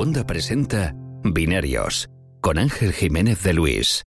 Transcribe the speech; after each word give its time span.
Segunda 0.00 0.26
presenta 0.26 0.94
Binarios 1.22 2.08
con 2.40 2.56
Ángel 2.56 2.94
Jiménez 2.94 3.42
de 3.42 3.52
Luis. 3.52 4.02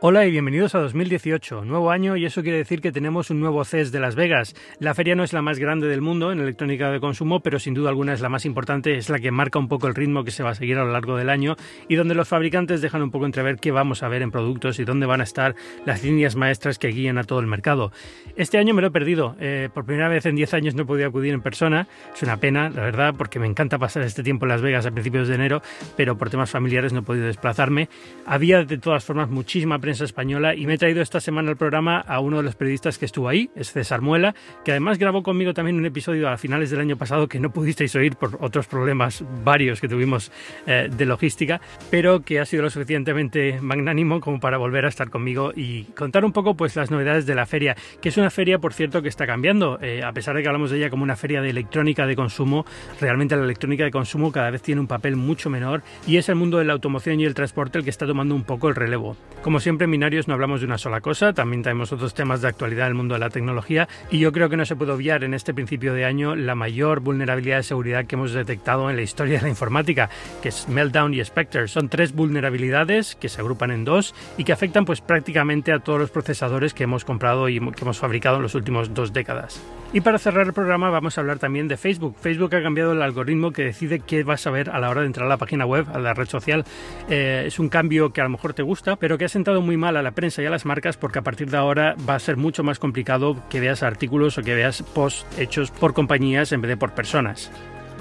Hola 0.00 0.24
y 0.24 0.30
bienvenidos 0.30 0.76
a 0.76 0.78
2018, 0.78 1.64
nuevo 1.64 1.90
año 1.90 2.16
y 2.16 2.24
eso 2.24 2.42
quiere 2.42 2.58
decir 2.58 2.80
que 2.80 2.92
tenemos 2.92 3.30
un 3.30 3.40
nuevo 3.40 3.64
CES 3.64 3.90
de 3.90 3.98
Las 3.98 4.14
Vegas. 4.14 4.54
La 4.78 4.94
feria 4.94 5.16
no 5.16 5.24
es 5.24 5.32
la 5.32 5.42
más 5.42 5.58
grande 5.58 5.88
del 5.88 6.02
mundo 6.02 6.30
en 6.30 6.38
electrónica 6.38 6.92
de 6.92 7.00
consumo, 7.00 7.40
pero 7.40 7.58
sin 7.58 7.74
duda 7.74 7.88
alguna 7.88 8.12
es 8.12 8.20
la 8.20 8.28
más 8.28 8.44
importante, 8.44 8.96
es 8.96 9.10
la 9.10 9.18
que 9.18 9.32
marca 9.32 9.58
un 9.58 9.66
poco 9.66 9.88
el 9.88 9.96
ritmo 9.96 10.22
que 10.22 10.30
se 10.30 10.44
va 10.44 10.50
a 10.50 10.54
seguir 10.54 10.78
a 10.78 10.84
lo 10.84 10.92
largo 10.92 11.16
del 11.16 11.28
año 11.28 11.56
y 11.88 11.96
donde 11.96 12.14
los 12.14 12.28
fabricantes 12.28 12.80
dejan 12.80 13.02
un 13.02 13.10
poco 13.10 13.26
entrever 13.26 13.56
qué 13.56 13.72
vamos 13.72 14.04
a 14.04 14.08
ver 14.08 14.22
en 14.22 14.30
productos 14.30 14.78
y 14.78 14.84
dónde 14.84 15.04
van 15.04 15.20
a 15.20 15.24
estar 15.24 15.56
las 15.84 16.04
líneas 16.04 16.36
maestras 16.36 16.78
que 16.78 16.88
guían 16.88 17.18
a 17.18 17.24
todo 17.24 17.40
el 17.40 17.48
mercado. 17.48 17.90
Este 18.36 18.58
año 18.58 18.74
me 18.74 18.82
lo 18.82 18.88
he 18.88 18.92
perdido, 18.92 19.34
eh, 19.40 19.68
por 19.74 19.84
primera 19.84 20.08
vez 20.08 20.26
en 20.26 20.36
10 20.36 20.54
años 20.54 20.74
no 20.76 20.82
he 20.82 20.86
podido 20.86 21.08
acudir 21.08 21.34
en 21.34 21.42
persona, 21.42 21.88
es 22.14 22.22
una 22.22 22.36
pena, 22.36 22.70
la 22.70 22.82
verdad, 22.82 23.16
porque 23.18 23.40
me 23.40 23.48
encanta 23.48 23.78
pasar 23.78 24.04
este 24.04 24.22
tiempo 24.22 24.44
en 24.44 24.50
Las 24.50 24.62
Vegas 24.62 24.86
a 24.86 24.92
principios 24.92 25.26
de 25.26 25.34
enero, 25.34 25.60
pero 25.96 26.16
por 26.16 26.30
temas 26.30 26.50
familiares 26.50 26.92
no 26.92 27.00
he 27.00 27.02
podido 27.02 27.26
desplazarme. 27.26 27.88
Había 28.26 28.62
de 28.62 28.78
todas 28.78 29.04
formas 29.04 29.28
muchísima 29.28 29.80
prensa 29.88 30.04
española 30.04 30.54
y 30.54 30.66
me 30.66 30.74
he 30.74 30.76
traído 30.76 31.00
esta 31.00 31.18
semana 31.18 31.48
al 31.48 31.56
programa 31.56 31.98
a 32.00 32.20
uno 32.20 32.36
de 32.36 32.42
los 32.42 32.54
periodistas 32.56 32.98
que 32.98 33.06
estuvo 33.06 33.26
ahí, 33.26 33.48
es 33.56 33.72
César 33.72 34.02
Muela, 34.02 34.34
que 34.62 34.72
además 34.72 34.98
grabó 34.98 35.22
conmigo 35.22 35.54
también 35.54 35.78
un 35.78 35.86
episodio 35.86 36.28
a 36.28 36.36
finales 36.36 36.68
del 36.68 36.80
año 36.80 36.98
pasado 36.98 37.26
que 37.26 37.40
no 37.40 37.50
pudisteis 37.50 37.96
oír 37.96 38.14
por 38.14 38.36
otros 38.42 38.66
problemas 38.66 39.24
varios 39.42 39.80
que 39.80 39.88
tuvimos 39.88 40.30
eh, 40.66 40.90
de 40.94 41.06
logística, 41.06 41.62
pero 41.90 42.20
que 42.20 42.38
ha 42.38 42.44
sido 42.44 42.64
lo 42.64 42.68
suficientemente 42.68 43.62
magnánimo 43.62 44.20
como 44.20 44.40
para 44.40 44.58
volver 44.58 44.84
a 44.84 44.88
estar 44.88 45.08
conmigo 45.08 45.52
y 45.56 45.84
contar 45.84 46.26
un 46.26 46.32
poco 46.32 46.54
pues 46.54 46.76
las 46.76 46.90
novedades 46.90 47.24
de 47.24 47.34
la 47.34 47.46
feria, 47.46 47.74
que 48.02 48.10
es 48.10 48.18
una 48.18 48.28
feria 48.28 48.58
por 48.58 48.74
cierto 48.74 49.00
que 49.00 49.08
está 49.08 49.26
cambiando, 49.26 49.78
eh, 49.80 50.02
a 50.04 50.12
pesar 50.12 50.36
de 50.36 50.42
que 50.42 50.48
hablamos 50.48 50.70
de 50.70 50.76
ella 50.76 50.90
como 50.90 51.02
una 51.02 51.16
feria 51.16 51.40
de 51.40 51.48
electrónica 51.48 52.06
de 52.06 52.14
consumo, 52.14 52.66
realmente 53.00 53.36
la 53.36 53.44
electrónica 53.44 53.84
de 53.84 53.90
consumo 53.90 54.32
cada 54.32 54.50
vez 54.50 54.60
tiene 54.60 54.82
un 54.82 54.86
papel 54.86 55.16
mucho 55.16 55.48
menor 55.48 55.82
y 56.06 56.18
es 56.18 56.28
el 56.28 56.34
mundo 56.34 56.58
de 56.58 56.66
la 56.66 56.74
automoción 56.74 57.20
y 57.20 57.24
el 57.24 57.32
transporte 57.32 57.78
el 57.78 57.84
que 57.84 57.90
está 57.90 58.06
tomando 58.06 58.34
un 58.34 58.44
poco 58.44 58.68
el 58.68 58.74
relevo. 58.74 59.16
Como 59.40 59.60
siempre 59.60 59.77
en 59.84 59.90
Binarios 59.90 60.28
no 60.28 60.34
hablamos 60.34 60.60
de 60.60 60.66
una 60.66 60.78
sola 60.78 61.00
cosa, 61.00 61.32
también 61.32 61.62
tenemos 61.62 61.92
otros 61.92 62.14
temas 62.14 62.42
de 62.42 62.48
actualidad 62.48 62.86
del 62.86 62.94
mundo 62.94 63.14
de 63.14 63.20
la 63.20 63.30
tecnología 63.30 63.88
y 64.10 64.18
yo 64.18 64.32
creo 64.32 64.48
que 64.48 64.56
no 64.56 64.64
se 64.64 64.76
puede 64.76 64.92
obviar 64.92 65.24
en 65.24 65.34
este 65.34 65.54
principio 65.54 65.94
de 65.94 66.04
año 66.04 66.34
la 66.34 66.54
mayor 66.54 67.00
vulnerabilidad 67.00 67.58
de 67.58 67.62
seguridad 67.62 68.06
que 68.06 68.16
hemos 68.16 68.32
detectado 68.32 68.90
en 68.90 68.96
la 68.96 69.02
historia 69.02 69.38
de 69.38 69.42
la 69.42 69.48
informática, 69.48 70.10
que 70.42 70.48
es 70.50 70.68
Meltdown 70.68 71.14
y 71.14 71.24
Spectre. 71.24 71.68
Son 71.68 71.88
tres 71.88 72.12
vulnerabilidades 72.12 73.16
que 73.16 73.28
se 73.28 73.40
agrupan 73.40 73.70
en 73.70 73.84
dos 73.84 74.14
y 74.36 74.44
que 74.44 74.52
afectan 74.52 74.84
pues 74.84 75.00
prácticamente 75.00 75.72
a 75.72 75.80
todos 75.80 76.00
los 76.00 76.10
procesadores 76.10 76.74
que 76.74 76.84
hemos 76.84 77.04
comprado 77.04 77.48
y 77.48 77.58
que 77.58 77.82
hemos 77.82 77.98
fabricado 77.98 78.36
en 78.36 78.42
los 78.42 78.54
últimos 78.54 78.94
dos 78.94 79.12
décadas. 79.12 79.60
Y 79.90 80.02
para 80.02 80.18
cerrar 80.18 80.46
el 80.46 80.52
programa 80.52 80.90
vamos 80.90 81.16
a 81.16 81.22
hablar 81.22 81.38
también 81.38 81.66
de 81.66 81.78
Facebook. 81.78 82.14
Facebook 82.20 82.54
ha 82.54 82.62
cambiado 82.62 82.92
el 82.92 83.00
algoritmo 83.00 83.52
que 83.52 83.64
decide 83.64 84.00
qué 84.00 84.22
vas 84.22 84.46
a 84.46 84.50
ver 84.50 84.68
a 84.68 84.78
la 84.78 84.90
hora 84.90 85.00
de 85.00 85.06
entrar 85.06 85.24
a 85.24 85.30
la 85.30 85.38
página 85.38 85.64
web, 85.64 85.86
a 85.92 85.98
la 85.98 86.12
red 86.12 86.28
social. 86.28 86.64
Eh, 87.08 87.44
es 87.46 87.58
un 87.58 87.70
cambio 87.70 88.12
que 88.12 88.20
a 88.20 88.24
lo 88.24 88.30
mejor 88.30 88.52
te 88.52 88.62
gusta, 88.62 88.96
pero 88.96 89.16
que 89.16 89.24
ha 89.24 89.28
sentado 89.28 89.62
muy 89.62 89.78
mal 89.78 89.96
a 89.96 90.02
la 90.02 90.10
prensa 90.10 90.42
y 90.42 90.46
a 90.46 90.50
las 90.50 90.66
marcas 90.66 90.98
porque 90.98 91.20
a 91.20 91.22
partir 91.22 91.50
de 91.50 91.56
ahora 91.56 91.96
va 92.06 92.16
a 92.16 92.18
ser 92.18 92.36
mucho 92.36 92.62
más 92.62 92.78
complicado 92.78 93.42
que 93.48 93.60
veas 93.60 93.82
artículos 93.82 94.36
o 94.36 94.42
que 94.42 94.54
veas 94.54 94.82
posts 94.82 95.26
hechos 95.38 95.70
por 95.70 95.94
compañías 95.94 96.52
en 96.52 96.60
vez 96.60 96.68
de 96.68 96.76
por 96.76 96.92
personas. 96.92 97.50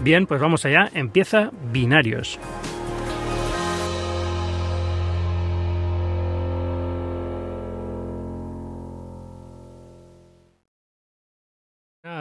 Bien, 0.01 0.27
pues 0.27 0.41
vamos 0.41 0.65
allá. 0.65 0.89
Empieza 0.93 1.51
Binarios. 1.71 2.37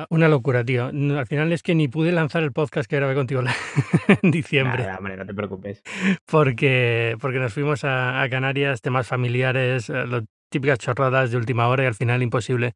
Una 0.09 0.29
locura, 0.29 0.65
tío. 0.65 0.87
Al 0.87 1.27
final 1.27 1.53
es 1.53 1.63
que 1.63 1.75
ni 1.75 1.89
pude 1.89 2.13
lanzar 2.13 2.43
el 2.43 2.53
podcast 2.53 2.89
que 2.89 2.97
grabé 2.97 3.15
contigo 3.15 3.43
en 4.23 4.31
diciembre. 4.31 4.83
Nada, 4.85 4.99
hombre, 4.99 5.17
no 5.17 5.27
te 5.27 5.35
preocupes. 5.35 5.83
Porque, 6.27 7.17
porque 7.21 7.39
nos 7.39 7.53
fuimos 7.53 7.85
a, 7.85 8.23
a 8.23 8.29
Canarias, 8.29 8.81
temas 8.83 9.07
familiares, 9.07 9.91
eh, 9.91 10.07
lo- 10.07 10.23
típicas 10.51 10.79
chorradas 10.79 11.31
de 11.33 11.37
última 11.37 11.69
hora 11.69 11.83
y 11.83 11.87
al 11.87 11.95
final 11.95 12.23
imposible. 12.23 12.75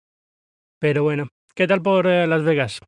Pero 0.81 1.03
bueno, 1.05 1.29
¿qué 1.55 1.67
tal 1.69 1.83
por 1.83 2.07
eh, 2.07 2.27
Las 2.27 2.43
Vegas? 2.43 2.81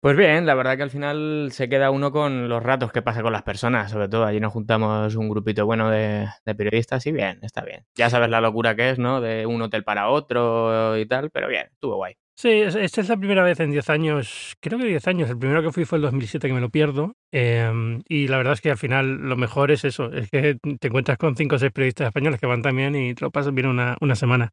Pues 0.00 0.16
bien, 0.16 0.44
la 0.44 0.54
verdad 0.54 0.76
que 0.76 0.82
al 0.82 0.90
final 0.90 1.48
se 1.50 1.68
queda 1.68 1.90
uno 1.90 2.12
con 2.12 2.48
los 2.48 2.62
ratos 2.62 2.92
que 2.92 3.00
pasa 3.02 3.22
con 3.22 3.32
las 3.32 3.42
personas, 3.42 3.90
sobre 3.90 4.08
todo. 4.08 4.24
Allí 4.26 4.38
nos 4.38 4.52
juntamos 4.52 5.14
un 5.16 5.28
grupito 5.30 5.64
bueno 5.64 5.88
de, 5.90 6.28
de 6.44 6.54
periodistas 6.54 7.06
y 7.06 7.12
bien, 7.12 7.38
está 7.42 7.62
bien. 7.62 7.86
Ya 7.94 8.10
sabes 8.10 8.28
la 8.28 8.42
locura 8.42 8.74
que 8.76 8.90
es, 8.90 8.98
¿no? 8.98 9.20
De 9.22 9.46
un 9.46 9.62
hotel 9.62 9.82
para 9.82 10.08
otro 10.10 10.98
y 10.98 11.06
tal, 11.06 11.30
pero 11.30 11.48
bien, 11.48 11.68
estuvo 11.72 11.96
guay. 11.96 12.16
Sí, 12.36 12.48
es- 12.50 12.74
esta 12.74 13.00
es 13.00 13.08
la 13.08 13.16
primera 13.16 13.44
vez 13.44 13.60
en 13.60 13.70
10 13.70 13.88
años, 13.90 14.54
creo 14.60 14.78
que 14.78 14.86
10 14.86 15.06
años. 15.06 15.30
El 15.30 15.38
primero 15.38 15.62
que 15.62 15.70
fui 15.70 15.84
fue 15.84 15.98
el 15.98 16.02
2007, 16.02 16.48
que 16.48 16.54
me 16.54 16.60
lo 16.60 16.68
pierdo. 16.70 17.14
em, 17.32 18.00
y 18.08 18.28
la 18.28 18.36
verdad 18.36 18.52
es 18.54 18.60
que 18.60 18.70
al 18.70 18.76
final 18.78 19.16
lo 19.28 19.36
mejor 19.36 19.70
es 19.72 19.84
eso, 19.84 20.12
es 20.12 20.30
que 20.30 20.56
te 20.78 20.86
encuentras 20.88 21.18
con 21.18 21.34
5 21.36 21.56
o 21.56 21.58
6 21.58 21.72
periodistas 21.72 22.06
españoles 22.08 22.38
que 22.40 22.46
van 22.46 22.62
también 22.62 22.94
y 22.94 23.12
te 23.14 23.24
lo 23.24 23.30
pasas 23.32 23.52
bien 23.54 23.66
una, 23.66 23.96
una 24.00 24.14
semana. 24.14 24.50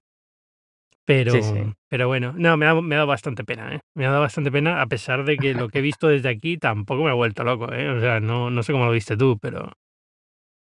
Pero, 1.06 1.31
Sí, 1.34 1.42
sí. 1.44 1.74
pero 1.90 2.08
bueno, 2.08 2.34
no, 2.38 2.56
me 2.58 2.66
ha, 2.68 2.74
me 2.75 2.96
ha 2.96 3.00
dado 3.00 3.08
bastante 3.08 3.44
pena, 3.44 3.75
¿eh? 3.75 3.80
Me 3.96 4.06
ha 4.06 4.09
dado 4.09 4.22
bastante 4.22 4.52
pena, 4.52 4.81
a 4.81 4.88
pesar 4.88 5.25
de 5.25 5.38
que 5.38 5.53
lo 5.53 5.68
que 5.69 5.80
he 5.80 5.81
visto 5.81 6.08
desde 6.08 6.30
aquí 6.30 6.58
tampoco 6.58 7.03
me 7.03 7.09
ha 7.09 7.13
vuelto 7.13 7.44
loco, 7.44 7.72
¿eh? 7.74 7.90
O 7.90 8.00
sea, 8.00 8.19
no, 8.19 8.50
no 8.52 8.63
sé 8.63 8.72
cómo 8.72 8.86
lo 8.86 8.92
viste 8.92 9.18
tú, 9.18 9.38
pero 9.42 9.72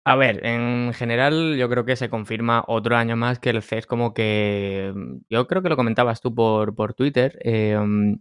A 0.05 0.15
ver, 0.15 0.45
en 0.45 0.93
general 0.93 1.55
yo 1.57 1.69
creo 1.69 1.85
que 1.85 1.95
se 1.95 2.09
confirma 2.09 2.63
otro 2.67 2.95
año 2.97 3.15
más 3.15 3.37
que 3.39 3.49
el 3.51 3.61
CES 3.61 3.85
como 3.85 4.13
que... 4.13 4.91
mm, 4.95 5.17
Yo 5.29 5.47
creo 5.47 5.61
que 5.61 5.69
lo 5.69 5.75
comentabas 5.75 6.21
tú 6.21 6.33
por, 6.33 6.73
por 6.75 6.93
Twitter. 6.93 7.37
eh, 7.43 7.77
mm, 7.79 8.15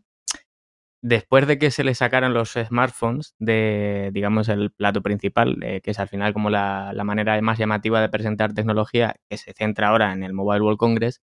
después 1.02 1.46
de 1.46 1.58
que 1.58 1.70
se 1.70 1.84
le 1.84 1.94
sacaran 1.94 2.34
los 2.34 2.52
smartphones 2.54 3.34
de, 3.38 4.10
digamos, 4.12 4.48
el 4.48 4.70
plato 4.72 5.02
principal, 5.02 5.56
eh, 5.62 5.80
que 5.80 5.92
es 5.92 6.00
al 6.00 6.08
final 6.08 6.32
como 6.32 6.50
la, 6.50 6.92
la 6.94 7.04
manera 7.04 7.40
más 7.42 7.58
llamativa 7.58 8.00
de 8.00 8.08
presentar 8.08 8.52
tecnología, 8.54 9.16
que 9.28 9.36
se 9.38 9.52
centra 9.54 9.88
ahora 9.88 10.12
en 10.12 10.22
el 10.24 10.32
Mobile 10.34 10.60
World 10.62 10.78
Congress, 10.78 11.20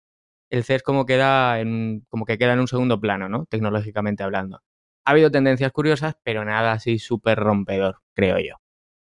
el 0.51 0.65
CES 0.65 0.83
como, 0.85 1.07
queda 1.07 1.61
en, 1.61 2.05
como 2.11 2.27
que 2.27 2.39
queda 2.39 2.53
en 2.55 2.61
un 2.61 2.69
segundo 2.69 3.01
plano, 3.01 3.29
¿no? 3.29 3.47
Tecnológicamente 3.47 4.23
hablando. 4.25 4.61
Ha 5.07 5.13
habido 5.13 5.31
tendencias 5.31 5.73
curiosas, 5.73 6.17
pero 6.25 6.45
nada 6.45 6.73
así 6.73 6.99
súper 6.99 7.39
rompedor, 7.41 7.99
creo 8.15 8.39
yo. 8.41 8.62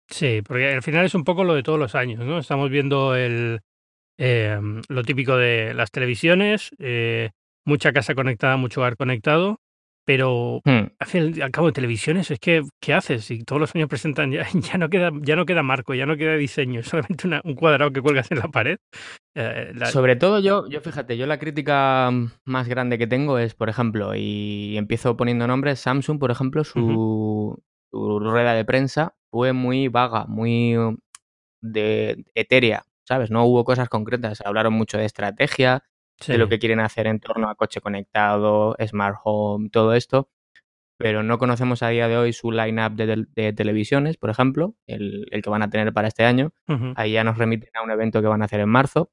Sí, 0.09 0.41
porque 0.45 0.73
al 0.73 0.83
final 0.83 1.05
es 1.05 1.15
un 1.15 1.23
poco 1.23 1.43
lo 1.43 1.53
de 1.55 1.63
todos 1.63 1.79
los 1.79 1.95
años, 1.95 2.19
¿no? 2.25 2.39
Estamos 2.39 2.69
viendo 2.69 3.15
el, 3.15 3.59
em, 4.17 4.81
lo 4.89 5.03
típico 5.03 5.37
de 5.37 5.73
las 5.73 5.91
televisiones, 5.91 6.71
eh, 6.79 7.31
mucha 7.65 7.93
casa 7.93 8.13
conectada, 8.15 8.57
mucho 8.57 8.81
hogar 8.81 8.95
conectado, 8.97 9.57
pero 10.05 10.61
Hmm. 10.65 10.87
al 10.99 11.07
fin 11.07 11.41
al 11.41 11.51
cabo 11.51 11.67
de 11.67 11.73
televisiones 11.73 12.29
es 12.29 12.37
que 12.39 12.61
¿qué 12.81 12.93
haces? 12.93 13.23
Si 13.23 13.43
todos 13.43 13.59
los 13.61 13.73
años 13.75 13.87
presentan 13.87 14.31
ya, 14.31 14.43
ya 14.75 14.77
no 14.77 14.89
queda 14.89 15.11
ya 15.21 15.35
no 15.37 15.45
queda 15.45 15.63
marco, 15.63 15.93
ya 15.93 16.05
no 16.05 16.17
queda 16.17 16.35
diseño, 16.35 16.81
es 16.81 16.87
solamente 17.21 17.25
una- 17.27 17.41
un 17.45 17.55
cuadrado 17.55 17.91
que 17.91 18.01
cuelgas 18.01 18.29
en 18.31 18.39
la 18.39 18.49
pared. 18.49 18.77
Eh, 19.35 19.71
la- 19.75 19.85
Sobre 19.87 20.15
todo 20.17 20.39
yo, 20.41 20.67
yo 20.69 20.81
fíjate, 20.81 21.17
yo 21.17 21.25
la 21.25 21.39
crítica 21.39 22.11
más 22.45 22.67
grande 22.67 22.97
que 22.97 23.07
tengo 23.07 23.39
es, 23.39 23.55
por 23.55 23.69
ejemplo, 23.69 24.13
y 24.15 24.75
empiezo 24.77 25.15
poniendo 25.17 25.47
nombres, 25.47 25.79
Samsung, 25.79 26.19
por 26.19 26.31
ejemplo, 26.31 26.63
su, 26.65 27.57
su 27.93 28.19
rueda 28.19 28.53
de 28.55 28.65
prensa 28.65 29.15
fue 29.31 29.53
muy 29.53 29.87
vaga, 29.87 30.25
muy 30.27 30.77
uh, 30.77 30.97
de 31.61 32.25
etérea, 32.35 32.83
¿sabes? 33.07 33.31
No 33.31 33.45
hubo 33.45 33.63
cosas 33.65 33.89
concretas, 33.89 34.41
hablaron 34.45 34.73
mucho 34.73 34.97
de 34.97 35.05
estrategia, 35.05 35.83
de 36.33 36.37
lo 36.39 36.49
que 36.49 36.59
quieren 36.59 36.79
hacer 36.81 37.07
en 37.07 37.19
torno 37.19 37.49
a 37.49 37.55
coche 37.55 37.81
conectado, 37.81 38.75
smart 38.87 39.17
home, 39.23 39.69
todo 39.69 39.93
esto, 39.93 40.29
pero 40.97 41.23
no 41.23 41.37
conocemos 41.39 41.83
a 41.83 41.89
día 41.89 42.07
de 42.07 42.17
hoy 42.17 42.33
su 42.33 42.51
line-up 42.51 42.93
de, 42.95 43.07
tel- 43.07 43.27
de 43.35 43.53
televisiones, 43.53 44.17
por 44.17 44.29
ejemplo, 44.31 44.75
el, 44.87 45.27
el 45.31 45.41
que 45.43 45.49
van 45.51 45.63
a 45.63 45.69
tener 45.69 45.93
para 45.93 46.07
este 46.09 46.25
año. 46.25 46.51
Ahí 46.97 47.13
ya 47.13 47.23
nos 47.23 47.37
remiten 47.37 47.69
a 47.75 47.83
un 47.83 47.91
evento 47.91 48.21
que 48.21 48.27
van 48.27 48.41
a 48.41 48.45
hacer 48.45 48.61
en 48.61 48.69
marzo. 48.69 49.11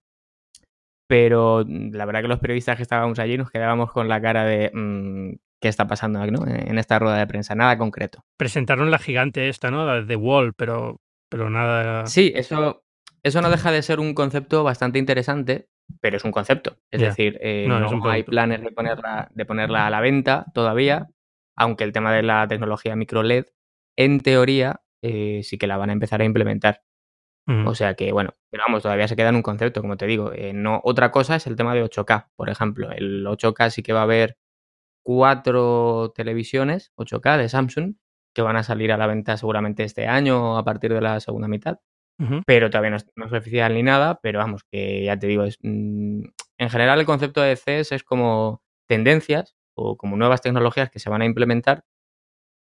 Pero 1.07 1.65
mm, 1.67 1.93
la 1.95 2.05
verdad 2.07 2.23
que 2.23 2.29
los 2.29 2.39
periodistas 2.39 2.77
que 2.77 2.83
estábamos 2.83 3.19
allí 3.19 3.37
nos 3.37 3.51
quedábamos 3.51 3.93
con 3.93 4.09
la 4.09 4.21
cara 4.21 4.45
de 4.45 4.71
mm, 4.73 5.35
qué 5.61 5.69
está 5.69 5.87
pasando 5.87 6.25
¿no? 6.27 6.47
en 6.47 6.79
esta 6.79 6.99
rueda 6.99 7.19
de 7.19 7.27
prensa, 7.27 7.55
nada 7.55 7.77
concreto. 7.79 8.25
Presentaron 8.37 8.91
la 8.91 8.99
gigante 8.99 9.49
esta, 9.49 9.71
¿no? 9.71 9.85
La 9.85 10.03
de 10.03 10.17
Wall, 10.17 10.55
pero 10.55 11.01
pero 11.31 11.49
nada 11.49 12.07
Sí, 12.07 12.33
eso, 12.35 12.83
eso 13.23 13.41
no 13.41 13.51
deja 13.51 13.71
de 13.71 13.83
ser 13.83 14.01
un 14.01 14.15
concepto 14.15 14.65
bastante 14.65 14.99
interesante, 14.99 15.69
pero 16.01 16.17
es 16.17 16.25
un 16.25 16.33
concepto. 16.33 16.77
Es 16.91 17.01
decir, 17.01 17.39
eh, 17.41 17.67
No, 17.69 18.11
hay 18.11 18.25
planes 18.25 18.63
de 18.63 18.73
ponerla, 18.73 19.29
de 19.33 19.47
ponerla 19.47 19.87
a 19.87 19.91
la 19.91 20.01
venta 20.01 20.47
todavía, 20.53 21.09
aunque 21.57 21.85
el 21.85 21.93
tema 21.93 22.13
de 22.13 22.23
la 22.23 22.47
tecnología 22.49 22.97
micro 22.97 23.23
LED, 23.23 23.47
en 23.97 24.21
teoría, 24.21 24.81
eh, 25.03 25.43
sí 25.45 25.57
que 25.57 25.67
la 25.67 25.77
van 25.77 25.91
a 25.91 25.93
empezar 25.93 26.21
a 26.21 26.25
implementar. 26.25 26.83
Ujú. 27.47 27.71
O 27.71 27.75
sea 27.75 27.95
que, 27.95 28.13
bueno, 28.13 28.35
pero 28.51 28.65
vamos, 28.67 28.83
todavía 28.83 29.09
se 29.09 29.17
queda 29.17 29.29
en 29.29 29.37
un 29.37 29.43
concepto, 29.43 29.81
como 29.81 29.97
te 29.97 30.07
digo. 30.07 30.33
Eh, 30.33 30.53
no, 30.53 30.81
otra 30.85 31.11
cosa 31.11 31.37
es 31.37 31.47
el 31.47 31.57
tema 31.57 31.75
de 31.75 31.85
8K, 31.85 32.29
por 32.35 32.51
ejemplo. 32.51 32.91
El 32.91 33.27
8K 33.27 33.71
sí 33.71 33.83
que 33.83 33.93
va 33.93 34.01
a 34.01 34.05
haber 34.05 34.37
cuatro 35.03 36.13
televisiones 36.15 36.93
8K 36.97 37.39
de 37.39 37.49
Samsung 37.49 37.95
que 38.35 38.43
van 38.43 38.57
a 38.57 38.63
salir 38.63 38.93
a 38.93 38.97
la 38.97 39.07
venta 39.07 39.37
seguramente 39.37 39.85
este 39.85 40.07
año 40.07 40.57
a 40.57 40.65
partir 40.65 40.93
de 40.93 41.01
la 41.01 41.21
segunda 41.21 41.49
mitad. 41.49 41.79
Pero 42.45 42.69
todavía 42.69 42.91
no 42.91 42.97
es, 42.99 43.07
no 43.17 43.25
es 43.25 43.33
oficial 43.33 43.73
ni 43.73 43.83
nada, 43.83 44.21
pero 44.23 44.41
vamos, 44.41 44.63
que 44.71 45.05
ya 45.05 45.19
te 45.19 45.27
digo, 45.27 45.45
es, 45.45 45.57
mm, 45.63 46.21
en 46.59 46.69
general 46.69 47.01
el 47.01 47.07
concepto 47.07 47.41
de 47.41 47.57
CES 47.57 47.93
es 47.93 48.05
como 48.05 48.63
tendencias 48.87 49.57
o 49.75 49.97
como 49.97 50.19
nuevas 50.19 50.43
tecnologías 50.43 50.91
que 50.91 50.99
se 50.99 51.09
van 51.09 51.23
a 51.23 51.25
implementar 51.25 51.85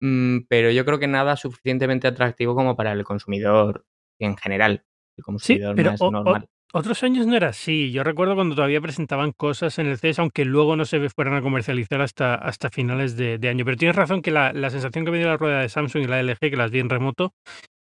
mm, 0.00 0.40
pero 0.50 0.70
yo 0.70 0.84
creo 0.84 0.98
que 0.98 1.06
nada 1.06 1.36
suficientemente 1.36 2.06
atractivo 2.06 2.54
como 2.54 2.76
para 2.76 2.92
el 2.92 3.02
consumidor 3.04 3.86
en 4.18 4.36
general, 4.36 4.84
el 5.16 5.24
consumidor 5.24 5.82
más 5.82 6.02
normal. 6.02 6.50
Otros 6.78 7.02
años 7.04 7.26
no 7.26 7.34
era 7.34 7.48
así. 7.48 7.90
Yo 7.90 8.04
recuerdo 8.04 8.34
cuando 8.34 8.54
todavía 8.54 8.82
presentaban 8.82 9.32
cosas 9.32 9.78
en 9.78 9.86
el 9.86 9.96
CES, 9.96 10.18
aunque 10.18 10.44
luego 10.44 10.76
no 10.76 10.84
se 10.84 11.08
fueran 11.08 11.32
a 11.32 11.40
comercializar 11.40 12.02
hasta, 12.02 12.34
hasta 12.34 12.68
finales 12.68 13.16
de, 13.16 13.40
año. 13.48 13.64
Pero 13.64 13.78
tienes 13.78 13.96
razón 13.96 14.20
que 14.20 14.30
la, 14.30 14.52
la 14.52 14.68
sensación 14.68 15.06
que 15.06 15.10
me 15.10 15.16
dio 15.16 15.26
la 15.26 15.38
rueda 15.38 15.62
de 15.62 15.70
Samsung 15.70 16.02
y 16.02 16.06
la 16.06 16.20
LG, 16.20 16.38
que 16.38 16.56
las 16.58 16.70
vi 16.70 16.80
en 16.80 16.90
remoto, 16.90 17.32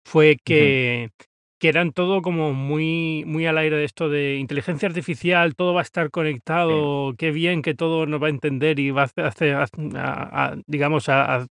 fue 0.03 0.35
que, 0.43 1.09
que 1.61 1.69
eran 1.69 1.91
todo 1.91 2.23
como 2.23 2.53
muy, 2.53 3.23
muy 3.27 3.45
al 3.45 3.59
aire 3.59 3.77
de 3.77 3.83
esto 3.83 4.09
de 4.09 4.37
inteligencia 4.37 4.87
artificial, 4.87 5.53
todo 5.53 5.75
va 5.75 5.81
a 5.81 5.83
estar 5.83 6.09
conectado, 6.09 7.13
qué 7.19 7.29
bien 7.29 7.61
que 7.61 7.75
todo 7.75 8.07
nos 8.07 8.19
va 8.19 8.27
a 8.27 8.29
entender 8.31 8.79
y 8.79 8.89
va 8.89 9.03
a 9.03 9.27
hacer, 9.27 9.55
digamos, 10.65 11.07
a, 11.07 11.45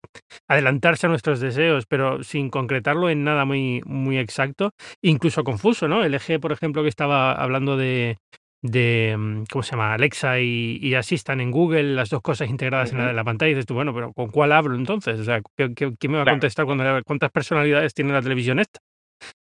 adelantarse 0.48 1.07
a 1.07 1.09
nuestros 1.09 1.42
deseos, 1.42 1.86
pero 1.88 2.24
sin 2.24 2.50
concretarlo 2.50 3.09
en 3.09 3.25
nada 3.25 3.44
muy, 3.44 3.81
muy 3.86 4.18
exacto, 4.18 4.71
incluso 5.01 5.44
confuso, 5.44 5.89
¿no? 5.89 6.06
El 6.06 6.13
eje, 6.13 6.39
por 6.39 6.53
ejemplo, 6.53 6.83
que 6.83 6.89
estaba 6.89 7.33
hablando 7.33 7.75
de, 7.75 8.15
de 8.62 9.13
mm, 9.18 9.44
¿cómo 9.51 9.62
se 9.62 9.71
llama? 9.71 9.94
Alexa 9.94 10.39
y, 10.39 10.80
y 10.81 10.95
Assistant 10.95 11.42
en 11.42 11.51
Google, 11.51 11.95
las 11.95 12.10
dos 12.10 12.21
cosas 12.21 12.50
integradas 12.50 12.94
en, 12.94 13.13
la, 13.13 13.24
pantalla, 13.25 13.50
y 13.50 13.56
dices 13.56 13.65
tú, 13.65 13.74
bueno, 13.74 13.94
pero 13.94 14.13
¿con 14.13 14.30
cuál 14.30 14.53
hablo 14.53 14.77
entonces? 14.77 15.19
O 15.19 15.25
sea, 15.25 15.42
¿quién 15.57 16.12
me 16.12 16.18
va 16.18 16.24
a 16.24 16.31
contestar 16.31 16.65
cuando 16.65 16.86
cuántas 17.06 17.30
personalidades 17.30 17.94
tiene 17.94 18.13
la 18.13 18.21
televisión 18.21 18.60
esta? 18.60 18.80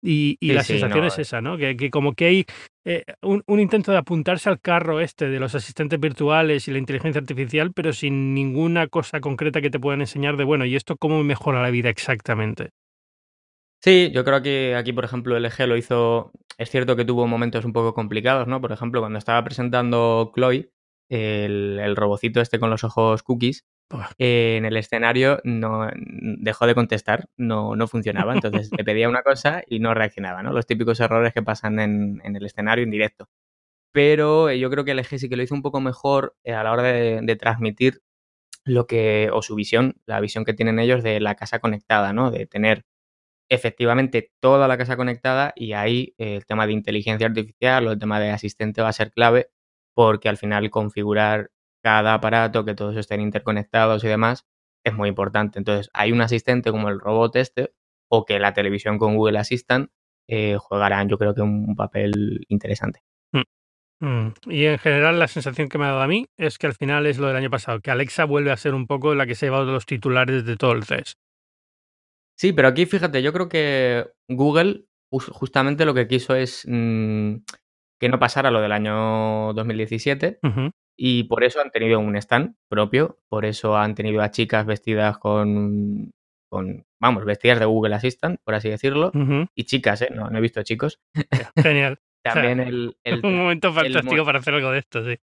Y, 0.04 0.36
la 0.52 0.64
sensación 0.64 1.04
es 1.04 1.18
esa, 1.18 1.40
¿no? 1.40 1.56
Que, 1.56 1.90
como 1.90 2.14
que 2.14 2.24
hay 2.24 2.46
eh, 2.84 3.04
un, 3.22 3.60
intento 3.60 3.92
de 3.92 3.98
apuntarse 3.98 4.48
al 4.48 4.60
carro 4.60 5.00
este 5.00 5.28
de 5.28 5.38
los 5.38 5.54
asistentes 5.54 6.00
virtuales 6.00 6.66
y 6.66 6.72
la 6.72 6.78
inteligencia 6.78 7.20
artificial, 7.20 7.72
pero 7.72 7.92
sin 7.92 8.34
ninguna 8.34 8.88
cosa 8.88 9.20
concreta 9.20 9.60
que 9.60 9.70
te 9.70 9.78
puedan 9.78 10.00
enseñar 10.00 10.36
de, 10.36 10.42
bueno, 10.42 10.64
¿y 10.64 10.74
esto 10.74 10.96
cómo 10.96 11.22
mejora 11.22 11.62
la 11.62 11.70
vida 11.70 11.88
exactamente? 11.88 12.70
Sí, 13.80 14.10
yo 14.12 14.24
creo 14.24 14.42
que 14.42 14.74
aquí, 14.74 14.92
por 14.92 15.04
ejemplo, 15.04 15.38
LG 15.38 15.66
lo 15.66 15.76
hizo. 15.76 16.32
Es 16.58 16.70
cierto 16.70 16.96
que 16.96 17.04
tuvo 17.04 17.26
momentos 17.28 17.64
un 17.64 17.72
poco 17.72 17.94
complicados, 17.94 18.48
¿no? 18.48 18.60
Por 18.60 18.72
ejemplo, 18.72 19.00
cuando 19.00 19.18
estaba 19.18 19.42
presentando 19.44 20.32
Chloe, 20.34 20.70
el, 21.08 21.78
el 21.80 21.96
robocito 21.96 22.40
este 22.40 22.58
con 22.58 22.70
los 22.70 22.84
ojos 22.84 23.22
cookies, 23.22 23.64
en 24.18 24.64
el 24.64 24.76
escenario 24.76 25.40
no 25.44 25.88
dejó 25.94 26.66
de 26.66 26.74
contestar, 26.74 27.28
no, 27.36 27.76
no 27.76 27.86
funcionaba. 27.88 28.34
Entonces 28.34 28.70
le 28.76 28.84
pedía 28.84 29.08
una 29.08 29.22
cosa 29.22 29.62
y 29.68 29.78
no 29.80 29.94
reaccionaba, 29.94 30.42
¿no? 30.42 30.52
Los 30.52 30.66
típicos 30.66 31.00
errores 31.00 31.32
que 31.32 31.42
pasan 31.42 31.78
en, 31.80 32.20
el 32.24 32.44
escenario 32.44 32.84
en 32.84 32.90
directo. 32.90 33.28
Pero 33.92 34.48
eh, 34.50 34.58
yo 34.58 34.70
creo 34.70 34.84
que 34.84 34.92
el 34.92 34.98
eje 35.00 35.18
sí 35.18 35.28
que 35.28 35.36
lo 35.36 35.42
hizo 35.42 35.54
un 35.54 35.62
poco 35.62 35.80
mejor 35.80 36.36
eh, 36.44 36.52
a 36.54 36.64
la 36.64 36.72
hora 36.72 36.82
de, 36.82 37.36
transmitir 37.36 38.02
lo 38.64 38.86
que, 38.86 39.30
o 39.32 39.42
su 39.42 39.54
visión, 39.54 39.96
la 40.06 40.20
visión 40.20 40.44
que 40.44 40.54
tienen 40.54 40.78
ellos 40.78 41.02
de 41.02 41.20
la 41.20 41.34
casa 41.36 41.58
conectada, 41.60 42.12
¿no? 42.12 42.30
De 42.30 42.46
tener 42.46 42.84
efectivamente 43.50 44.32
toda 44.40 44.68
la 44.68 44.78
casa 44.78 44.96
conectada 44.96 45.52
y 45.56 45.74
ahí 45.74 46.14
eh, 46.18 46.36
el 46.36 46.46
tema 46.46 46.66
de 46.66 46.72
inteligencia 46.72 47.26
artificial 47.26 47.86
o 47.86 47.92
el 47.92 47.98
tema 47.98 48.20
de 48.20 48.30
asistente 48.30 48.82
va 48.82 48.88
a 48.88 48.92
ser 48.94 49.12
clave 49.12 49.50
porque 49.94 50.28
al 50.28 50.38
final 50.38 50.70
configurar 50.70 51.50
cada 51.82 52.14
aparato, 52.14 52.64
que 52.64 52.74
todos 52.74 52.96
estén 52.96 53.20
interconectados 53.20 54.04
y 54.04 54.08
demás, 54.08 54.46
es 54.84 54.94
muy 54.94 55.08
importante. 55.08 55.58
Entonces, 55.58 55.90
hay 55.92 56.12
un 56.12 56.20
asistente 56.20 56.70
como 56.70 56.88
el 56.88 57.00
robot 57.00 57.36
este, 57.36 57.74
o 58.08 58.24
que 58.24 58.38
la 58.38 58.52
televisión 58.52 58.98
con 58.98 59.16
Google 59.16 59.38
Assistant 59.38 59.90
eh, 60.28 60.56
jugarán, 60.58 61.08
yo 61.08 61.18
creo 61.18 61.34
que 61.34 61.42
un 61.42 61.74
papel 61.76 62.44
interesante. 62.48 63.02
Mm. 63.32 63.42
Mm. 64.00 64.32
Y 64.46 64.66
en 64.66 64.78
general 64.78 65.18
la 65.18 65.28
sensación 65.28 65.68
que 65.68 65.78
me 65.78 65.84
ha 65.84 65.88
dado 65.88 66.02
a 66.02 66.08
mí 66.08 66.26
es 66.36 66.58
que 66.58 66.66
al 66.66 66.74
final 66.74 67.06
es 67.06 67.18
lo 67.18 67.28
del 67.28 67.36
año 67.36 67.50
pasado, 67.50 67.80
que 67.80 67.90
Alexa 67.90 68.24
vuelve 68.24 68.50
a 68.50 68.56
ser 68.56 68.74
un 68.74 68.86
poco 68.86 69.14
la 69.14 69.26
que 69.26 69.34
se 69.34 69.46
ha 69.46 69.48
llevado 69.48 69.70
los 69.70 69.86
titulares 69.86 70.44
de 70.44 70.56
todo 70.56 70.72
el 70.72 70.84
CES. 70.84 71.16
Sí, 72.36 72.52
pero 72.52 72.68
aquí 72.68 72.86
fíjate, 72.86 73.22
yo 73.22 73.32
creo 73.32 73.48
que 73.48 74.06
Google 74.28 74.86
justamente 75.10 75.84
lo 75.84 75.94
que 75.94 76.08
quiso 76.08 76.34
es 76.34 76.66
mm, 76.66 77.36
que 78.00 78.08
no 78.08 78.18
pasara 78.18 78.50
lo 78.50 78.60
del 78.60 78.72
año 78.72 79.52
2017 79.52 80.40
y 80.96 81.24
por 81.24 81.44
eso 81.44 81.60
han 81.60 81.70
tenido 81.70 81.98
un 81.98 82.16
stand 82.16 82.54
propio, 82.68 83.18
por 83.28 83.44
eso 83.44 83.76
han 83.76 83.94
tenido 83.94 84.22
a 84.22 84.30
chicas 84.30 84.66
vestidas 84.66 85.18
con, 85.18 86.12
con 86.48 86.84
vamos, 87.00 87.24
vestidas 87.24 87.58
de 87.58 87.66
Google 87.66 87.94
Assistant, 87.94 88.40
por 88.44 88.54
así 88.54 88.68
decirlo, 88.68 89.10
y 89.54 89.64
chicas, 89.64 90.02
¿eh? 90.02 90.10
No, 90.14 90.30
no 90.30 90.38
he 90.38 90.40
visto 90.40 90.62
chicos. 90.62 91.00
Genial. 91.56 91.98
También 92.22 92.60
el, 93.04 93.20
Un 93.24 93.36
momento 93.36 93.72
fantástico 93.72 94.24
para 94.24 94.38
hacer 94.38 94.54
algo 94.54 94.70
de 94.70 94.78
esto, 94.78 95.04
sí. 95.04 95.18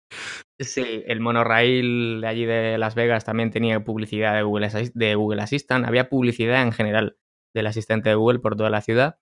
Sí, 0.59 1.03
el 1.05 1.19
monorail 1.19 2.21
de 2.21 2.27
allí 2.27 2.45
de 2.45 2.77
Las 2.77 2.95
Vegas 2.95 3.23
también 3.23 3.51
tenía 3.51 3.83
publicidad 3.83 4.33
de 4.35 4.41
Google, 4.41 4.69
de 4.93 5.15
Google 5.15 5.41
Assistant. 5.43 5.85
Había 5.85 6.09
publicidad 6.09 6.63
en 6.63 6.71
general 6.71 7.17
del 7.53 7.67
asistente 7.67 8.09
de 8.09 8.15
Google 8.15 8.39
por 8.39 8.55
toda 8.55 8.71
la 8.71 8.81
ciudad. 8.81 9.19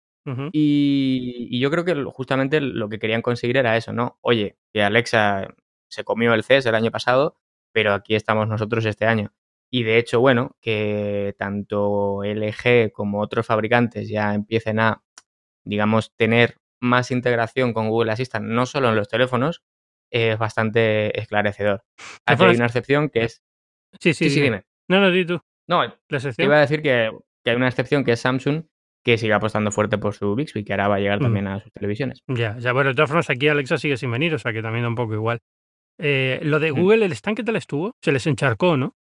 y, 0.54 1.48
y, 1.52 1.60
yo 1.60 1.70
creo 1.70 1.86
que 1.86 1.96
justamente 2.06 2.60
lo 2.62 2.90
que 2.90 2.98
querían 2.98 3.22
conseguir 3.22 3.58
era 3.58 3.78
eso, 3.78 3.94
¿no? 3.94 4.18
Oye, 4.22 4.58
que 4.74 4.82
Alexa 4.82 5.54
se 5.90 6.04
comió 6.04 6.34
el 6.34 6.44
CES 6.44 6.66
el 6.66 6.76
año 6.76 6.92
pasado, 6.92 7.38
pero 7.72 7.94
aquí 7.94 8.16
estamos 8.16 8.48
nosotros 8.48 8.86
este 8.86 9.06
año. 9.06 9.34
Y 9.70 9.84
de 9.84 9.98
hecho, 9.98 10.20
bueno, 10.20 10.56
que 10.62 11.36
tanto 11.38 12.22
LG 12.24 12.92
como 12.94 13.22
otros 13.22 13.46
fabricantes 13.46 14.08
ya 14.08 14.34
empiecen 14.34 14.80
a, 14.80 15.04
digamos, 15.64 16.16
tener 16.16 16.58
más 16.80 17.12
integración 17.12 17.74
con 17.74 17.90
Google 17.90 18.12
Assistant, 18.12 18.46
no 18.46 18.66
solo 18.66 18.90
en 18.90 18.96
los 18.96 19.10
teléfonos, 19.10 19.64
es 20.12 20.38
bastante 20.38 21.20
esclarecedor. 21.20 21.84
Aquí 22.26 22.44
hay 22.44 22.56
una 22.56 22.68
excepción 22.68 23.10
que 23.10 23.24
es... 23.24 23.44
Sí, 24.00 24.14
sí, 24.14 24.30
sí, 24.30 24.42
dime. 24.42 24.64
No, 24.88 25.00
no, 25.00 25.12
di 25.12 25.26
tú. 25.26 25.42
No, 25.68 25.84
iba 26.38 26.58
a 26.58 26.60
decir 26.60 26.82
que, 26.82 27.12
hay 27.46 27.56
una 27.56 27.68
excepción 27.68 28.04
que 28.04 28.12
es 28.12 28.20
Samsung, 28.20 28.66
que 29.04 29.18
sigue 29.18 29.34
apostando 29.34 29.72
fuerte 29.72 29.98
por 29.98 30.14
su 30.14 30.36
Bixby, 30.36 30.64
que 30.64 30.74
ahora 30.74 30.88
va 30.88 30.96
a 30.96 31.00
llegar 31.00 31.20
mm. 31.20 31.24
también 31.24 31.48
a 31.48 31.60
sus 31.60 31.72
televisiones. 31.72 32.24
Ya, 32.28 32.58
ya, 32.60 32.72
bueno, 32.72 32.90
de 32.92 32.96
todas 32.96 33.10
formas 33.10 33.30
aquí 33.30 33.48
Alexa 33.48 33.78
sigue 33.78 33.98
sin 33.98 34.12
venir, 34.12 34.34
o 34.34 34.40
sea 34.40 34.54
que 34.54 34.62
también 34.62 34.84
da 34.84 34.90
un 34.90 34.96
poco 34.96 35.14
igual. 35.14 35.42
Eh, 35.98 36.40
lo 36.44 36.60
de 36.60 36.72
Google, 36.72 37.06
¿el 37.06 37.12
stand 37.14 37.38
qué 37.38 37.44
tal 37.44 37.56
estuvo? 37.56 37.96
Se 38.02 38.12
les 38.12 38.28
encharcó, 38.28 38.78
¿no? 38.78 38.96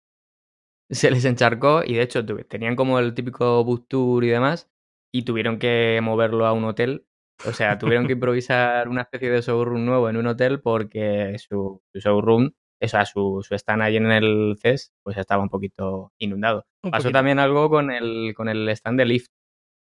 Se 0.90 1.10
les 1.10 1.24
encharcó 1.24 1.82
y 1.84 1.94
de 1.94 2.02
hecho 2.02 2.24
tenían 2.24 2.76
como 2.76 2.98
el 2.98 3.14
típico 3.14 3.64
book 3.64 3.86
tour 3.88 4.22
y 4.24 4.28
demás 4.28 4.70
y 5.12 5.22
tuvieron 5.22 5.58
que 5.58 5.98
moverlo 6.02 6.46
a 6.46 6.52
un 6.52 6.64
hotel. 6.64 7.06
O 7.46 7.52
sea, 7.52 7.78
tuvieron 7.78 8.06
que 8.06 8.12
improvisar 8.18 8.88
una 8.88 9.02
especie 9.02 9.30
de 9.30 9.40
showroom 9.40 9.84
nuevo 9.84 10.08
en 10.08 10.16
un 10.16 10.26
hotel 10.26 10.60
porque 10.60 11.36
su, 11.38 11.82
showroom, 11.94 12.50
o 12.80 12.88
sea, 12.88 13.04
su, 13.06 13.40
su, 13.42 13.54
stand 13.54 13.82
ahí 13.82 13.96
en 13.96 14.10
el 14.12 14.56
CES, 14.60 14.92
pues 15.02 15.16
estaba 15.16 15.42
un 15.42 15.48
poquito 15.48 16.12
inundado. 16.18 16.66
Pasó 16.90 17.10
también 17.10 17.38
algo 17.38 17.70
con 17.70 17.90
el, 17.90 18.34
con 18.36 18.48
el 18.48 18.68
stand 18.68 18.98
de 18.98 19.06
Lyft. 19.06 19.30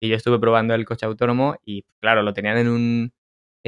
Y 0.00 0.08
yo 0.08 0.16
estuve 0.16 0.38
probando 0.38 0.74
el 0.74 0.84
coche 0.84 1.06
autónomo 1.06 1.56
y, 1.64 1.84
claro, 2.00 2.22
lo 2.22 2.34
tenían 2.34 2.58
en 2.58 2.68
un, 2.68 3.12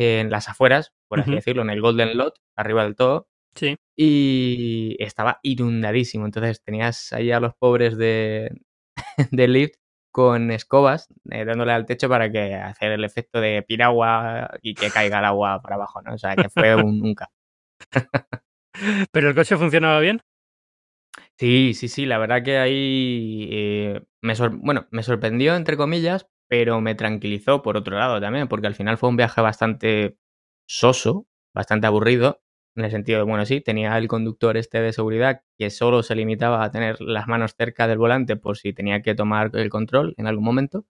en 0.01 0.31
las 0.31 0.49
afueras, 0.49 0.93
por 1.09 1.19
así 1.19 1.33
decirlo, 1.33 1.63
en 1.63 1.71
el 1.71 1.81
Golden 1.81 2.17
Lot, 2.17 2.39
arriba 2.55 2.85
del 2.85 2.95
todo. 2.95 3.27
Sí. 3.57 3.77
Y 3.97 4.95
estaba 5.01 5.41
inundadísimo. 5.43 6.25
Entonces 6.25 6.63
tenías 6.63 7.13
ahí 7.13 7.33
a 7.33 7.41
los 7.41 7.55
pobres 7.57 7.99
de, 7.99 8.61
de 9.33 9.49
Lyft 9.49 9.75
con 10.13 10.53
escobas 10.53 11.09
eh, 11.31 11.45
dándole 11.45 11.73
al 11.73 11.85
techo 11.85 12.09
para 12.09 12.31
que 12.31 12.55
hacer 12.55 12.93
el 12.93 13.03
efecto 13.03 13.41
de 13.41 13.65
piragua 13.67 14.51
y 14.63 14.75
que 14.75 14.91
caiga 14.91 15.19
el 15.19 15.25
agua 15.25 15.61
para 15.63 15.75
abajo, 15.75 16.01
¿no? 16.03 16.15
O 16.15 16.19
sea, 16.19 16.37
que 16.37 16.49
fue 16.49 16.77
un 16.77 17.01
nunca. 17.01 17.29
¿Pero 19.11 19.31
el 19.31 19.35
coche 19.35 19.57
funcionaba 19.57 19.99
bien? 19.99 20.23
Sí, 21.37 21.75
sí, 21.75 21.89
sí, 21.89 22.07
la 22.07 22.19
verdad 22.19 22.45
que 22.45 22.59
ahí 22.59 23.49
eh, 23.51 24.01
me, 24.23 24.35
bueno, 24.63 24.87
me 24.93 25.03
sorprendió, 25.03 25.57
entre 25.57 25.77
comillas, 25.77 26.29
pero 26.49 26.81
me 26.81 26.95
tranquilizó 26.95 27.63
por 27.63 27.77
otro 27.77 27.99
lado 27.99 28.21
también, 28.21 28.49
porque 28.49 28.67
al 28.67 28.75
final 28.75 28.99
fue 28.99 29.09
un 29.09 29.17
viaje 29.17 29.41
bastante 29.41 30.19
soso, 30.67 31.27
bastante 31.55 31.87
aburrido, 31.87 32.43
en 32.77 32.85
el 32.85 32.91
sentido 32.91 33.19
de, 33.19 33.25
bueno, 33.25 33.45
sí, 33.45 33.61
tenía 33.61 33.97
el 33.99 34.09
conductor 34.09 34.57
este 34.57 34.81
de 34.81 34.93
seguridad 34.93 35.43
que 35.59 35.71
solo 35.71 36.03
se 36.03 36.15
limitaba 36.15 36.63
a 36.65 36.71
tener 36.71 37.01
las 37.01 37.27
manos 37.27 37.55
cerca 37.57 37.89
del 37.89 37.99
volante 37.99 38.37
por 38.37 38.57
si 38.57 38.73
tenía 38.73 39.03
que 39.03 39.15
tomar 39.15 39.51
el 39.55 39.69
control 39.69 40.15
en 40.17 40.27
algún 40.29 40.45
momento. 40.45 40.87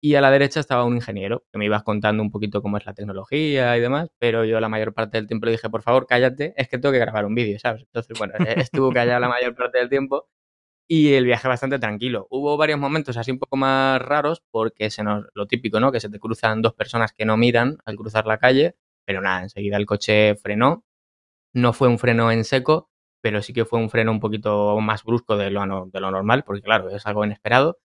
Y 0.00 0.14
a 0.16 0.20
la 0.20 0.30
derecha 0.30 0.60
estaba 0.60 0.84
un 0.84 0.96
ingeniero 0.96 1.44
que 1.52 1.58
me 1.58 1.64
ibas 1.66 1.82
contando 1.82 2.22
un 2.22 2.30
poquito 2.30 2.62
cómo 2.62 2.76
es 2.76 2.86
la 2.86 2.94
tecnología 2.94 3.76
y 3.76 3.80
demás, 3.80 4.10
pero 4.18 4.44
yo 4.44 4.60
la 4.60 4.68
mayor 4.68 4.94
parte 4.94 5.18
del 5.18 5.26
tiempo 5.26 5.46
le 5.46 5.52
dije, 5.52 5.70
por 5.70 5.82
favor, 5.82 6.06
cállate, 6.06 6.54
es 6.56 6.68
que 6.68 6.78
tengo 6.78 6.92
que 6.92 6.98
grabar 7.00 7.26
un 7.26 7.34
vídeo, 7.34 7.58
¿sabes? 7.58 7.82
Entonces, 7.82 8.16
bueno, 8.18 8.34
e-, 8.38 8.60
estuvo 8.60 8.92
callado 8.92 9.20
la 9.20 9.28
mayor 9.28 9.54
parte 9.56 9.78
del 9.78 9.88
tiempo 9.88 10.28
y 10.88 11.14
el 11.14 11.24
viaje 11.24 11.48
bastante 11.48 11.78
tranquilo. 11.78 12.26
Hubo 12.30 12.56
varios 12.56 12.78
momentos 12.78 13.16
así 13.16 13.30
un 13.30 13.38
poco 13.38 13.56
más 13.56 14.00
raros 14.00 14.42
porque 14.50 14.90
se 14.90 15.02
nos, 15.02 15.26
lo 15.34 15.46
típico, 15.46 15.80
¿no? 15.80 15.90
Que 15.92 16.00
se 16.00 16.08
te 16.08 16.18
cruzan 16.18 16.62
dos 16.62 16.74
personas 16.74 17.12
que 17.12 17.24
no 17.24 17.36
miran 17.36 17.78
al 17.84 17.96
cruzar 17.96 18.26
la 18.26 18.38
calle, 18.38 18.76
pero 19.04 19.20
nada, 19.20 19.42
enseguida 19.42 19.76
el 19.76 19.86
coche 19.86 20.36
frenó. 20.36 20.84
No 21.52 21.72
fue 21.72 21.88
un 21.88 21.98
freno 21.98 22.30
en 22.30 22.44
seco, 22.44 22.90
pero 23.20 23.42
sí 23.42 23.52
que 23.52 23.64
fue 23.64 23.78
un 23.78 23.90
freno 23.90 24.12
un 24.12 24.20
poquito 24.20 24.78
más 24.80 25.04
brusco 25.04 25.36
de 25.36 25.50
lo, 25.50 25.86
de 25.86 26.00
lo 26.00 26.10
normal, 26.10 26.44
porque 26.44 26.62
claro, 26.62 26.90
es 26.90 27.06
algo 27.06 27.24
inesperado. 27.24 27.78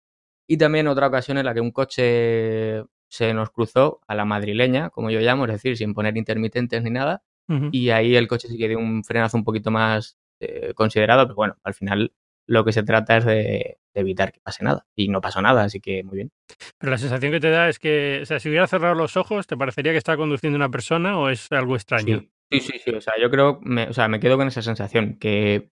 Y 0.48 0.58
también 0.58 0.88
otra 0.88 1.08
ocasión 1.08 1.38
en 1.38 1.46
la 1.46 1.54
que 1.54 1.62
un 1.62 1.72
coche 1.72 2.84
se 3.08 3.34
nos 3.34 3.50
cruzó 3.52 4.02
a 4.08 4.16
la 4.16 4.26
madrileña, 4.26 4.90
como 4.90 5.10
yo 5.12 5.20
llamo, 5.20 5.46
es 5.46 5.52
decir, 5.52 5.78
sin 5.78 5.94
poner 5.94 6.18
intermitentes 6.18 6.84
ni 6.84 6.90
nada. 6.92 7.24
Y 7.72 7.90
ahí 7.90 8.16
el 8.16 8.28
coche 8.28 8.48
sí 8.48 8.60
que 8.60 8.68
dio 8.68 8.78
un 8.78 9.04
frenazo 9.04 9.36
un 9.36 9.44
poquito 9.44 9.72
más 9.72 10.20
eh, 10.40 10.74
considerado, 10.76 11.26
pero 11.26 11.36
bueno, 11.36 11.58
al 11.64 11.74
final 11.74 12.14
lo 12.50 12.66
que 12.66 12.72
se 12.74 12.82
trata 12.82 13.18
es 13.18 13.26
de, 13.26 13.78
evitar 13.94 14.32
que 14.32 14.40
pase 14.40 14.64
nada. 14.64 14.88
Y 14.96 15.10
no 15.10 15.22
pasó 15.22 15.40
nada, 15.40 15.64
así 15.64 15.80
que 15.80 16.04
muy 16.04 16.16
bien. 16.16 16.32
Pero 16.80 16.92
la 16.92 16.98
sensación 16.98 17.32
que 17.32 17.40
te 17.40 17.52
da 17.52 17.70
es 17.70 17.78
que, 17.78 18.22
o 18.24 18.26
sea, 18.26 18.40
si 18.40 18.50
hubiera 18.50 18.66
cerrado 18.66 18.96
los 18.96 19.18
ojos, 19.18 19.46
¿te 19.46 19.56
parecería 19.56 19.92
que 19.92 20.00
está 20.00 20.18
conduciendo 20.18 20.56
una 20.56 20.70
persona 20.70 21.20
o 21.20 21.30
es 21.30 21.52
algo 21.52 21.76
extraño? 21.76 22.26
Sí, 22.50 22.60
sí, 22.60 22.80
sí. 22.80 22.90
O 22.90 23.02
sea, 23.02 23.14
yo 23.22 23.30
creo, 23.30 23.60
me, 23.62 23.84
o 23.84 23.94
sea, 23.94 24.08
me 24.08 24.20
quedo 24.20 24.38
con 24.38 24.48
esa 24.48 24.64
sensación 24.64 25.20
que 25.20 25.70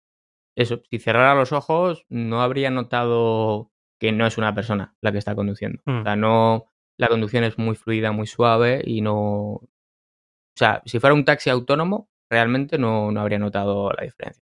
eso, 0.56 0.82
si 0.90 1.00
cerrara 1.00 1.36
los 1.36 1.52
ojos, 1.52 2.06
no 2.08 2.42
habría 2.42 2.72
notado 2.72 3.70
que 4.00 4.14
no 4.14 4.26
es 4.26 4.38
una 4.38 4.56
persona 4.56 4.96
la 5.02 5.12
que 5.12 5.18
está 5.18 5.36
conduciendo. 5.36 5.82
O 5.86 5.92
mm. 5.92 6.04
sea, 6.04 6.16
no, 6.16 6.68
la 6.98 7.10
conducción 7.10 7.44
es 7.44 7.58
muy 7.58 7.76
fluida, 7.76 8.14
muy 8.14 8.28
suave 8.28 8.82
y 8.86 9.02
no... 9.02 9.18
O 9.18 9.70
sea, 10.56 10.82
si 10.86 11.00
fuera 11.00 11.14
un 11.14 11.26
taxi 11.26 11.50
autónomo, 11.50 12.10
realmente 12.30 12.78
no, 12.78 13.12
no 13.12 13.20
habría 13.20 13.40
notado 13.40 13.92
la 13.92 14.04
diferencia. 14.04 14.42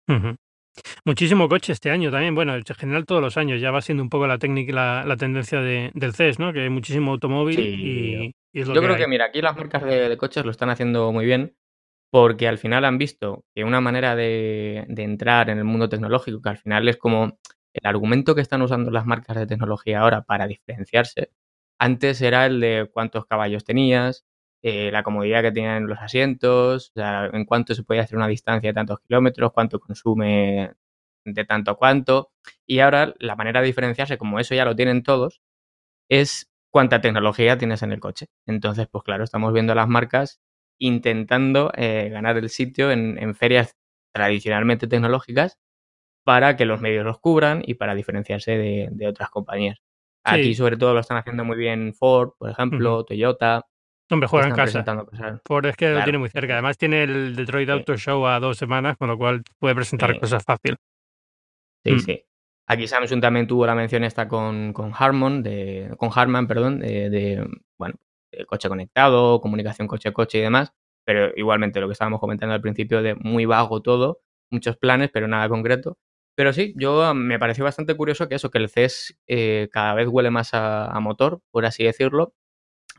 Muchísimo 1.05 1.49
coche 1.49 1.73
este 1.73 1.91
año 1.91 2.11
también. 2.11 2.35
Bueno, 2.35 2.55
en 2.55 2.63
general 2.63 3.05
todos 3.05 3.21
los 3.21 3.37
años 3.37 3.61
ya 3.61 3.71
va 3.71 3.81
siendo 3.81 4.03
un 4.03 4.09
poco 4.09 4.27
la 4.27 4.37
técnica, 4.37 5.03
la, 5.05 5.17
tendencia 5.17 5.61
del 5.61 6.13
CES, 6.13 6.39
¿no? 6.39 6.53
Que 6.53 6.61
hay 6.61 6.69
muchísimo 6.69 7.11
automóvil 7.11 7.59
y, 7.59 8.35
es 8.53 8.67
lo 8.67 8.75
Yo 8.75 8.81
creo 8.81 8.97
que, 8.97 9.07
mira, 9.07 9.25
aquí 9.25 9.41
las 9.41 9.55
marcas 9.55 9.83
de, 9.83 10.17
coches 10.17 10.45
lo 10.45 10.51
están 10.51 10.69
haciendo 10.69 11.11
muy 11.11 11.25
bien 11.25 11.55
porque 12.11 12.47
al 12.47 12.57
final 12.57 12.85
han 12.85 12.97
visto 12.97 13.45
que 13.53 13.63
una 13.63 13.81
manera 13.81 14.15
de, 14.15 14.85
entrar 14.97 15.49
en 15.49 15.59
el 15.59 15.63
mundo 15.63 15.89
tecnológico, 15.89 16.41
que 16.41 16.49
al 16.49 16.57
final 16.57 16.87
es 16.87 16.97
como 16.97 17.39
el 17.73 17.87
argumento 17.87 18.33
que 18.33 18.41
están 18.41 18.61
usando 18.63 18.89
las 18.89 19.05
marcas 19.05 19.37
de 19.37 19.45
tecnología 19.45 19.99
ahora 19.99 20.23
para 20.23 20.47
diferenciarse, 20.47 21.31
antes 21.79 22.21
era 22.21 22.47
el 22.47 22.59
de 22.59 22.89
cuántos 22.91 23.25
caballos 23.25 23.63
tenías, 23.63 24.25
eh, 24.61 24.91
la 24.91 25.03
comodidad 25.03 25.41
que 25.41 25.51
tenían 25.51 25.87
los 25.87 25.99
asientos, 25.99 26.91
en 26.95 27.45
cuánto 27.45 27.75
se 27.75 27.83
podía 27.83 28.03
hacer 28.03 28.17
una 28.17 28.27
distancia 28.27 28.69
de 28.69 28.73
tantos 28.73 28.99
kilómetros, 29.01 29.51
cuánto 29.53 29.79
consume 29.79 30.73
de 31.25 31.45
tanto 31.45 31.71
a 31.71 31.75
cuánto. 31.75 32.31
Y 32.65 32.79
ahora 32.79 33.13
la 33.19 33.35
manera 33.35 33.61
de 33.61 33.67
diferenciarse, 33.67 34.17
como 34.17 34.39
eso 34.39 34.55
ya 34.55 34.65
lo 34.65 34.75
tienen 34.75 35.03
todos, 35.03 35.41
es 36.09 36.49
cuánta 36.71 37.01
tecnología 37.01 37.57
tienes 37.57 37.83
en 37.83 37.91
el 37.91 37.99
coche. 37.99 38.27
Entonces, 38.45 38.87
pues 38.91 39.03
claro, 39.03 39.23
estamos 39.23 39.53
viendo 39.53 39.73
a 39.73 39.75
las 39.75 39.87
marcas 39.87 40.41
intentando 40.79 41.71
eh, 41.75 42.09
ganar 42.09 42.37
el 42.37 42.49
sitio 42.49 42.91
en, 42.91 43.35
ferias 43.35 43.75
tradicionalmente 44.13 44.87
tecnológicas 44.87 45.59
para 46.23 46.55
que 46.55 46.65
los 46.65 46.81
medios 46.81 47.05
los 47.05 47.19
cubran 47.19 47.63
y 47.65 47.75
para 47.75 47.95
diferenciarse 47.95 48.57
de, 48.57 49.07
otras 49.07 49.29
compañías. 49.29 49.79
Aquí 50.23 50.53
sobre 50.53 50.77
todo 50.77 50.93
lo 50.93 50.99
están 50.99 51.17
haciendo 51.17 51.43
muy 51.43 51.57
bien 51.57 51.93
Ford, 51.93 52.31
por 52.37 52.49
ejemplo, 52.49 53.03
Toyota. 53.03 53.67
Hombre, 54.09 54.27
juega 54.27 54.47
en 54.47 54.55
casa. 54.55 54.83
Ford 55.45 55.65
es 55.65 55.75
que 55.75 55.89
lo 55.91 56.03
tiene 56.03 56.17
muy 56.17 56.29
cerca. 56.29 56.53
Además 56.53 56.77
tiene 56.77 57.03
el 57.03 57.35
Detroit 57.35 57.69
Auto 57.69 57.95
Show 57.95 58.25
a 58.25 58.39
dos 58.39 58.57
semamas, 58.57 58.97
con 58.97 59.07
lo 59.07 59.17
cual 59.17 59.43
puede 59.59 59.75
presentar 59.75 60.19
cosas 60.19 60.43
fácil. 60.43 60.77
Sí, 61.83 61.93
mm. 61.93 61.99
sí. 61.99 62.23
Aquí 62.67 62.87
Samsung 62.87 63.19
también 63.19 63.47
tuvo 63.47 63.65
la 63.65 63.73
mención 63.73 64.03
esta 64.03 64.27
con, 64.27 64.73
con 64.73 64.91
Harman, 64.95 65.41
de, 65.41 65.91
con 65.97 66.11
Harman, 66.13 66.45
perdón, 66.45 66.79
de, 66.79 67.47
bueno, 67.79 67.95
coche 68.47 68.69
conectado, 68.69 69.41
comunicación 69.41 69.87
coche-coche 69.87 70.37
y 70.37 70.41
demás, 70.41 70.71
pero 71.03 71.31
igualmente 71.35 71.79
lo 71.79 71.87
que 71.87 71.93
estábamos 71.93 72.19
comentando 72.19 72.53
al 72.53 72.61
principio 72.61 73.01
de 73.01 73.15
muy 73.15 73.45
vago 73.45 73.81
todo, 73.81 74.21
muchos 74.51 74.77
planes, 74.77 75.09
pero 75.11 75.27
nada 75.27 75.49
concreto. 75.49 75.97
Pero 76.35 76.53
sí, 76.53 76.73
yo 76.77 77.13
me 77.15 77.39
pareció 77.39 77.63
bastante 77.63 77.97
curioso 77.97 78.29
que 78.29 78.35
eso, 78.35 78.51
que 78.51 78.59
el 78.59 78.69
CES 78.69 79.19
eh, 79.27 79.67
cada 79.71 79.93
vez 79.95 80.07
huele 80.07 80.29
más 80.29 80.51
a, 80.53 80.97
motor, 81.01 81.41
por 81.51 81.65
así 81.65 81.83
decirlo. 81.83 82.33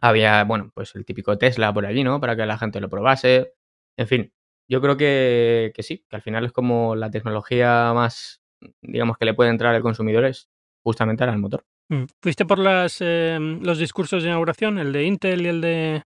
Había, 0.01 0.45
bueno, 0.45 0.71
pues 0.75 0.95
el 0.95 1.05
típico 1.05 1.39
Tesla 1.39 1.73
por 1.73 1.87
allí, 1.87 2.05
¿no? 2.05 2.21
Para 2.21 2.37
que 2.37 2.47
la 2.47 2.59
gente 2.59 2.81
lo 2.81 2.89
probase. 2.89 3.53
En 3.97 4.07
fin, 4.07 4.33
yo 4.69 4.81
creo 4.81 4.97
que, 4.97 5.73
que 5.75 5.83
sí, 5.83 6.05
que 6.09 6.17
al 6.17 6.23
final 6.23 6.45
es 6.45 6.53
como 6.53 6.97
la 6.97 7.11
tecnología 7.11 7.93
más 7.95 8.41
digamos, 8.83 9.17
que 9.19 9.25
le 9.25 9.35
puede 9.35 9.51
entrar 9.51 9.75
al 9.75 9.83
consumidor 9.83 10.25
es 10.25 10.49
justamente 10.83 11.25
al 11.25 11.39
motor. 11.39 11.65
Mm. 11.89 12.05
¿Fuiste 12.23 12.45
por 12.45 12.59
las, 12.59 13.01
em, 13.01 13.61
los 13.63 13.79
discursos 13.79 14.23
de 14.23 14.29
inauguración, 14.29 14.79
el 14.79 14.93
de 14.93 15.05
Intel 15.05 15.43
y 15.43 15.49
el 15.49 15.61
de...? 15.61 16.03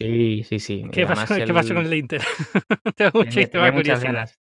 Sí, 0.00 0.44
sí, 0.44 0.60
sí. 0.60 0.84
¿Qué, 0.92 1.06
pasó, 1.06 1.34
¿qué 1.34 1.52
pasó, 1.52 1.74
con 1.74 1.84
el 1.84 1.90
de 1.90 1.96
Intel? 1.96 2.22
Tengo 2.96 3.72
muchas 3.72 4.02
ganas. 4.02 4.38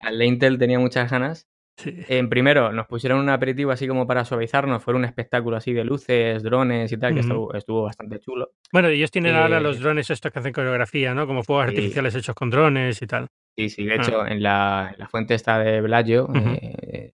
Al 0.00 0.18
de 0.18 0.26
Intel 0.26 0.58
tenía 0.58 0.78
muchas 0.78 1.10
ganas. 1.10 1.46
En 1.84 2.28
primero, 2.28 2.72
nos 2.72 2.86
pusieron 2.86 3.20
un 3.20 3.28
aperitivo 3.28 3.70
así 3.70 3.86
como 3.86 4.06
para 4.06 4.24
suavizarnos. 4.24 4.82
Fue 4.82 4.94
un 4.94 5.04
espectáculo 5.04 5.56
así 5.56 5.72
de 5.72 5.84
luces, 5.84 6.42
drones 6.42 6.90
y 6.90 6.96
tal, 6.96 7.14
que 7.14 7.20
estuvo, 7.20 7.82
bastante 7.82 8.18
chulo. 8.18 8.52
Bueno, 8.72 8.88
ellos 8.88 9.10
tienen 9.10 9.34
ahora 9.36 9.60
los 9.60 9.80
drones 9.80 10.10
estos 10.10 10.32
que 10.32 10.38
hacen 10.38 10.52
coreografía, 10.52 11.14
¿no? 11.14 11.26
Como 11.26 11.42
fuegos 11.42 11.68
artificiales 11.68 12.14
hechos 12.14 12.34
con 12.34 12.50
drones 12.50 13.00
y 13.00 13.06
tal. 13.06 13.28
Sí, 13.56 13.68
sí, 13.68 13.84
de 13.84 13.92
ah. 13.92 13.96
hecho, 13.96 14.26
en, 14.26 14.42
la, 14.42 15.08
fuente 15.10 15.34
esta 15.34 15.58
de 15.58 15.80
Bellagio, 15.80 16.28
eh, 16.34 17.12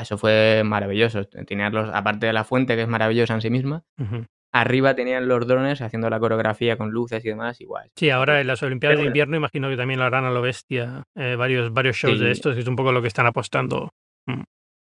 eso 0.00 0.18
fue 0.18 0.62
maravilloso. 0.64 1.24
Tenían 1.24 1.72
los, 1.72 1.90
aparte 1.92 2.26
de 2.26 2.32
la 2.32 2.44
fuente, 2.44 2.76
que 2.76 2.82
es 2.82 2.88
maravillosa 2.88 3.34
en 3.34 3.40
sí 3.40 3.50
misma, 3.50 3.84
arriba 4.52 4.94
tenían 4.94 5.26
los 5.28 5.46
drones 5.46 5.80
haciendo 5.80 6.10
la 6.10 6.20
coreografía 6.20 6.76
con 6.76 6.90
luces 6.90 7.24
y 7.24 7.28
demás, 7.28 7.60
igual. 7.60 7.90
Sí, 7.96 8.10
ahora 8.10 8.40
en 8.40 8.46
las 8.46 8.62
Olimpiadas 8.62 8.98
de 8.98 9.06
invierno 9.06 9.36
imagino 9.36 9.68
que 9.68 9.76
también 9.76 9.98
lo 9.98 10.06
harán 10.06 10.24
a 10.24 10.30
lo 10.30 10.42
bestia, 10.42 11.02
eh, 11.16 11.36
varios, 11.36 11.72
varios 11.72 11.96
shows 11.96 12.20
de 12.20 12.30
estos, 12.30 12.54
que 12.54 12.60
es 12.60 12.68
un 12.68 12.76
poco 12.76 12.92
lo 12.92 13.00
que 13.00 13.08
están 13.08 13.26
apostando. 13.26 13.88
Mm. 14.26 14.42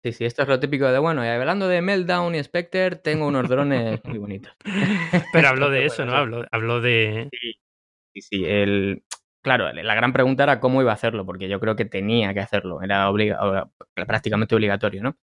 Sí, 0.03 0.12
sí, 0.12 0.25
esto 0.25 0.41
es 0.41 0.50
lo 0.50 0.60
típico 0.60 0.86
de, 0.86 1.00
bueno, 1.00 1.24
y 1.24 1.29
hablando 1.29 1.70
de 1.70 1.82
Meltdown 1.82 2.36
y 2.36 2.43
Spectre, 2.43 2.98
tengo 2.98 3.25
unos 3.25 3.48
drones 3.48 4.01
muy 4.05 4.17
bonitos. 4.17 4.53
Pero 5.32 5.48
habló 5.48 5.70
de 5.70 5.86
eso, 5.86 6.05
¿no? 6.05 6.13
Habló, 6.13 6.46
habló 6.51 6.82
de... 6.82 7.29
Sí, 7.32 7.53
sí, 8.13 8.22
sí, 8.22 8.46
el 8.46 9.03
claro, 9.41 9.72
la 9.72 9.96
gran 9.96 10.12
pregunta 10.13 10.43
era 10.43 10.60
cómo 10.60 10.82
iba 10.82 10.91
a 10.91 10.96
hacerlo, 10.96 11.25
porque 11.25 11.48
yo 11.48 11.60
creo 11.60 11.75
que 11.75 11.86
tenía 11.86 12.34
que 12.34 12.39
hacerlo, 12.41 12.82
era 12.82 13.10
prácticamente 13.93 14.55
obligatorio, 14.55 15.03
¿no? 15.03 15.15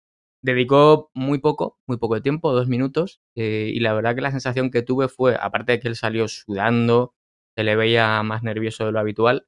Dedicó 0.42 1.10
muy 1.14 1.38
poco, 1.38 1.78
muy 1.86 1.98
poco 1.98 2.14
de 2.14 2.22
tiempo, 2.22 2.52
dos 2.52 2.66
minutos, 2.68 3.20
eh, 3.36 3.70
y 3.74 3.80
la 3.80 3.92
verdad 3.92 4.14
que 4.14 4.22
la 4.22 4.30
sensación 4.30 4.70
que 4.70 4.82
tuve 4.82 5.08
fue, 5.08 5.36
aparte 5.38 5.72
de 5.72 5.80
que 5.80 5.88
él 5.88 5.96
salió 5.96 6.28
sudando, 6.28 7.14
se 7.56 7.64
le 7.64 7.76
veía 7.76 8.22
más 8.22 8.42
nervioso 8.42 8.86
de 8.86 8.92
lo 8.92 9.00
habitual, 9.00 9.46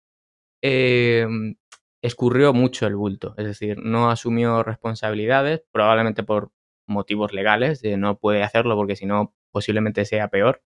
em, 0.62 1.56
escurrió 2.02 2.52
mucho 2.54 2.87
el 2.87 2.96
bulto, 2.96 3.34
es 3.38 3.46
decir, 3.46 3.78
no 3.78 4.11
asumió 4.11 4.62
responsabilidades, 4.62 5.62
probablemente 5.72 6.22
por 6.25 6.52
motivos 6.88 7.32
legales, 7.32 7.80
de 7.82 7.96
no 7.96 8.18
puede 8.18 8.42
hacerlo 8.42 8.76
porque 8.76 8.96
si 8.96 9.06
no 9.06 9.34
posiblemente 9.52 10.04
sea 10.04 10.28
peor. 10.28 10.62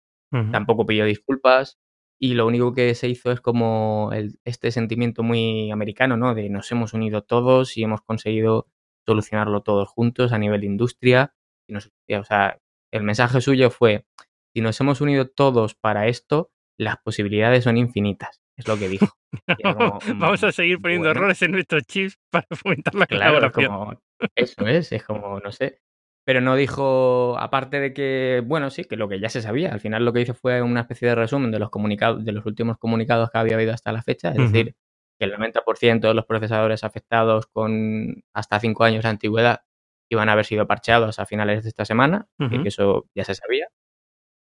Tampoco 0.53 0.85
pidió 0.87 1.05
disculpas, 1.05 1.79
y 2.19 2.35
lo 2.35 2.47
único 2.47 2.73
que 2.75 2.95
se 2.97 3.09
hizo 3.09 3.31
es 3.33 3.41
como 3.41 4.11
este 4.45 4.71
sentimiento 4.73 5.23
muy 5.23 5.71
americano, 5.71 6.17
¿no? 6.17 6.35
De 6.35 6.49
nos 6.51 6.71
hemos 6.73 6.93
unido 6.95 7.23
todos 7.23 7.77
y 7.77 7.85
hemos 7.85 8.01
conseguido 8.03 8.69
solucionarlo 9.07 9.63
todos 9.63 9.89
juntos 9.89 10.33
a 10.33 10.39
nivel 10.39 10.65
industria. 10.65 11.35
Y 11.69 12.15
o 12.15 12.25
sea, 12.25 12.61
el 12.93 13.03
mensaje 13.03 13.41
suyo 13.41 13.71
fue, 13.71 14.07
si 14.53 14.61
nos 14.61 14.81
hemos 14.81 15.01
unido 15.01 15.29
todos 15.29 15.75
para 15.75 16.07
esto, 16.07 16.51
las 16.79 16.99
posibilidades 16.99 17.65
son 17.65 17.77
infinitas. 17.77 18.41
Es 18.57 18.69
lo 18.69 18.79
que 18.79 18.89
dijo. 18.89 19.09
Vamos 20.17 20.45
a 20.45 20.53
seguir 20.53 20.81
poniendo 20.81 21.11
errores 21.11 21.43
en 21.43 21.53
nuestros 21.53 21.83
chips 21.85 22.19
para 22.31 22.47
fomentar 22.53 22.95
la 22.95 23.07
claro, 23.07 23.51
Como, 23.51 24.01
eso 24.35 24.67
es, 24.67 24.93
es 24.93 25.03
como, 25.03 25.41
no 25.41 25.51
sé, 25.51 25.81
pero 26.25 26.41
no 26.41 26.57
dijo, 26.57 27.37
aparte 27.39 27.81
de 27.81 27.93
que, 27.93 28.43
bueno, 28.45 28.71
sí, 28.71 28.85
que 28.85 28.97
lo 28.97 29.09
que 29.09 29.21
ya 29.21 29.29
se 29.29 29.43
sabía, 29.43 29.73
al 29.73 29.81
final 29.81 30.05
lo 30.05 30.13
que 30.13 30.23
hizo 30.23 30.35
fue 30.35 30.63
una 30.63 30.81
especie 30.81 31.09
de 31.09 31.15
resumen 31.15 31.51
de 31.51 31.59
los 31.59 31.69
comunicados, 31.69 32.25
de 32.25 32.33
los 32.33 32.47
últimos 32.47 32.79
comunicados 32.79 33.31
que 33.31 33.39
había 33.39 33.57
habido 33.57 33.75
hasta 33.75 33.93
la 33.93 34.03
fecha, 34.03 34.31
es 34.31 34.39
decir, 34.39 34.75
que 35.19 35.25
el 35.25 35.33
90% 35.33 36.09
de 36.09 36.15
los 36.15 36.27
procesadores 36.27 36.85
afectados 36.85 37.47
con 37.47 38.25
hasta 38.33 38.61
5 38.61 38.85
años 38.85 39.03
de 39.03 39.11
antigüedad 39.11 39.63
iban 40.11 40.29
a 40.29 40.33
haber 40.33 40.45
sido 40.45 40.67
parcheados 40.67 41.19
a 41.19 41.27
finales 41.27 41.63
de 41.63 41.69
esta 41.69 41.85
semana, 41.85 42.29
que 42.39 42.69
eso 42.69 43.09
ya 43.15 43.25
se 43.25 43.35
sabía, 43.35 43.69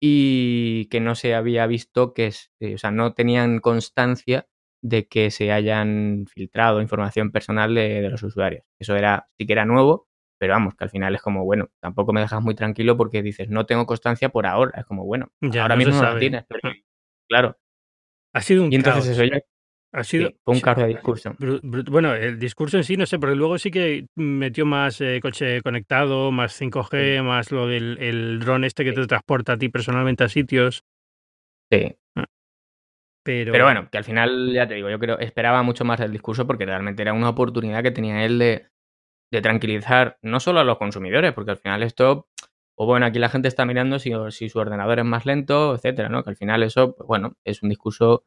y 0.02 0.88
que 0.88 1.00
no 1.00 1.16
se 1.16 1.34
había 1.34 1.66
visto 1.68 2.14
que, 2.14 2.32
eh, 2.60 2.76
o 2.76 2.78
sea, 2.78 2.92
no 2.92 3.14
tenían 3.14 3.60
constancia 3.60 4.48
de 4.82 5.08
que 5.08 5.32
se 5.32 5.52
hayan 5.52 6.26
filtrado 6.28 6.82
información 6.82 7.32
personal 7.32 7.74
de, 7.74 8.02
de 8.02 8.10
los 8.10 8.22
usuarios. 8.22 8.64
Eso 8.78 8.96
era, 8.96 9.28
sí 9.38 9.48
que 9.48 9.54
era 9.54 9.66
nuevo, 9.66 10.08
pero 10.38 10.54
vamos, 10.54 10.76
que 10.76 10.84
al 10.84 10.90
final 10.90 11.16
es 11.16 11.22
como, 11.22 11.46
bueno, 11.46 11.70
tampoco 11.80 12.14
me 12.14 12.22
dejas 12.22 12.42
muy 12.42 12.56
tranquilo 12.56 12.98
porque 12.98 13.24
dices, 13.24 13.50
no 13.50 13.66
tengo 13.66 13.86
constancia 13.86 14.30
por 14.30 14.46
ahora. 14.46 14.80
Es 14.80 14.86
como, 14.86 15.06
bueno, 15.06 15.32
ahora 15.60 15.76
mismo 15.76 15.96
no 15.96 16.04
la 16.04 16.20
tienes, 16.20 16.46
pero 16.50 16.74
claro. 17.28 17.58
Ha 18.34 18.42
sido 18.42 18.66
un 18.66 18.72
Y 18.72 18.76
entonces 18.76 19.08
eso 19.08 19.24
ya 19.24 19.40
ha 19.96 20.04
sido 20.04 20.32
un 20.46 20.60
carro 20.60 20.82
de 20.82 20.90
discurso. 20.90 21.36
Bueno, 21.40 22.14
el 22.14 22.38
discurso 22.38 22.78
en 22.78 22.84
sí, 22.84 22.98
no 22.98 23.06
sé, 23.06 23.18
porque 23.18 23.36
luego 23.36 23.58
sí 23.58 23.72
que 23.72 24.08
metió 24.16 24.66
más 24.66 25.00
eh, 25.00 25.20
coche 25.22 25.62
conectado, 25.62 26.32
más 26.32 26.60
5G, 26.60 27.24
más 27.24 27.52
lo 27.52 27.68
del 27.68 27.98
el 28.00 28.40
dron 28.40 28.66
este 28.66 28.84
que 28.84 28.92
te 28.92 29.08
transporta 29.08 29.54
a 29.54 29.58
ti 29.58 29.70
personalmente 29.70 30.26
a 30.26 30.30
sitios. 30.30 30.84
Sí. 31.72 31.96
Ah. 32.16 32.26
Pero... 33.24 33.54
Pero 33.54 33.64
bueno, 33.64 33.90
que 33.90 33.98
al 33.98 34.04
final, 34.04 34.52
ya 34.54 34.68
te 34.68 34.76
digo, 34.76 34.90
yo 34.90 35.00
creo, 35.00 35.18
esperaba 35.20 35.64
mucho 35.64 35.86
más 35.86 36.00
el 36.02 36.12
discurso 36.12 36.46
porque 36.46 36.66
realmente 36.66 37.02
era 37.02 37.14
una 37.14 37.30
oportunidad 37.30 37.82
que 37.82 37.92
tenía 37.92 38.26
él 38.26 38.38
de, 38.38 38.68
de 39.32 39.42
tranquilizar 39.42 40.18
no 40.22 40.42
solo 40.42 40.60
a 40.60 40.66
los 40.66 40.78
consumidores, 40.78 41.32
porque 41.32 41.52
al 41.52 41.58
final 41.58 41.84
esto, 41.84 42.28
o 42.76 42.86
bueno, 42.86 43.06
aquí 43.06 43.20
la 43.20 43.30
gente 43.30 43.48
está 43.48 43.66
mirando 43.66 43.98
si, 43.98 44.12
si 44.32 44.50
su 44.50 44.60
ordenador 44.60 45.00
es 45.00 45.06
más 45.06 45.26
lento, 45.26 45.74
etcétera, 45.74 46.10
¿no? 46.10 46.24
Que 46.24 46.32
al 46.32 46.36
final 46.36 46.64
eso, 46.64 46.96
pues 46.96 47.08
bueno, 47.08 47.38
es 47.46 47.64
un 47.64 47.70
discurso 47.70 48.26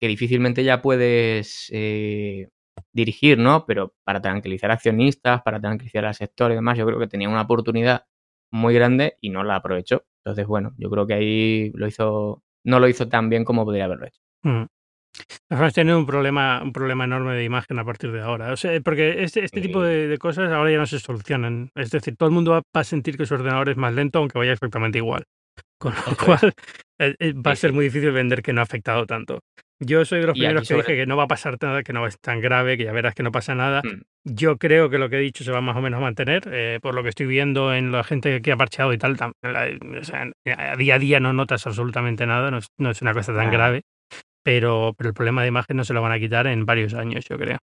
que 0.00 0.08
difícilmente 0.08 0.64
ya 0.64 0.82
puedes, 0.82 1.68
eh, 1.72 2.48
dirigir, 2.92 3.38
¿no? 3.38 3.66
Pero 3.66 3.94
para 4.04 4.20
tranquilizar 4.20 4.70
accionistas, 4.70 5.42
para 5.42 5.60
tranquilizar 5.60 6.04
al 6.04 6.14
sector 6.14 6.52
y 6.52 6.54
demás, 6.54 6.78
yo 6.78 6.86
creo 6.86 6.98
que 6.98 7.06
tenía 7.06 7.28
una 7.28 7.42
oportunidad 7.42 8.04
muy 8.52 8.74
grande 8.74 9.16
y 9.20 9.30
no 9.30 9.42
la 9.44 9.56
aprovechó. 9.56 10.04
Entonces, 10.24 10.46
bueno, 10.46 10.74
yo 10.78 10.90
creo 10.90 11.06
que 11.06 11.14
ahí 11.14 11.72
lo 11.74 11.86
hizo, 11.86 12.42
no 12.64 12.80
lo 12.80 12.88
hizo 12.88 13.08
tan 13.08 13.28
bien 13.28 13.44
como 13.44 13.64
podría 13.64 13.84
haberlo 13.84 14.06
hecho. 14.06 14.20
Mm. 14.42 14.66
Vas 15.48 15.60
a 15.60 15.70
tener 15.70 15.94
un 15.94 16.06
problema, 16.06 16.60
un 16.62 16.72
problema 16.72 17.04
enorme 17.04 17.34
de 17.34 17.44
imagen 17.44 17.78
a 17.78 17.84
partir 17.84 18.10
de 18.10 18.20
ahora. 18.20 18.52
O 18.52 18.56
sea, 18.56 18.80
porque 18.80 19.22
este, 19.22 19.44
este 19.44 19.60
tipo 19.60 19.80
de, 19.80 20.16
cosas 20.18 20.50
ahora 20.50 20.72
ya 20.72 20.78
no 20.78 20.86
se 20.86 20.98
solucionan. 20.98 21.70
Es 21.76 21.90
decir, 21.90 22.16
todo 22.16 22.28
el 22.28 22.34
mundo 22.34 22.50
va, 22.52 22.62
a 22.72 22.84
sentir 22.84 23.16
que 23.16 23.26
su 23.26 23.34
ordenador 23.34 23.68
es 23.68 23.76
más 23.76 23.94
lento, 23.94 24.18
aunque 24.18 24.38
vaya 24.38 24.52
exactamente 24.52 24.98
igual. 24.98 25.24
Con 25.78 25.92
lo 25.94 26.16
cual, 26.16 26.52
eh, 26.98 27.14
eh, 27.18 27.32
va 27.34 27.52
a 27.52 27.56
ser 27.56 27.72
muy 27.72 27.84
difícil 27.84 28.10
vender 28.10 28.42
que 28.42 28.52
no 28.52 28.60
ha 28.60 28.64
afectado 28.64 29.06
tanto. 29.06 29.40
Yo 29.80 30.04
soy 30.04 30.20
de 30.20 30.26
los 30.26 30.38
primeros 30.38 30.68
que 30.68 30.74
dije 30.74 30.96
que 30.96 31.06
no 31.06 31.16
va 31.16 31.24
a 31.24 31.28
pasar 31.28 31.56
nada, 31.60 31.82
que 31.82 31.92
no 31.92 32.06
es 32.06 32.18
tan 32.20 32.40
grave, 32.40 32.76
que 32.76 32.84
ya 32.84 32.92
verás 32.92 33.14
que 33.14 33.22
no 33.22 33.32
pasa 33.32 33.54
nada. 33.54 33.82
Mm. 33.82 34.02
Yo 34.24 34.56
creo 34.56 34.88
que 34.88 34.98
lo 34.98 35.10
que 35.10 35.16
he 35.16 35.20
dicho 35.20 35.44
se 35.44 35.52
va 35.52 35.60
más 35.60 35.76
o 35.76 35.80
menos 35.80 35.98
a 35.98 36.00
mantener, 36.00 36.42
eh, 36.50 36.78
por 36.80 36.94
lo 36.94 37.02
que 37.02 37.08
estoy 37.08 37.26
viendo 37.26 37.74
en 37.74 37.92
la 37.92 38.04
gente 38.04 38.40
que 38.40 38.52
ha 38.52 38.56
parcheado 38.56 38.92
y 38.92 38.98
tal. 38.98 39.14
o 39.14 40.04
sea, 40.04 40.30
a 40.56 40.76
día 40.76 40.94
a 40.94 40.98
día 40.98 41.20
no 41.20 41.32
notas 41.32 41.66
absolutamente 41.66 42.24
nada, 42.26 42.50
no 42.50 42.58
es, 42.90 43.02
una 43.02 43.12
cosa 43.12 43.34
tan 43.34 43.50
grave 43.50 43.82
pero, 44.44 44.94
pero 44.96 45.08
el 45.08 45.14
problema 45.14 45.42
de 45.42 45.48
imagen 45.48 45.76
no 45.76 45.84
se 45.84 45.94
lo 45.94 46.02
van 46.02 46.12
a 46.12 46.18
quitar 46.18 46.46
en 46.46 46.66
varios 46.66 46.94
años, 46.94 47.24
yo 47.24 47.36
creo. 47.38 47.58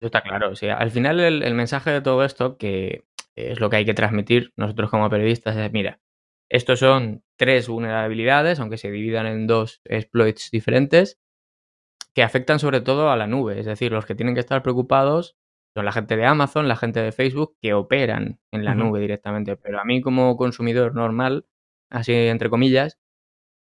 Eso 0.00 0.06
está 0.06 0.20
claro. 0.20 0.50
O 0.50 0.56
sea, 0.56 0.76
al 0.76 0.90
final 0.92 1.18
el, 1.18 1.54
mensaje 1.54 1.90
de 1.90 2.02
todo 2.02 2.22
esto, 2.24 2.56
que 2.56 3.04
es 3.34 3.58
lo 3.58 3.70
que 3.70 3.76
hay 3.76 3.84
que 3.84 3.94
transmitir 3.94 4.52
nosotros 4.56 4.90
como 4.90 5.10
periodistas, 5.10 5.56
es, 5.56 5.72
mira, 5.72 5.98
estos 6.50 6.78
son 6.78 7.22
tres 7.36 7.68
vulnerabilidades, 7.68 8.60
aunque 8.60 8.76
se 8.76 8.90
dividan 8.90 9.26
en 9.26 9.46
dos 9.46 9.80
exploits 9.84 10.50
diferentes, 10.50 11.18
que 12.18 12.24
afectan 12.24 12.58
sobre 12.58 12.80
todo 12.80 13.12
a 13.12 13.16
la 13.16 13.28
nube. 13.28 13.60
Es 13.60 13.66
decir, 13.66 13.92
los 13.92 14.04
que 14.04 14.16
tienen 14.16 14.34
que 14.34 14.40
estar 14.40 14.60
preocupados 14.60 15.36
son 15.72 15.84
la 15.84 15.92
gente 15.92 16.16
de 16.16 16.26
Amazon, 16.26 16.66
la 16.66 16.74
gente 16.74 17.00
de 17.00 17.12
Facebook, 17.12 17.56
que 17.62 17.74
operan 17.74 18.40
en 18.50 18.64
la 18.64 18.74
nube 18.74 18.98
directamente. 18.98 19.56
Pero 19.56 19.78
a 19.78 19.84
mí 19.84 20.00
como 20.00 20.36
consumidor 20.36 20.96
normal, 20.96 21.46
así 21.90 22.12
entre 22.12 22.50
comillas, 22.50 22.98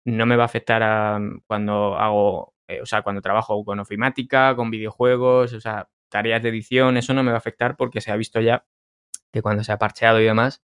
no 0.06 0.26
me 0.26 0.38
va 0.38 0.42
a 0.42 0.48
afectar 0.48 0.82
a, 0.82 1.20
cuando 1.46 2.00
hago 2.00 2.56
eh, 2.68 2.82
o 2.82 2.88
sea, 2.88 3.04
cuando 3.04 3.22
trabajo 3.22 3.64
con 3.64 3.80
ofimática, 3.80 4.56
con 4.56 4.72
videojuegos, 4.72 5.54
o 5.54 5.62
sea, 5.62 5.88
tareas 6.10 6.42
de 6.42 6.50
edición, 6.50 6.98
eso 6.98 7.14
no 7.14 7.22
me 7.22 7.30
va 7.30 7.36
a 7.36 7.38
afectar 7.38 7.78
porque 7.78 8.02
se 8.02 8.12
ha 8.12 8.16
visto 8.16 8.42
ya 8.42 8.66
que 9.32 9.44
cuando 9.44 9.64
se 9.64 9.72
ha 9.72 9.78
parcheado 9.78 10.20
y 10.20 10.24
demás, 10.24 10.64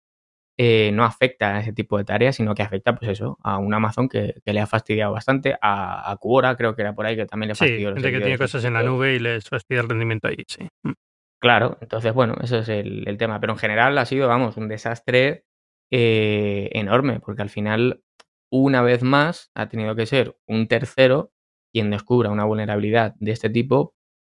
eh, 0.57 0.91
no 0.93 1.03
afecta 1.03 1.55
a 1.55 1.59
ese 1.61 1.73
tipo 1.73 1.97
de 1.97 2.03
tareas, 2.03 2.35
sino 2.35 2.53
que 2.53 2.61
afecta, 2.61 2.95
pues 2.95 3.11
eso, 3.11 3.37
a 3.43 3.57
un 3.57 3.73
Amazon 3.73 4.07
que, 4.07 4.35
le 4.45 4.59
ha 4.59 4.67
fastidiado 4.67 5.11
bastante, 5.11 5.57
a, 5.61 6.11
a 6.11 6.55
creo 6.55 6.75
que 6.75 6.81
era 6.81 6.93
por 6.93 7.05
ahí, 7.05 7.15
que 7.15 7.25
también 7.25 7.49
le 7.49 7.55
fastidió. 7.55 7.89
Sí, 7.89 7.95
gente 7.95 8.11
que 8.11 8.19
tiene 8.19 8.37
cosas 8.37 8.63
en 8.65 8.73
la 8.73 8.83
nube 8.83 9.15
y 9.15 9.19
les 9.19 9.47
fastidia 9.49 9.81
el 9.81 9.89
rendimiento 9.89 10.27
ahí, 10.27 10.43
sí. 10.47 10.67
Mm. 10.83 10.93
Claro, 11.41 11.77
entonces, 11.81 12.13
bueno, 12.13 12.35
eso 12.41 12.59
es 12.59 12.69
el, 12.69 13.17
tema. 13.17 13.41
Pero 13.41 13.51
en 13.51 13.59
general 13.59 13.97
ha 13.97 14.05
sido, 14.05 14.29
vamos, 14.29 14.55
un 14.55 14.69
desastre 14.69 15.43
eh, 15.91 16.69
enorme, 16.71 17.19
porque 17.19 17.41
al 17.41 17.49
final, 17.49 18.01
una 18.49 18.81
vez 18.81 19.03
más, 19.03 19.51
ha 19.53 19.67
tenido 19.67 19.93
que 19.93 20.05
ser 20.05 20.37
un 20.47 20.67
tercero 20.67 21.33
quien 21.73 21.89
descubra 21.89 22.29
una 22.29 22.45
vulnerabilidad 22.45 23.15
de 23.19 23.31
este 23.31 23.49
tipo 23.49 23.93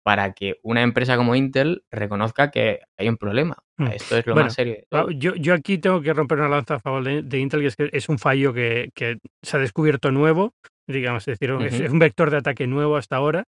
para 0.08 0.32
que 0.32 0.58
una 0.64 0.84
empresa 0.84 1.18
como 1.18 1.36
Intel 1.36 1.84
reconozca 1.92 2.50
que 2.50 2.80
hay 2.98 3.10
un 3.10 3.18
problema. 3.18 3.58
Mm. 3.76 3.88
Esto 3.88 4.16
es 4.16 4.26
lo 4.26 4.38
más 4.38 4.54
serio. 4.54 4.78
Yo, 5.18 5.36
yo, 5.36 5.54
aquí 5.54 5.80
tengo 5.80 6.02
que 6.02 6.14
romper 6.14 6.38
una 6.38 6.48
lanza 6.48 6.76
a 6.76 6.80
favor 6.80 7.04
de, 7.04 7.40
Intel, 7.40 7.60
que 7.60 7.68
es 7.68 7.76
que 7.76 7.90
es 7.92 8.08
un 8.08 8.18
fallo 8.18 8.54
que, 8.54 8.90
se 9.42 9.58
ha 9.58 9.60
descubierto 9.60 10.10
nuevo, 10.14 10.54
digamos, 10.88 11.28
es 11.28 11.38
decir, 11.38 11.54
es 11.60 11.92
un 11.92 12.00
vector 12.00 12.32
de 12.32 12.38
ataque 12.38 12.68
nuevo 12.68 12.96
hasta 12.96 13.18
ahora 13.18 13.44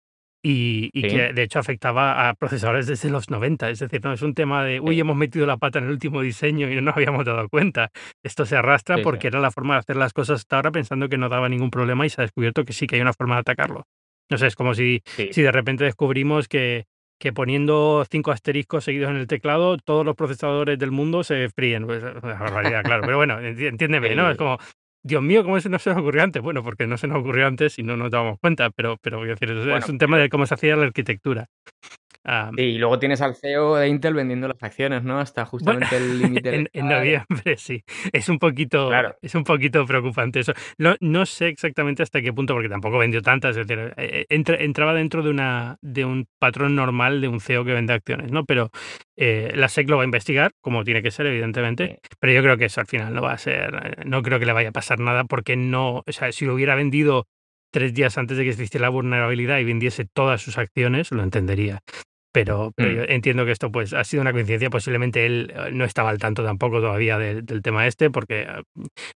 y, 0.42 0.90
que 1.02 1.34
de 1.34 1.42
hecho 1.42 1.58
afectaba 1.58 2.26
a 2.30 2.32
procesadores 2.32 2.86
desde 2.86 3.10
los 3.10 3.28
90. 3.28 3.68
Es 3.68 3.80
decir, 3.80 4.02
no 4.02 4.14
es 4.14 4.22
un 4.22 4.32
tema 4.32 4.64
de, 4.64 4.80
uy, 4.80 4.98
hemos 4.98 5.14
metido 5.14 5.44
la 5.44 5.58
pata 5.58 5.80
en 5.80 5.84
el 5.84 5.90
último 5.90 6.22
diseño 6.22 6.70
y 6.70 6.74
no 6.76 6.80
nos 6.80 6.96
habíamos 6.96 7.26
dado 7.26 7.50
cuenta. 7.50 7.90
Esto 8.22 8.46
se 8.46 8.56
arrastra 8.56 8.96
porque 9.02 9.26
era 9.26 9.40
la 9.40 9.50
forma 9.50 9.74
de 9.74 9.80
hacer 9.80 9.96
las 9.96 10.14
cosas 10.14 10.40
hasta 10.40 10.56
ahora 10.56 10.70
pensando 10.70 11.10
que 11.10 11.18
no 11.18 11.28
daba 11.28 11.50
ningún 11.50 11.70
problema 11.70 12.06
y 12.06 12.08
se 12.08 12.22
ha 12.22 12.24
descubierto 12.24 12.64
que 12.64 12.72
sí 12.72 12.86
que 12.86 12.96
hay 12.96 13.02
una 13.02 13.12
forma 13.12 13.34
de 13.34 13.40
atacarlo. 13.40 13.84
No 14.30 14.38
sé, 14.38 14.46
es 14.48 14.56
como 14.56 14.74
si, 14.74 15.02
si 15.30 15.42
de 15.42 15.52
repente 15.52 15.84
descubrimos 15.84 16.48
que, 16.48 16.86
que 17.18 17.32
poniendo 17.32 18.04
cinco 18.10 18.32
asteriscos 18.32 18.84
seguidos 18.84 19.10
en 19.10 19.16
el 19.16 19.26
teclado, 19.26 19.76
todos 19.78 20.04
los 20.04 20.16
procesadores 20.16 20.78
del 20.78 20.90
mundo 20.90 21.24
se 21.24 21.48
fríen. 21.48 21.86
Pues, 21.86 22.02
es 22.02 22.22
una 22.22 22.34
barbaridad, 22.34 22.82
claro. 22.82 23.02
Pero 23.04 23.16
bueno, 23.16 23.38
entiéndeme, 23.40 24.14
¿no? 24.14 24.30
Es 24.30 24.36
como, 24.36 24.58
Dios 25.02 25.22
mío, 25.22 25.44
¿cómo 25.44 25.56
eso 25.56 25.68
no 25.68 25.78
se 25.78 25.90
nos 25.90 26.00
ocurrió 26.00 26.22
antes? 26.22 26.42
Bueno, 26.42 26.62
porque 26.62 26.86
no 26.86 26.98
se 26.98 27.06
nos 27.06 27.18
ocurrió 27.18 27.46
antes 27.46 27.78
y 27.78 27.82
no 27.82 27.96
nos 27.96 28.10
dábamos 28.10 28.38
cuenta, 28.40 28.70
pero, 28.70 28.96
pero 29.00 29.22
decir, 29.24 29.50
es 29.50 29.88
un 29.88 29.98
tema 29.98 30.18
de 30.18 30.28
cómo 30.28 30.46
se 30.46 30.54
hacía 30.54 30.76
la 30.76 30.84
arquitectura 30.86 31.46
y 32.56 32.78
luego 32.78 32.98
tienes 32.98 33.20
al 33.20 33.36
CEO 33.36 33.76
de 33.76 33.88
Intel 33.88 34.14
vendiendo 34.14 34.48
las 34.48 34.60
acciones, 34.62 35.04
¿no? 35.04 35.20
Hasta 35.20 35.44
justamente 35.44 35.96
el 35.96 36.18
límite. 36.22 36.66
en, 36.72 36.88
noviembre, 36.88 37.26
sí. 37.56 37.84
Es 38.12 38.28
un 38.28 38.38
poquito, 38.38 38.90
es 39.22 39.34
un 39.34 39.44
poquito 39.44 39.86
preocupante 39.86 40.40
eso. 40.40 40.52
No, 40.78 40.96
no, 41.00 41.24
sé 41.26 41.48
exactamente 41.48 42.02
hasta 42.02 42.20
qué 42.20 42.32
punto, 42.32 42.54
porque 42.54 42.68
tampoco 42.68 42.98
vendió 42.98 43.22
tantas. 43.22 43.56
Es 43.56 43.66
decir, 43.66 43.92
eh, 43.96 44.26
eh, 44.28 44.56
entraba 44.58 44.94
dentro 44.94 45.22
de 45.22 45.30
una 45.30 45.76
de 45.80 46.04
un 46.04 46.26
patrón 46.38 46.74
normal 46.74 47.20
de 47.20 47.28
un 47.28 47.40
CEO 47.40 47.64
que 47.64 47.72
vende 47.72 47.92
acciones, 47.92 48.32
¿no? 48.32 48.44
Pero 48.44 48.70
eh, 49.16 49.52
la 49.54 49.68
SEC 49.68 49.88
lo 49.88 49.96
va 49.96 50.02
a 50.02 50.06
investigar, 50.06 50.52
como 50.60 50.82
tiene 50.82 51.02
que 51.02 51.12
ser, 51.12 51.26
evidentemente. 51.26 52.00
Pero 52.18 52.32
yo 52.32 52.42
creo 52.42 52.56
que 52.56 52.64
eso 52.64 52.80
al 52.80 52.86
final 52.86 53.14
no 53.14 53.22
va 53.22 53.32
a 53.32 53.38
ser. 53.38 54.04
No 54.04 54.22
creo 54.22 54.40
que 54.40 54.46
le 54.46 54.52
vaya 54.52 54.70
a 54.70 54.72
pasar 54.72 54.98
nada, 54.98 55.24
porque 55.24 55.56
no. 55.56 56.02
O 56.06 56.12
sea, 56.12 56.32
si 56.32 56.44
lo 56.44 56.54
hubiera 56.54 56.74
vendido 56.74 57.28
tres 57.70 57.94
días 57.94 58.18
antes 58.18 58.36
de 58.36 58.44
que 58.44 58.50
existiera 58.50 58.86
la 58.86 58.90
vulnerabilidad 58.90 59.58
y 59.58 59.64
vendiese 59.64 60.06
todas 60.06 60.40
sus 60.40 60.58
acciones, 60.58 61.12
lo 61.12 61.22
entendería 61.22 61.82
pero, 62.36 62.74
mm. 62.76 62.82
yo 62.82 63.02
entiendo 63.08 63.46
que 63.46 63.52
esto 63.52 63.72
pues 63.72 63.94
ha 63.94 64.04
sido 64.04 64.20
una 64.20 64.32
coincidencia, 64.32 64.68
posiblemente 64.68 65.24
él 65.24 65.50
eh, 65.56 65.70
no 65.72 65.86
estaba 65.86 66.10
al 66.10 66.18
tanto 66.18 66.44
tampoco 66.44 66.82
todavía 66.82 67.16
del 67.16 67.62
tema 67.62 67.86
este, 67.86 68.10
porque, 68.10 68.44
ah, 68.46 68.62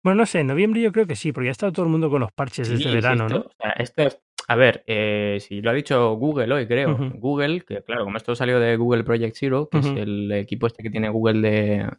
bueno, 0.04 0.18
no 0.18 0.26
sé, 0.26 0.38
en 0.38 0.46
noviembre 0.46 0.80
yo 0.80 0.92
creo 0.92 1.08
que 1.08 1.16
sí, 1.16 1.32
porque 1.32 1.46
ya 1.46 1.50
ha 1.50 1.52
estado 1.52 1.72
todo 1.72 1.86
el 1.86 1.90
mundo 1.90 2.10
con 2.10 2.20
los 2.20 2.30
parches 2.30 2.68
desde 2.68 2.92
verano, 2.92 3.28
¿no? 3.28 3.50
esto 3.76 4.02
es, 4.02 4.20
a 4.46 4.54
ver, 4.54 4.84
eh, 4.86 5.38
si 5.40 5.60
lo 5.60 5.70
ha 5.70 5.74
dicho 5.74 6.14
Google 6.14 6.54
hoy, 6.54 6.68
creo, 6.68 6.96
Google, 7.14 7.62
que 7.62 7.82
claro, 7.82 8.04
como 8.04 8.18
esto 8.18 8.36
salió 8.36 8.60
de 8.60 8.76
Google 8.76 9.02
Project 9.02 9.36
Zero, 9.36 9.68
que 9.68 9.78
es 9.78 9.86
el 9.86 10.30
equipo 10.30 10.68
este 10.68 10.84
que 10.84 10.90
tiene 10.90 11.08
Google 11.08 11.40
de, 11.40 11.90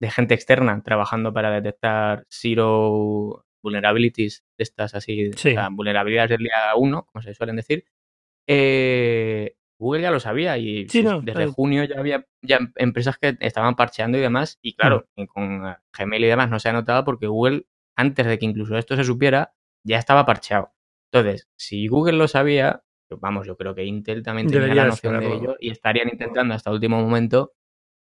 de 0.00 0.10
gente 0.10 0.34
externa 0.34 0.82
trabajando 0.82 1.32
para 1.32 1.52
detectar 1.52 2.26
Zero 2.28 3.44
vulnerabilities, 3.62 4.44
de 4.58 4.62
estas 4.62 4.96
así, 4.96 5.30
vulnerabilidades 5.70 6.30
del 6.30 6.40
día 6.40 6.74
1, 6.76 7.06
como 7.12 7.22
se 7.22 7.34
suelen 7.34 7.56
decir, 7.56 7.84
eh, 8.48 9.55
Google 9.78 10.02
ya 10.02 10.10
lo 10.10 10.20
sabía 10.20 10.56
y 10.58 10.84
desde 10.84 11.46
junio 11.46 11.84
ya 11.84 11.98
había 11.98 12.26
ya 12.42 12.58
empresas 12.76 13.18
que 13.18 13.36
estaban 13.40 13.76
parcheando 13.76 14.16
y 14.18 14.20
demás. 14.20 14.58
Y 14.62 14.74
claro, 14.74 15.06
con 15.28 15.62
Gmail 15.96 16.24
y 16.24 16.28
demás 16.28 16.50
no 16.50 16.58
se 16.58 16.68
ha 16.68 16.72
notado 16.72 17.04
porque 17.04 17.26
Google, 17.26 17.66
antes 17.94 18.26
de 18.26 18.38
que 18.38 18.46
incluso 18.46 18.76
esto 18.76 18.96
se 18.96 19.04
supiera, 19.04 19.52
ya 19.84 19.98
estaba 19.98 20.24
parcheado. 20.24 20.72
Entonces, 21.12 21.48
si 21.56 21.86
Google 21.88 22.16
lo 22.16 22.28
sabía, 22.28 22.82
vamos, 23.20 23.46
yo 23.46 23.56
creo 23.56 23.74
que 23.74 23.84
Intel 23.84 24.22
también 24.22 24.48
tenía 24.48 24.74
la 24.74 24.86
noción 24.86 25.20
de 25.20 25.32
ello 25.32 25.56
y 25.60 25.70
estarían 25.70 26.08
intentando 26.08 26.54
hasta 26.54 26.70
el 26.70 26.74
último 26.74 27.00
momento 27.00 27.52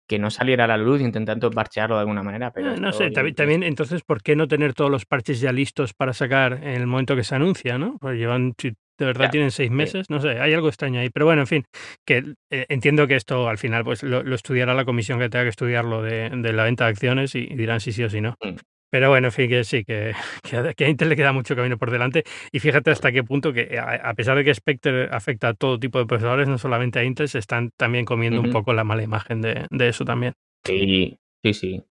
que 0.07 0.19
no 0.19 0.31
saliera 0.31 0.65
a 0.65 0.69
la 0.69 0.77
luz 0.77 1.01
intentando 1.01 1.51
parchearlo 1.51 1.97
de 1.97 2.01
alguna 2.01 2.23
manera. 2.23 2.53
Pero 2.53 2.73
ah, 2.73 2.77
no, 2.77 2.93
sé, 2.93 3.11
también, 3.11 3.63
entonces, 3.63 4.03
¿por 4.03 4.23
qué 4.23 4.37
no 4.37 4.49
tener 4.49 4.75
todos 4.75 4.91
los 4.91 5.07
parches 5.07 5.41
ya 5.41 5.53
listos 5.53 5.95
para 5.95 6.13
sacar 6.13 6.61
en 6.63 6.81
el 6.81 6.87
momento 6.87 7.17
que 7.17 7.25
se 7.25 7.35
anuncia, 7.35 7.79
no? 7.79 7.97
Pues 7.99 8.19
llevan, 8.19 8.55
de 8.99 9.07
verdad 9.07 9.31
tienen 9.31 9.51
seis 9.51 9.71
meses, 9.71 10.11
no 10.11 10.21
sé, 10.21 10.41
hay 10.41 10.53
algo 10.53 10.69
extraño 10.69 11.01
ahí. 11.01 11.11
Pero 11.11 11.27
bueno, 11.27 11.43
en 11.43 11.47
fin, 11.47 11.65
que 12.07 12.35
eh, 12.51 12.67
entiendo 12.69 13.07
que 13.07 13.17
esto 13.17 13.49
al 13.49 13.59
final 13.59 13.85
pues 13.85 14.03
lo, 14.03 14.21
estudiará 14.35 14.75
la 14.75 14.85
comisión 14.85 15.19
que 15.19 15.29
tenga 15.29 15.45
que 15.45 15.51
estudiarlo 15.51 16.03
de, 16.03 16.31
de 16.31 16.53
la 16.53 16.65
venta 16.65 16.85
de 16.85 16.91
acciones 16.91 17.35
y, 17.35 17.47
dirán 17.47 17.81
si 17.81 17.93
sí 17.93 18.05
o 18.05 18.11
si 18.11 18.21
no. 18.21 18.37
Mm. 18.43 18.57
Pero 18.95 19.09
bueno, 19.09 19.27
en 19.27 19.33
fin, 19.33 19.49
que 19.49 19.65
sí, 19.65 19.85
que, 19.85 20.15
que, 20.77 20.85
a 20.85 20.89
Intel 20.89 21.09
le 21.09 21.17
queda 21.17 21.33
mucho 21.33 21.57
camino 21.57 21.77
por 21.77 21.91
delante. 21.91 22.23
Y 22.53 22.61
fíjate 22.61 22.93
hasta 22.93 23.11
qué 23.11 23.25
punto 23.25 23.53
que, 23.53 23.77
a, 23.77 24.15
pesar 24.15 24.37
de 24.37 24.45
que 24.45 24.55
Spectre 24.55 25.09
afecta 25.11 25.49
a 25.49 25.55
todo 25.55 25.81
tipo 25.81 25.99
de 25.99 26.07
procesadores, 26.07 26.47
no 26.47 26.59
solamente 26.59 27.01
a 27.01 27.05
Intel, 27.05 27.29
se 27.29 27.41
están 27.41 27.71
también 27.77 28.05
comiendo 28.05 28.41
un 28.41 28.53
poco 28.53 28.73
la 28.73 28.85
mala 28.85 29.03
imagen 29.03 29.41
de, 29.41 29.67
de, 29.69 29.89
eso 29.89 30.05
también. 30.05 30.35
Sí, 30.65 31.19
sí, 31.43 31.55
sí. 31.55 31.85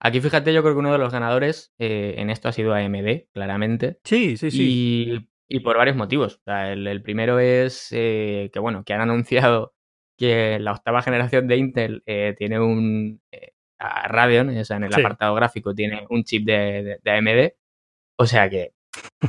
Aquí 0.00 0.20
fíjate, 0.20 0.52
yo 0.52 0.62
creo 0.62 0.74
que 0.74 0.80
uno 0.80 0.90
de 0.90 0.98
los 0.98 1.12
ganadores 1.12 1.72
eh, 1.78 2.16
en 2.18 2.28
esto 2.28 2.48
ha 2.48 2.52
sido 2.52 2.74
AMD, 2.74 3.26
claramente. 3.32 3.98
Sí, 4.02 4.36
sí, 4.36 4.50
sí. 4.50 4.62
Y, 4.64 5.28
por 5.60 5.76
varios 5.76 5.96
motivos. 5.96 6.40
el, 6.46 7.02
primero 7.02 7.38
es 7.38 7.88
eh, 7.92 8.50
que, 8.52 8.58
bueno, 8.58 8.84
que 8.84 8.94
han 8.94 9.00
anunciado 9.02 9.74
que 10.16 10.58
la 10.58 10.72
octava 10.72 11.02
generación 11.02 11.46
de 11.46 11.56
Intel 11.56 12.02
eh, 12.06 12.34
tiene 12.36 12.58
un 12.60 13.20
a 13.78 14.08
Radeon, 14.08 14.56
o 14.56 14.64
sea, 14.64 14.76
en 14.76 14.84
el 14.84 14.94
apartado 14.94 15.34
gráfico 15.34 15.74
tiene 15.74 16.06
un 16.10 16.24
chip 16.24 16.44
de, 16.44 16.98
de, 17.02 17.10
AMD. 17.10 17.52
O 18.18 18.26
sea 18.26 18.50
que 18.50 18.72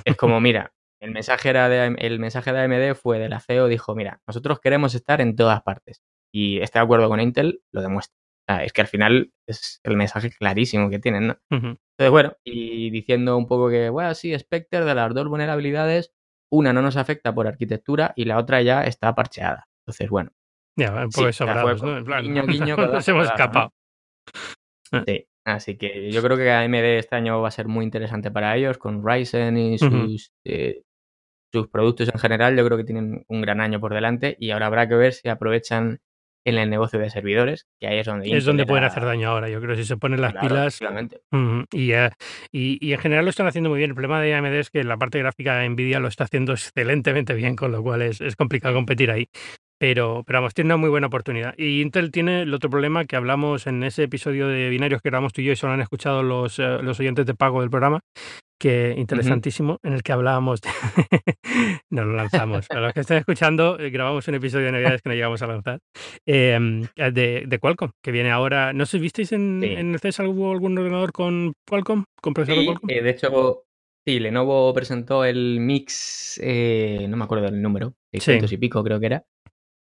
es 0.03 0.15
como, 0.15 0.39
mira, 0.41 0.73
el 0.99 1.11
mensaje, 1.11 1.49
era 1.49 1.69
de, 1.69 1.95
el 1.99 2.19
mensaje 2.19 2.51
de 2.51 2.59
AMD 2.61 2.95
fue 2.95 3.19
de 3.19 3.29
la 3.29 3.39
CEO, 3.39 3.67
dijo, 3.67 3.95
mira, 3.95 4.21
nosotros 4.27 4.59
queremos 4.59 4.95
estar 4.95 5.21
en 5.21 5.35
todas 5.35 5.61
partes. 5.61 6.01
Y 6.31 6.59
este 6.61 6.79
acuerdo 6.79 7.09
con 7.09 7.19
Intel 7.19 7.61
lo 7.71 7.81
demuestra. 7.81 8.18
Sea, 8.49 8.63
es 8.63 8.73
que 8.73 8.81
al 8.81 8.87
final 8.87 9.31
es 9.47 9.79
el 9.83 9.95
mensaje 9.95 10.31
clarísimo 10.31 10.89
que 10.89 10.99
tienen, 10.99 11.27
¿no? 11.27 11.37
Entonces, 11.51 12.09
bueno, 12.09 12.33
y 12.43 12.89
diciendo 12.89 13.37
un 13.37 13.47
poco 13.47 13.69
que, 13.69 13.89
bueno, 13.89 14.13
sí, 14.15 14.37
Spectre 14.37 14.85
de 14.85 14.95
las 14.95 15.13
dos 15.13 15.27
vulnerabilidades, 15.27 16.13
una 16.51 16.73
no 16.73 16.81
nos 16.81 16.97
afecta 16.97 17.33
por 17.33 17.47
arquitectura 17.47 18.13
y 18.15 18.25
la 18.25 18.39
otra 18.39 18.61
ya 18.61 18.83
está 18.85 19.13
parcheada. 19.13 19.67
Entonces, 19.83 20.09
bueno, 20.09 20.31
Ya, 20.77 21.03
un 21.03 21.09
poco 21.09 21.31
sobrados, 21.31 21.83
¿no? 21.83 21.97
En 21.97 22.05
plan, 22.05 22.23
guiño, 22.23 22.45
guiño, 22.45 22.75
nos 22.77 23.07
hemos 23.07 23.25
escapado. 23.25 23.71
Sí, 25.05 25.27
así 25.45 25.77
que 25.77 26.11
yo 26.11 26.23
creo 26.23 26.37
que 26.37 26.51
AMD 26.51 26.97
este 26.97 27.15
año 27.15 27.41
va 27.41 27.49
a 27.49 27.51
ser 27.51 27.67
muy 27.67 27.85
interesante 27.85 28.31
para 28.31 28.55
ellos 28.55 28.79
con 28.79 29.05
Ryzen 29.05 29.57
y 29.57 29.77
sus, 29.77 30.31
eh, 30.45 30.81
sus 31.53 31.67
productos 31.67 32.09
en 32.11 32.19
general. 32.19 32.57
Yo 32.57 32.65
creo 32.65 32.77
que 32.77 32.83
tienen 32.83 33.25
un 33.27 33.41
gran 33.41 33.61
año 33.61 33.79
por 33.79 33.93
delante 33.93 34.35
y 34.39 34.49
ahora 34.49 34.65
habrá 34.65 34.87
que 34.87 34.95
ver 34.95 35.13
si 35.13 35.29
aprovechan 35.29 35.99
en 36.45 36.57
el 36.57 36.69
negocio 36.69 36.99
de 36.99 37.09
servidores, 37.09 37.67
que 37.79 37.87
ahí 37.87 37.99
es 37.99 38.05
donde... 38.05 38.35
Es 38.35 38.45
donde 38.45 38.65
pueden 38.65 38.83
hacer 38.83 39.03
daño 39.05 39.29
ahora, 39.29 39.49
yo 39.49 39.61
creo, 39.61 39.75
si 39.75 39.85
se 39.85 39.97
ponen 39.97 40.21
las 40.21 40.33
pilas. 40.33 40.79
y, 41.71 41.91
eh, 41.91 42.09
y, 42.51 42.77
y, 42.85 42.93
en 42.93 42.99
general 42.99 43.25
lo 43.25 43.29
están 43.29 43.47
haciendo 43.47 43.69
muy 43.69 43.77
bien. 43.77 43.91
El 43.91 43.95
problema 43.95 44.21
de 44.21 44.33
AMD 44.33 44.53
es 44.53 44.69
que 44.69 44.83
la 44.83 44.97
parte 44.97 45.19
gráfica 45.19 45.67
Nvidia 45.67 45.99
lo 45.99 46.07
está 46.07 46.23
haciendo 46.25 46.53
excelentemente 46.53 47.33
bien, 47.33 47.55
con 47.55 47.71
lo 47.71 47.83
cual 47.83 48.01
es, 48.01 48.21
es 48.21 48.35
complicado 48.35 48.75
competir 48.75 49.11
ahí. 49.11 49.27
Pero, 49.79 50.23
pero 50.27 50.39
vamos, 50.39 50.53
tiene 50.53 50.67
una 50.67 50.77
muy 50.77 50.89
buena 50.89 51.07
oportunidad. 51.07 51.53
Y 51.57 51.81
Intel 51.81 52.11
tiene 52.11 52.41
el 52.41 52.53
otro 52.53 52.69
problema 52.69 53.05
que 53.05 53.15
hablamos 53.15 53.65
en 53.65 53.81
ese 53.83 54.03
episodio 54.03 54.47
de 54.47 54.69
binarios 54.69 55.01
que 55.01 55.09
grabamos 55.09 55.31
tú 55.31 55.39
y 55.39 55.45
yo 55.45 55.53
y 55.53 55.55
solo 55.55 55.73
han 55.73 55.81
escuchado 55.81 56.21
los, 56.21 56.59
eh, 56.59 56.79
los 56.81 56.99
oyentes 56.99 57.25
de 57.25 57.33
pago 57.33 57.61
del 57.61 57.69
programa, 57.69 58.01
que 58.59 58.93
interesantísimo, 58.97 59.79
en 59.83 59.93
el 59.93 60.03
que 60.03 60.11
hablábamos, 60.11 60.61
de... 60.61 60.69
nos 61.89 62.05
lo 62.05 62.13
lanzamos. 62.13 62.67
A 62.69 62.79
los 62.79 62.93
que 62.93 62.99
estén 62.99 63.17
escuchando, 63.17 63.79
eh, 63.79 63.89
grabamos 63.89 64.27
un 64.27 64.35
episodio 64.35 64.65
de 64.65 64.73
Navidades 64.73 65.01
que 65.01 65.09
no 65.09 65.15
llegamos 65.15 65.41
a 65.41 65.47
lanzar, 65.47 65.79
em, 66.25 66.83
eh, 66.95 67.11
de, 67.11 67.45
de, 67.47 67.59
Qualcomm, 67.59 67.91
que 68.03 68.11
viene 68.11 68.31
ahora. 68.31 68.73
No 68.73 68.85
sé, 68.85 68.99
¿visteis 68.99 69.31
en, 69.31 69.63
en 69.63 69.93
el 69.93 69.99
CES 69.99 70.19
hubo 70.19 70.51
algún 70.51 70.77
ordenador 70.77 71.11
con 71.11 71.53
Qualcomm? 71.67 72.03
¿Con 72.21 72.33
procesador 72.33 72.65
Qualcomm? 72.65 72.87
de 72.87 73.09
hecho, 73.09 73.63
sí, 74.05 74.19
Lenovo 74.19 74.73
presentó 74.73 75.25
el 75.25 75.59
Mix, 75.59 76.39
no 76.39 77.17
me 77.17 77.23
acuerdo 77.23 77.45
del 77.45 77.61
número, 77.61 77.95
600 78.11 78.51
y 78.51 78.57
pico 78.57 78.83
creo 78.83 78.99
que 78.99 79.05
era, 79.05 79.25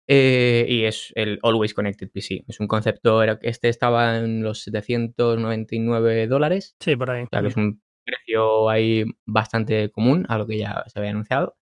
eh, 0.08 0.66
y 0.68 0.84
es 0.84 1.14
el 1.16 1.40
Always 1.44 1.74
Connected 1.74 2.10
PC. 2.12 2.44
Es 2.48 2.60
un 2.60 2.68
concepto, 2.68 3.24
este 3.24 3.70
estaba 3.70 4.18
en 4.18 4.44
los 4.44 4.64
799 4.64 6.28
dólares. 6.28 6.76
Sí, 6.80 6.96
por 6.96 7.12
ahí. 7.12 7.24
O 7.24 7.28
sea, 7.32 7.42
que 7.42 7.48
es 7.48 7.58
un 7.58 7.82
precio 8.06 8.70
ahí 8.70 9.06
bastante 9.26 9.89
común 9.92 10.26
a 10.30 10.38
lo 10.38 10.48
que 10.48 10.58
ya 10.58 10.84
se 10.88 11.00
había 11.00 11.12
anunciado. 11.12 11.56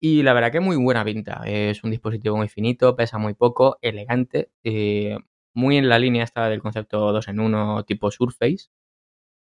Y 0.00 0.22
la 0.22 0.32
verdad 0.32 0.52
que 0.52 0.60
muy 0.60 0.76
buena 0.76 1.04
pinta. 1.04 1.42
Es 1.46 1.84
un 1.84 1.90
dispositivo 1.90 2.36
muy 2.36 2.48
finito, 2.48 2.96
pesa 2.96 3.18
muy 3.18 3.34
poco, 3.34 3.78
elegante, 3.82 4.50
eh, 4.64 5.18
muy 5.54 5.76
en 5.76 5.88
la 5.88 5.98
línea 5.98 6.24
esta 6.24 6.48
del 6.48 6.62
concepto 6.62 7.12
2 7.12 7.28
en 7.28 7.40
1 7.40 7.84
tipo 7.84 8.10
Surface. 8.10 8.68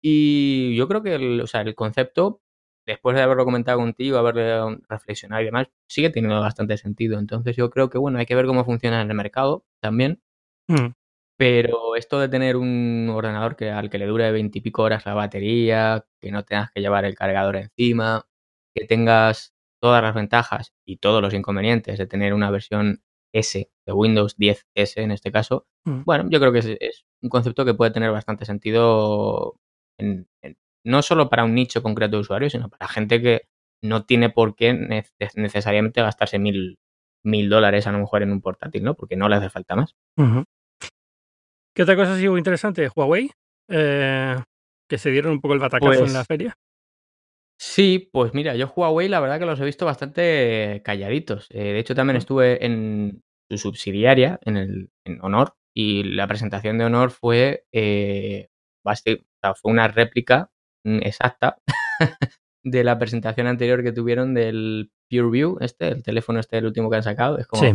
Y 0.02 0.76
yo 0.76 0.88
creo 0.88 1.02
que 1.02 1.14
el, 1.14 1.40
o 1.40 1.46
sea, 1.46 1.62
el 1.62 1.74
concepto 1.74 2.42
después 2.86 3.16
de 3.16 3.22
haberlo 3.22 3.44
comentado 3.44 3.78
contigo, 3.78 4.18
haberlo 4.18 4.78
reflexionado 4.88 5.42
y 5.42 5.46
demás, 5.46 5.68
sigue 5.88 6.10
teniendo 6.10 6.40
bastante 6.40 6.76
sentido. 6.78 7.18
Entonces 7.18 7.56
yo 7.56 7.70
creo 7.70 7.90
que, 7.90 7.98
bueno, 7.98 8.18
hay 8.18 8.26
que 8.26 8.34
ver 8.34 8.46
cómo 8.46 8.64
funciona 8.64 9.00
en 9.02 9.10
el 9.10 9.16
mercado 9.16 9.64
también. 9.80 10.20
Mm. 10.68 10.92
Pero 11.36 11.96
esto 11.96 12.20
de 12.20 12.28
tener 12.28 12.56
un 12.56 13.10
ordenador 13.12 13.56
que 13.56 13.70
al 13.70 13.90
que 13.90 13.98
le 13.98 14.06
dure 14.06 14.30
veintipico 14.30 14.82
horas 14.82 15.04
la 15.04 15.14
batería, 15.14 16.06
que 16.20 16.30
no 16.30 16.44
tengas 16.44 16.70
que 16.70 16.80
llevar 16.80 17.04
el 17.04 17.16
cargador 17.16 17.56
encima, 17.56 18.26
que 18.74 18.86
tengas 18.86 19.54
todas 19.80 20.02
las 20.02 20.14
ventajas 20.14 20.72
y 20.86 20.98
todos 20.98 21.20
los 21.20 21.34
inconvenientes 21.34 21.98
de 21.98 22.06
tener 22.06 22.34
una 22.34 22.50
versión 22.50 23.02
S 23.34 23.70
de 23.84 23.92
Windows 23.92 24.38
10S 24.38 25.02
en 25.02 25.10
este 25.10 25.32
caso, 25.32 25.66
mm. 25.84 26.04
bueno, 26.04 26.26
yo 26.30 26.40
creo 26.40 26.52
que 26.52 26.78
es, 26.80 27.04
un 27.20 27.28
concepto 27.28 27.64
que 27.64 27.74
puede 27.74 27.90
tener 27.90 28.10
bastante 28.10 28.44
sentido 28.44 29.58
en, 29.98 30.28
no 30.84 31.02
solo 31.02 31.28
para 31.28 31.44
un 31.44 31.54
nicho 31.54 31.82
concreto 31.82 32.16
de 32.16 32.20
usuarios, 32.20 32.52
sino 32.52 32.68
para 32.68 32.88
gente 32.88 33.20
que 33.20 33.48
no 33.82 34.04
tiene 34.04 34.30
por 34.30 34.54
qué 34.54 34.72
necesariamente 35.34 36.00
gastarse 36.00 36.38
mil, 36.38 36.78
mil 37.24 37.48
dólares 37.50 37.86
a 37.86 37.92
lo 37.92 37.98
mejor 37.98 38.22
en 38.22 38.32
un 38.32 38.40
portátil, 38.40 38.84
¿no? 38.84 38.94
Porque 38.94 39.16
no 39.16 39.28
le 39.28 39.36
hace 39.36 39.50
falta 39.50 39.76
más. 39.76 39.94
¿Qué 41.74 41.82
otra 41.82 41.96
cosa 41.96 42.14
ha 42.14 42.18
sido 42.18 42.38
interesante? 42.38 42.88
Huawei, 42.94 43.30
eh, 43.68 44.36
que 44.88 44.98
se 44.98 45.10
dieron 45.10 45.32
un 45.32 45.40
poco 45.40 45.54
el 45.54 45.60
batacazo 45.60 46.04
en 46.04 46.12
la 46.12 46.20
pues 46.20 46.26
feria. 46.26 46.54
Sí, 47.58 48.10
pues 48.12 48.34
mira, 48.34 48.54
yo 48.56 48.72
Huawei 48.74 49.08
la 49.08 49.20
verdad 49.20 49.38
que 49.38 49.46
los 49.46 49.60
he 49.60 49.64
visto 49.64 49.86
bastante 49.86 50.82
calladitos. 50.84 51.48
Eh, 51.50 51.72
de 51.72 51.78
hecho, 51.78 51.94
también 51.94 52.16
estuve 52.16 52.64
en 52.64 53.22
su 53.48 53.58
subsidiaria, 53.58 54.38
en, 54.42 54.56
el, 54.56 54.90
en 55.04 55.18
Honor, 55.22 55.54
y 55.74 56.04
la 56.04 56.26
presentación 56.26 56.78
de 56.78 56.84
Honor 56.84 57.10
fue, 57.10 57.64
eh, 57.72 58.48
fue 58.82 59.72
una 59.72 59.88
réplica 59.88 60.50
Mm, 60.84 60.98
exacta 61.02 61.56
de 62.62 62.84
la 62.84 62.98
presentación 62.98 63.46
anterior 63.46 63.82
que 63.82 63.92
tuvieron 63.92 64.34
del 64.34 64.90
PureView, 65.10 65.58
este, 65.60 65.88
el 65.88 66.02
teléfono 66.02 66.40
este, 66.40 66.58
el 66.58 66.66
último 66.66 66.90
que 66.90 66.96
han 66.96 67.02
sacado. 67.02 67.38
Es 67.38 67.46
como. 67.46 67.62
Sí. 67.62 67.72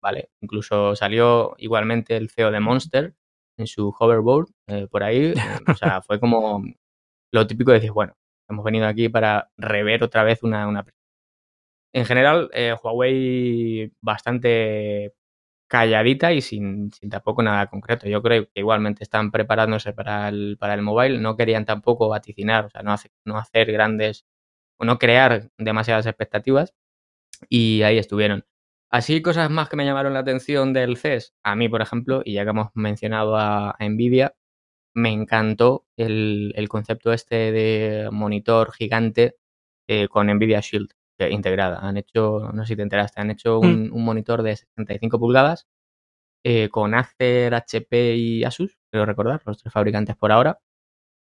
Vale. 0.00 0.30
Incluso 0.40 0.96
salió 0.96 1.54
igualmente 1.58 2.16
el 2.16 2.30
CEO 2.30 2.50
de 2.50 2.60
Monster 2.60 3.14
en 3.56 3.66
su 3.66 3.94
hoverboard 3.98 4.48
eh, 4.68 4.86
por 4.90 5.02
ahí. 5.02 5.34
o 5.68 5.74
sea, 5.74 6.02
fue 6.02 6.20
como 6.20 6.62
lo 7.32 7.46
típico 7.46 7.70
de 7.72 7.78
decir, 7.78 7.92
bueno, 7.92 8.16
hemos 8.48 8.64
venido 8.64 8.86
aquí 8.86 9.08
para 9.08 9.50
rever 9.56 10.02
otra 10.04 10.24
vez 10.24 10.42
una. 10.42 10.66
una... 10.68 10.84
En 11.92 12.04
general, 12.06 12.50
eh, 12.52 12.74
Huawei 12.82 13.92
bastante 14.00 15.14
calladita 15.68 16.32
y 16.32 16.42
sin, 16.42 16.92
sin, 16.92 17.10
tampoco 17.10 17.42
nada 17.42 17.68
concreto. 17.68 18.08
Yo 18.08 18.22
creo 18.22 18.46
que 18.46 18.60
igualmente 18.60 19.04
están 19.04 19.30
preparándose 19.30 19.92
para 19.92 20.28
el, 20.28 20.56
para 20.58 20.74
el 20.74 20.82
mobile, 20.82 21.18
no 21.20 21.36
querían 21.36 21.64
tampoco 21.64 22.08
vaticinar, 22.08 22.66
o 22.66 22.70
sea, 22.70 22.82
no, 22.82 22.94
no 23.24 23.38
hacer 23.38 23.72
grandes 23.72 24.26
o 24.78 24.84
no 24.84 24.98
crear 24.98 25.50
demasiadas 25.58 26.06
expectativas 26.06 26.74
y 27.48 27.82
ahí 27.82 27.98
estuvieron. 27.98 28.44
Así 28.90 29.22
cosas 29.22 29.50
más 29.50 29.68
que 29.68 29.76
me 29.76 29.84
llamaron 29.84 30.14
la 30.14 30.20
atención 30.20 30.72
del 30.72 30.96
CES, 30.96 31.34
a 31.44 31.54
mí 31.56 31.68
por 31.68 31.80
ejemplo, 31.82 32.22
y 32.24 32.34
ya 32.34 32.44
que 32.44 32.50
hemos 32.50 32.70
mencionado 32.74 33.36
a, 33.36 33.76
Nvidia, 33.80 34.34
me 34.94 35.10
encantó 35.12 35.86
el, 35.96 36.52
el, 36.56 36.68
concepto 36.68 37.12
este 37.12 37.52
de 37.52 38.08
monitor 38.10 38.72
gigante 38.72 39.36
eh, 39.88 40.08
con 40.08 40.26
Nvidia 40.28 40.60
Shield 40.60 40.90
integrada. 41.28 41.78
Han 41.80 41.96
hecho, 41.96 42.50
no 42.52 42.62
sé 42.64 42.68
si 42.68 42.76
te 42.76 42.82
enteraste, 42.82 43.20
han 43.20 43.30
hecho 43.30 43.58
un, 43.60 43.90
mm. 43.90 43.98
monitor 43.98 44.42
de 44.42 44.56
65 44.56 45.18
pulgadas 45.18 45.68
eh, 46.44 46.68
con 46.70 46.94
Acer, 46.94 47.54
HP 47.54 48.16
y 48.16 48.44
Asus, 48.44 48.78
quiero 48.90 49.06
recordar, 49.06 49.42
los 49.44 49.58
tres 49.58 49.72
fabricantes 49.72 50.16
por 50.16 50.32
ahora. 50.32 50.60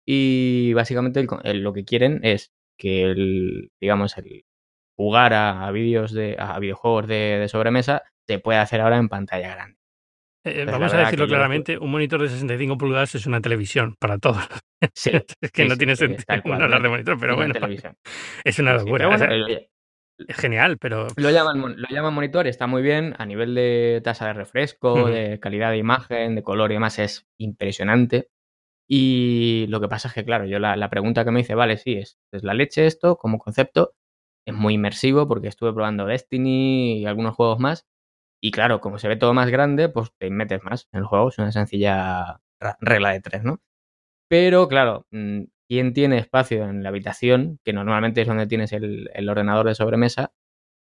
Y 0.06 0.72
básicamente 0.74 1.24
lo 1.54 1.72
que 1.72 1.84
quieren 1.84 2.20
es 2.24 2.52
que 2.78 3.04
el, 3.04 3.72
digamos, 3.80 4.16
el 4.18 4.44
jugar 4.96 5.32
a, 5.34 5.70
vídeos 5.70 6.12
de, 6.12 6.36
a 6.38 6.58
videojuegos 6.58 7.06
de, 7.06 7.46
sobremesa 7.48 8.02
se 8.26 8.38
pueda 8.38 8.62
hacer 8.62 8.80
ahora 8.80 8.98
en 8.98 9.08
pantalla 9.08 9.54
grande. 9.54 9.78
Eh, 10.44 10.64
vamos 10.64 10.92
a 10.92 10.98
decirlo 10.98 11.28
claramente, 11.28 11.78
un 11.78 11.90
monitor 11.90 12.20
de 12.20 12.28
65 12.28 12.76
pulgadas 12.76 13.14
es 13.14 13.26
una 13.26 13.40
televisión 13.40 13.94
para 13.98 14.18
todos. 14.18 14.42
Sí, 14.94 15.10
es 15.40 15.52
que 15.52 15.64
no 15.64 15.76
tiene 15.76 15.96
sentido 15.96 16.24
hablar 16.28 16.82
de 16.82 16.88
monitor, 16.88 17.18
pero 17.18 17.36
bueno, 17.36 17.54
es 18.44 18.58
una 18.58 18.74
locura 18.74 19.08
es 20.28 20.36
genial, 20.36 20.78
pero... 20.78 21.08
Lo 21.16 21.30
llaman, 21.30 21.80
lo 21.80 21.88
llaman 21.88 22.14
monitor, 22.14 22.46
está 22.46 22.66
muy 22.66 22.82
bien, 22.82 23.14
a 23.18 23.26
nivel 23.26 23.54
de 23.54 24.00
tasa 24.04 24.26
de 24.26 24.34
refresco, 24.34 25.08
de 25.08 25.40
calidad 25.40 25.70
de 25.70 25.78
imagen, 25.78 26.34
de 26.34 26.42
color 26.42 26.70
y 26.70 26.74
demás, 26.74 26.98
es 26.98 27.26
impresionante. 27.38 28.28
Y 28.88 29.66
lo 29.68 29.80
que 29.80 29.88
pasa 29.88 30.08
es 30.08 30.14
que, 30.14 30.24
claro, 30.24 30.44
yo 30.44 30.58
la, 30.58 30.90
pregunta 30.90 31.24
que 31.24 31.30
me 31.30 31.40
hice, 31.40 31.54
vale, 31.54 31.78
sí, 31.78 31.94
es, 31.94 32.18
es 32.30 32.42
la 32.42 32.54
leche 32.54 32.86
esto 32.86 33.16
como 33.16 33.38
concepto, 33.38 33.94
es 34.46 34.54
muy 34.54 34.74
inmersivo 34.74 35.28
porque 35.28 35.48
estuve 35.48 35.72
probando 35.72 36.06
Destiny 36.06 37.00
y 37.00 37.06
algunos 37.06 37.34
juegos 37.34 37.58
más. 37.58 37.86
Y 38.40 38.50
claro, 38.50 38.80
como 38.80 38.98
se 38.98 39.08
ve 39.08 39.16
todo 39.16 39.34
más 39.34 39.50
grande, 39.50 39.88
pues 39.88 40.10
te 40.18 40.28
metes 40.30 40.62
más 40.64 40.88
en 40.92 41.00
el 41.00 41.06
juego, 41.06 41.28
es 41.28 41.38
una 41.38 41.52
sencilla 41.52 42.40
regla 42.80 43.10
de 43.10 43.20
tres, 43.20 43.44
¿no? 43.44 43.60
Pero 44.28 44.68
claro, 44.68 45.06
mm, 45.10 45.42
quién 45.68 45.92
tiene 45.92 46.18
espacio 46.18 46.64
en 46.64 46.82
la 46.82 46.88
habitación, 46.88 47.60
que 47.64 47.72
normalmente 47.72 48.22
es 48.22 48.28
donde 48.28 48.46
tienes 48.46 48.72
el, 48.72 49.28
ordenador 49.28 49.66
de 49.66 49.74
sobremesa, 49.74 50.32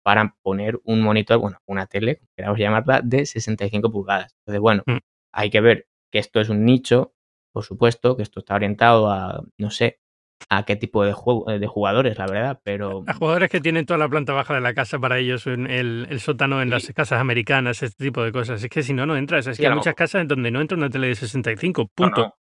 para 0.03 0.35
poner 0.41 0.79
un 0.85 1.01
monitor, 1.01 1.39
bueno, 1.39 1.59
una 1.65 1.85
tele, 1.85 2.21
queramos 2.35 2.57
llamarla, 2.59 3.01
de 3.03 3.25
65 3.25 3.91
pulgadas. 3.91 4.35
Entonces, 4.39 4.61
bueno, 4.61 4.83
mm. 4.85 4.97
hay 5.33 5.49
que 5.49 5.61
ver 5.61 5.87
que 6.11 6.19
esto 6.19 6.39
es 6.39 6.49
un 6.49 6.65
nicho, 6.65 7.13
por 7.53 7.63
supuesto, 7.63 8.15
que 8.15 8.23
esto 8.23 8.39
está 8.39 8.55
orientado 8.55 9.11
a, 9.11 9.43
no 9.57 9.69
sé, 9.69 9.99
a 10.47 10.63
qué 10.63 10.75
tipo 10.75 11.03
de, 11.03 11.13
de 11.59 11.67
jugadores, 11.67 12.17
la 12.17 12.27
verdad, 12.27 12.61
pero... 12.63 13.03
A 13.07 13.13
jugadores 13.13 13.49
que 13.49 13.59
tienen 13.59 13.85
toda 13.85 13.97
la 13.97 14.07
planta 14.07 14.33
baja 14.33 14.53
de 14.53 14.61
la 14.61 14.73
casa 14.73 14.99
para 14.99 15.17
ellos, 15.17 15.45
el, 15.47 16.07
el 16.09 16.19
sótano 16.19 16.61
en 16.61 16.69
las 16.69 16.87
casas 16.93 17.19
americanas, 17.19 17.83
este 17.83 18.05
tipo 18.05 18.23
de 18.23 18.31
cosas. 18.31 18.63
Es 18.63 18.69
que 18.69 18.83
si 18.83 18.93
no, 18.93 19.05
no 19.05 19.17
entras. 19.17 19.47
Es 19.47 19.57
que 19.57 19.67
hay 19.67 19.75
muchas 19.75 19.95
casas 19.95 20.21
en 20.21 20.27
donde 20.27 20.51
no 20.51 20.61
entra 20.61 20.77
una 20.77 20.89
tele 20.89 21.07
de 21.07 21.15
65, 21.15 21.87
punto. 21.93 22.35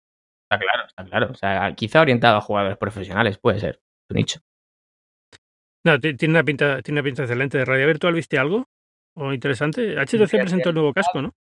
Está 0.50 0.58
claro, 0.58 0.86
está 0.86 1.04
claro. 1.04 1.30
O 1.30 1.34
sea, 1.34 1.72
quizá 1.74 2.00
orientado 2.00 2.36
a 2.36 2.40
jugadores 2.40 2.76
profesionales, 2.78 3.38
puede 3.38 3.60
ser. 3.60 3.80
Un 4.10 4.16
nicho. 4.16 4.40
No, 5.84 6.00
tiene 6.00 6.28
una 6.28 6.44
pinta, 6.44 6.82
tiene 6.82 7.00
una 7.00 7.04
pinta 7.04 7.22
excelente. 7.22 7.58
¿De 7.58 7.64
radio 7.64 7.86
virtual 7.86 8.14
viste 8.14 8.38
algo? 8.38 8.66
¿O 9.16 9.32
interesante? 9.32 9.96
HTC 9.96 10.30
presentó 10.30 10.70
el 10.70 10.74
nuevo 10.74 10.92
casco, 10.92 11.22
¿no? 11.22 11.34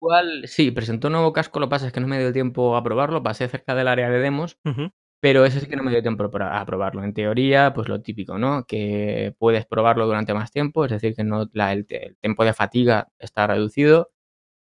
Igual, 0.00 0.42
sí, 0.46 0.70
presentó 0.70 1.08
un 1.08 1.14
nuevo 1.14 1.32
casco, 1.32 1.58
lo 1.58 1.66
que 1.66 1.70
pasa 1.70 1.86
es 1.88 1.92
que 1.92 2.00
no 2.00 2.06
me 2.06 2.20
dio 2.20 2.32
tiempo 2.32 2.76
a 2.76 2.84
probarlo, 2.84 3.22
pasé 3.22 3.48
cerca 3.48 3.74
del 3.74 3.88
área 3.88 4.08
de 4.08 4.20
demos 4.20 4.56
Pero 5.20 5.44
ese 5.44 5.60
sí 5.60 5.66
que 5.66 5.76
no 5.76 5.82
me 5.82 5.90
dio 5.90 6.02
tiempo 6.02 6.24
a 6.24 6.64
probarlo. 6.66 7.02
En 7.02 7.12
teoría, 7.12 7.72
pues 7.74 7.88
lo 7.88 8.00
típico, 8.00 8.38
¿no? 8.38 8.64
Que 8.64 9.34
puedes 9.38 9.66
probarlo 9.66 10.06
durante 10.06 10.32
más 10.34 10.52
tiempo, 10.52 10.84
es 10.84 10.92
decir, 10.92 11.14
que 11.14 11.24
no 11.24 11.48
el, 11.52 11.86
tiempo 12.20 12.44
de 12.44 12.52
fatiga 12.54 13.08
está 13.18 13.46
reducido, 13.48 14.10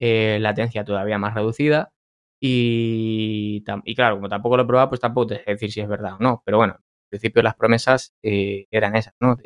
eh, 0.00 0.38
latencia 0.40 0.84
todavía 0.84 1.18
más 1.18 1.34
reducida. 1.34 1.92
Y, 2.40 3.64
y, 3.84 3.94
claro, 3.94 4.16
como 4.16 4.28
tampoco 4.28 4.56
lo 4.56 4.62
he 4.64 4.66
probado, 4.66 4.88
pues 4.90 5.00
tampoco 5.00 5.28
te 5.28 5.44
sé 5.44 5.44
decir 5.52 5.72
si 5.72 5.80
es 5.80 5.88
verdad 5.88 6.14
o 6.14 6.18
no. 6.20 6.42
Pero 6.44 6.58
bueno, 6.58 6.74
en 6.76 7.08
principio 7.10 7.42
las 7.42 7.54
promesas 7.56 8.14
eh, 8.22 8.66
eran 8.70 8.96
esas, 8.96 9.14
¿no? 9.20 9.36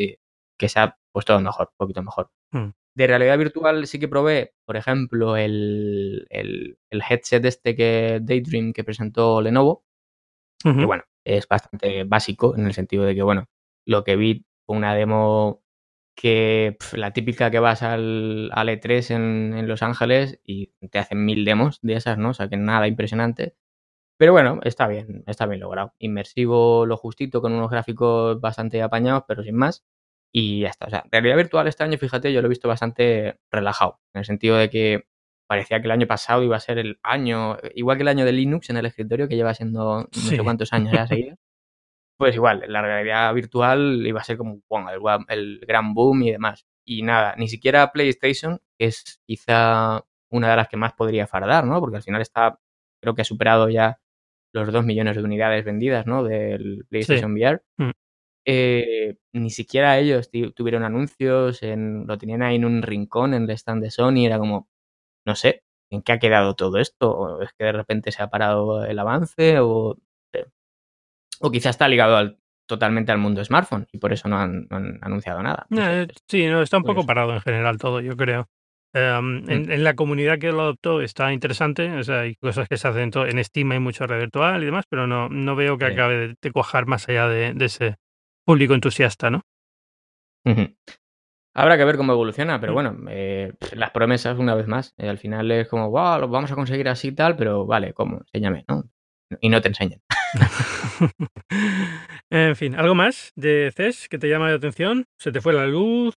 que 0.60 0.68
sea 0.68 0.98
pues 1.12 1.24
todo 1.24 1.40
mejor, 1.40 1.68
un 1.72 1.76
poquito 1.76 2.02
mejor. 2.02 2.30
Hmm. 2.52 2.70
De 2.94 3.06
realidad 3.06 3.38
virtual 3.38 3.86
sí 3.86 3.98
que 3.98 4.08
probé, 4.08 4.54
por 4.66 4.76
ejemplo, 4.76 5.36
el, 5.36 6.26
el, 6.30 6.78
el 6.90 7.02
headset 7.08 7.44
este 7.44 7.74
que 7.74 8.20
Daydream 8.22 8.72
que 8.72 8.84
presentó 8.84 9.40
Lenovo, 9.40 9.84
que 10.62 10.84
bueno, 10.84 11.04
es 11.24 11.48
bastante 11.48 12.04
básico 12.04 12.54
en 12.56 12.66
el 12.66 12.74
sentido 12.74 13.04
de 13.04 13.14
que, 13.14 13.22
bueno, 13.22 13.48
lo 13.86 14.04
que 14.04 14.16
vi 14.16 14.46
fue 14.66 14.76
una 14.76 14.94
demo 14.94 15.62
que 16.14 16.76
la 16.92 17.12
típica 17.12 17.50
que 17.50 17.60
vas 17.60 17.82
al, 17.82 18.50
al 18.52 18.68
E3 18.68 19.14
en, 19.14 19.54
en, 19.56 19.68
Los 19.68 19.82
Ángeles 19.82 20.40
y 20.44 20.72
te 20.90 20.98
hacen 20.98 21.24
mil 21.24 21.44
demos 21.44 21.78
de 21.82 21.94
esas, 21.94 22.18
¿no? 22.18 22.30
O 22.30 22.34
sea, 22.34 22.48
que 22.48 22.56
nada 22.56 22.88
impresionante. 22.88 23.56
Pero 24.18 24.32
bueno, 24.32 24.60
está 24.64 24.86
bien, 24.86 25.24
está 25.26 25.46
bien 25.46 25.60
logrado. 25.60 25.94
Inmersivo 25.98 26.84
lo 26.84 26.98
justito, 26.98 27.40
con 27.40 27.54
unos 27.54 27.70
gráficos 27.70 28.38
bastante 28.40 28.82
apañados, 28.82 29.24
pero 29.26 29.42
sin 29.42 29.56
más. 29.56 29.84
Y 30.32 30.60
ya 30.60 30.68
está. 30.68 30.86
O 30.86 30.90
sea, 30.90 31.04
realidad 31.10 31.36
virtual 31.36 31.66
este 31.68 31.84
año, 31.84 31.98
fíjate, 31.98 32.32
yo 32.32 32.42
lo 32.42 32.46
he 32.46 32.50
visto 32.50 32.68
bastante 32.68 33.40
relajado. 33.50 34.00
En 34.14 34.20
el 34.20 34.24
sentido 34.26 34.56
de 34.56 34.70
que 34.70 35.06
parecía 35.50 35.80
que 35.80 35.88
el 35.88 35.90
año 35.90 36.06
pasado 36.06 36.44
iba 36.44 36.54
a 36.54 36.60
ser 36.60 36.78
el 36.78 37.00
año, 37.02 37.56
igual 37.74 37.96
que 37.96 38.02
el 38.02 38.08
año 38.08 38.24
de 38.24 38.30
Linux 38.30 38.70
en 38.70 38.76
el 38.76 38.86
escritorio, 38.86 39.26
que 39.26 39.34
lleva 39.34 39.52
siendo 39.52 40.02
no 40.02 40.08
sé 40.12 40.38
cuántos 40.44 40.72
años 40.72 40.92
ya 40.92 41.08
seguidos. 41.08 41.38
Pues 42.16 42.34
igual, 42.34 42.62
la 42.68 42.82
realidad 42.82 43.32
virtual 43.32 44.06
iba 44.06 44.20
a 44.20 44.24
ser 44.24 44.36
como 44.36 44.60
el, 44.90 45.00
el, 45.28 45.58
gran 45.66 45.94
boom 45.94 46.22
y 46.22 46.32
demás. 46.32 46.66
Y 46.84 47.00
nada, 47.00 47.34
ni 47.38 47.48
siquiera 47.48 47.92
PlayStation, 47.92 48.60
que 48.78 48.84
es 48.88 49.22
quizá 49.26 50.04
una 50.28 50.50
de 50.50 50.56
las 50.56 50.68
que 50.68 50.76
más 50.76 50.92
podría 50.92 51.26
fardar, 51.26 51.64
¿no? 51.64 51.80
Porque 51.80 51.96
al 51.96 52.02
final 52.02 52.20
está, 52.20 52.60
creo 53.00 53.14
que 53.14 53.22
ha 53.22 53.24
superado 53.24 53.70
ya 53.70 54.00
los 54.52 54.70
dos 54.70 54.84
millones 54.84 55.16
de 55.16 55.22
unidades 55.22 55.64
vendidas, 55.64 56.06
¿no? 56.06 56.22
Del 56.22 56.84
PlayStation 56.90 57.32
VR. 57.32 57.62
Mm. 57.78 57.90
Eh, 58.44 59.16
ni 59.32 59.50
siquiera 59.50 59.98
ellos 59.98 60.30
tuvieron 60.54 60.84
anuncios, 60.84 61.62
en, 61.62 62.06
lo 62.06 62.18
tenían 62.18 62.42
ahí 62.42 62.56
en 62.56 62.66
un 62.66 62.82
rincón 62.82 63.32
en 63.32 63.44
el 63.44 63.50
stand 63.50 63.82
de 63.82 63.90
Sony, 63.90 64.26
era 64.26 64.38
como, 64.38 64.68
no 65.26 65.34
sé, 65.34 65.62
¿en 65.90 66.02
qué 66.02 66.12
ha 66.12 66.18
quedado 66.18 66.54
todo 66.54 66.78
esto? 66.78 67.10
¿O 67.10 67.42
¿Es 67.42 67.52
que 67.52 67.64
de 67.64 67.72
repente 67.72 68.12
se 68.12 68.22
ha 68.22 68.30
parado 68.30 68.84
el 68.84 68.98
avance? 68.98 69.58
¿O, 69.60 69.96
o 71.40 71.50
quizás 71.50 71.70
está 71.70 71.88
ligado 71.88 72.36
totalmente 72.66 73.10
al 73.10 73.18
mundo 73.18 73.44
smartphone 73.44 73.88
y 73.90 73.98
por 73.98 74.12
eso 74.12 74.28
no 74.28 74.38
han, 74.38 74.68
anunciado 75.00 75.42
nada. 75.42 75.66
Eh, 75.76 76.06
sí, 76.28 76.46
no, 76.46 76.62
está 76.62 76.76
un 76.76 76.84
poco 76.84 77.04
parado 77.04 77.34
en 77.34 77.40
general 77.40 77.78
todo, 77.78 78.00
yo 78.00 78.16
creo. 78.16 78.48
Em, 78.92 79.42
mm. 79.42 79.50
en, 79.50 79.84
la 79.84 79.94
comunidad 79.94 80.38
que 80.38 80.52
lo 80.52 80.62
adoptó 80.62 81.00
está 81.00 81.32
interesante, 81.32 81.90
o 81.92 82.04
sea, 82.04 82.20
hay 82.20 82.36
cosas 82.36 82.68
que 82.68 82.76
se 82.76 82.86
hacen 82.86 83.10
en 83.14 83.44
Steam, 83.44 83.72
hay 83.72 83.80
mucho 83.80 84.06
red 84.06 84.18
virtual 84.18 84.62
y 84.62 84.66
demás, 84.66 84.84
pero 84.88 85.06
no, 85.08 85.28
no 85.28 85.56
veo 85.56 85.78
que 85.78 85.86
acabe 85.86 86.36
de, 86.40 86.52
cuajar 86.52 86.86
más 86.86 87.08
allá 87.08 87.28
de, 87.28 87.54
ese 87.64 87.96
público 88.44 88.74
entusiasta, 88.74 89.30
¿no? 89.30 89.42
Habrá 91.54 91.76
que 91.76 91.84
ver 91.84 91.96
cómo 91.96 92.12
evoluciona, 92.12 92.60
pero 92.60 92.72
mm. 92.72 92.74
bueno, 92.74 92.96
eh, 93.08 93.52
las 93.72 93.90
promesas, 93.90 94.38
una 94.38 94.54
vez 94.54 94.66
más, 94.66 94.94
eh, 94.98 95.08
al 95.08 95.18
final 95.18 95.50
es 95.50 95.68
como, 95.68 95.90
wow, 95.90 96.20
lo 96.20 96.28
vamos 96.28 96.52
a 96.52 96.54
conseguir 96.54 96.88
así 96.88 97.08
y 97.08 97.12
tal, 97.12 97.36
pero 97.36 97.66
vale, 97.66 97.92
¿cómo? 97.92 98.18
Enséñame, 98.18 98.64
¿no? 98.68 98.84
Y 99.40 99.48
no 99.48 99.60
te 99.60 99.68
enseñan. 99.68 100.00
en 102.30 102.56
fin, 102.56 102.74
¿algo 102.74 102.94
más 102.94 103.32
de 103.36 103.72
CES 103.74 104.08
que 104.08 104.18
te 104.18 104.28
llama 104.28 104.48
la 104.48 104.56
atención? 104.56 105.06
¿Se 105.18 105.32
te 105.32 105.40
fue 105.40 105.52
la 105.52 105.66
luz? 105.66 106.14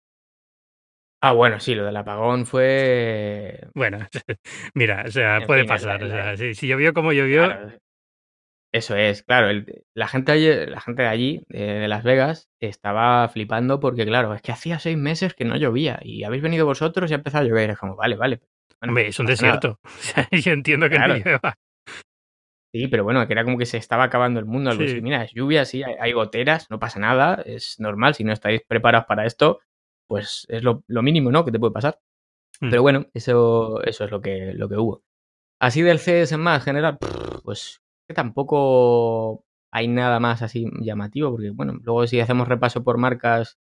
Ah, 1.23 1.33
bueno, 1.33 1.59
sí, 1.59 1.75
lo 1.75 1.85
del 1.85 1.95
apagón 1.95 2.47
fue. 2.47 3.67
Bueno, 3.75 3.99
mira, 4.73 5.03
o 5.07 5.11
sea, 5.11 5.41
puede 5.45 5.65
pasar. 5.65 6.03
O 6.03 6.07
sea, 6.07 6.35
si, 6.35 6.67
llovió 6.67 6.93
como 6.93 7.13
llovió. 7.13 7.47
Eso 8.73 8.95
es, 8.95 9.23
claro. 9.23 9.47
la, 9.93 10.07
gente 10.07 10.67
la 10.67 10.79
gente 10.79 11.01
de 11.01 11.07
allí, 11.07 11.43
de, 11.49 11.87
Las 11.89 12.03
Vegas, 12.03 12.49
estaba 12.61 13.27
flipando 13.27 13.81
porque, 13.81 14.05
claro, 14.05 14.33
es 14.33 14.41
que 14.41 14.53
hacía 14.53 14.79
seis 14.79 14.97
meses 14.97 15.33
que 15.33 15.43
no 15.43 15.57
llovía 15.57 15.99
y 16.01 16.23
habéis 16.23 16.41
venido 16.41 16.65
vosotros 16.65 17.11
y 17.11 17.13
ha 17.13 17.17
empezado 17.17 17.43
a 17.43 17.47
llover. 17.47 17.71
Es 17.71 17.77
como, 17.77 17.97
vale, 17.97 18.15
vale. 18.15 18.39
Hombre, 18.81 19.07
es 19.07 19.19
un 19.19 19.25
desierto. 19.25 19.79
Yo 20.31 20.53
entiendo 20.53 20.89
que 20.89 20.97
no 20.97 21.07
llueva. 21.07 21.57
Sí, 22.73 22.87
pero 22.87 23.03
bueno, 23.03 23.27
que 23.27 23.33
era 23.33 23.43
como 23.43 23.57
que 23.57 23.65
se 23.65 23.77
estaba 23.77 24.05
acabando 24.05 24.39
el 24.39 24.45
mundo. 24.45 24.71
Sí. 24.71 25.01
Mira, 25.01 25.25
es 25.25 25.33
lluvia, 25.33 25.65
sí, 25.65 25.83
hay, 25.83 26.13
goteras, 26.13 26.69
no 26.69 26.79
pasa 26.79 26.99
nada, 26.99 27.43
es 27.45 27.77
normal. 27.79 28.15
Si 28.15 28.23
no 28.23 28.31
estáis 28.31 28.61
preparados 28.65 29.05
para 29.05 29.25
esto, 29.25 29.59
pues 30.07 30.45
es 30.47 30.63
lo, 30.63 30.81
mínimo, 30.87 31.31
¿no? 31.31 31.43
Que 31.43 31.51
te 31.51 31.59
puede 31.59 31.73
pasar. 31.73 31.99
Mm. 32.61 32.69
Pero 32.69 32.81
bueno, 32.81 33.05
eso, 33.13 33.83
eso 33.83 34.05
es 34.05 34.11
lo 34.11 34.21
que, 34.21 34.53
lo 34.53 34.69
que 34.69 34.77
hubo. 34.77 35.03
Así 35.59 35.81
del 35.81 35.99
CS 35.99 36.31
en 36.31 36.39
más 36.39 36.63
general, 36.63 36.97
pues 37.43 37.80
que 38.11 38.15
tampoco 38.15 39.45
hay 39.71 39.87
nada 39.87 40.19
más 40.19 40.41
así 40.41 40.67
llamativo, 40.81 41.31
porque 41.31 41.51
bueno, 41.51 41.79
luego 41.81 42.05
si 42.07 42.19
hacemos 42.19 42.47
repaso 42.47 42.83
por 42.83 42.97
marcas, 42.97 43.57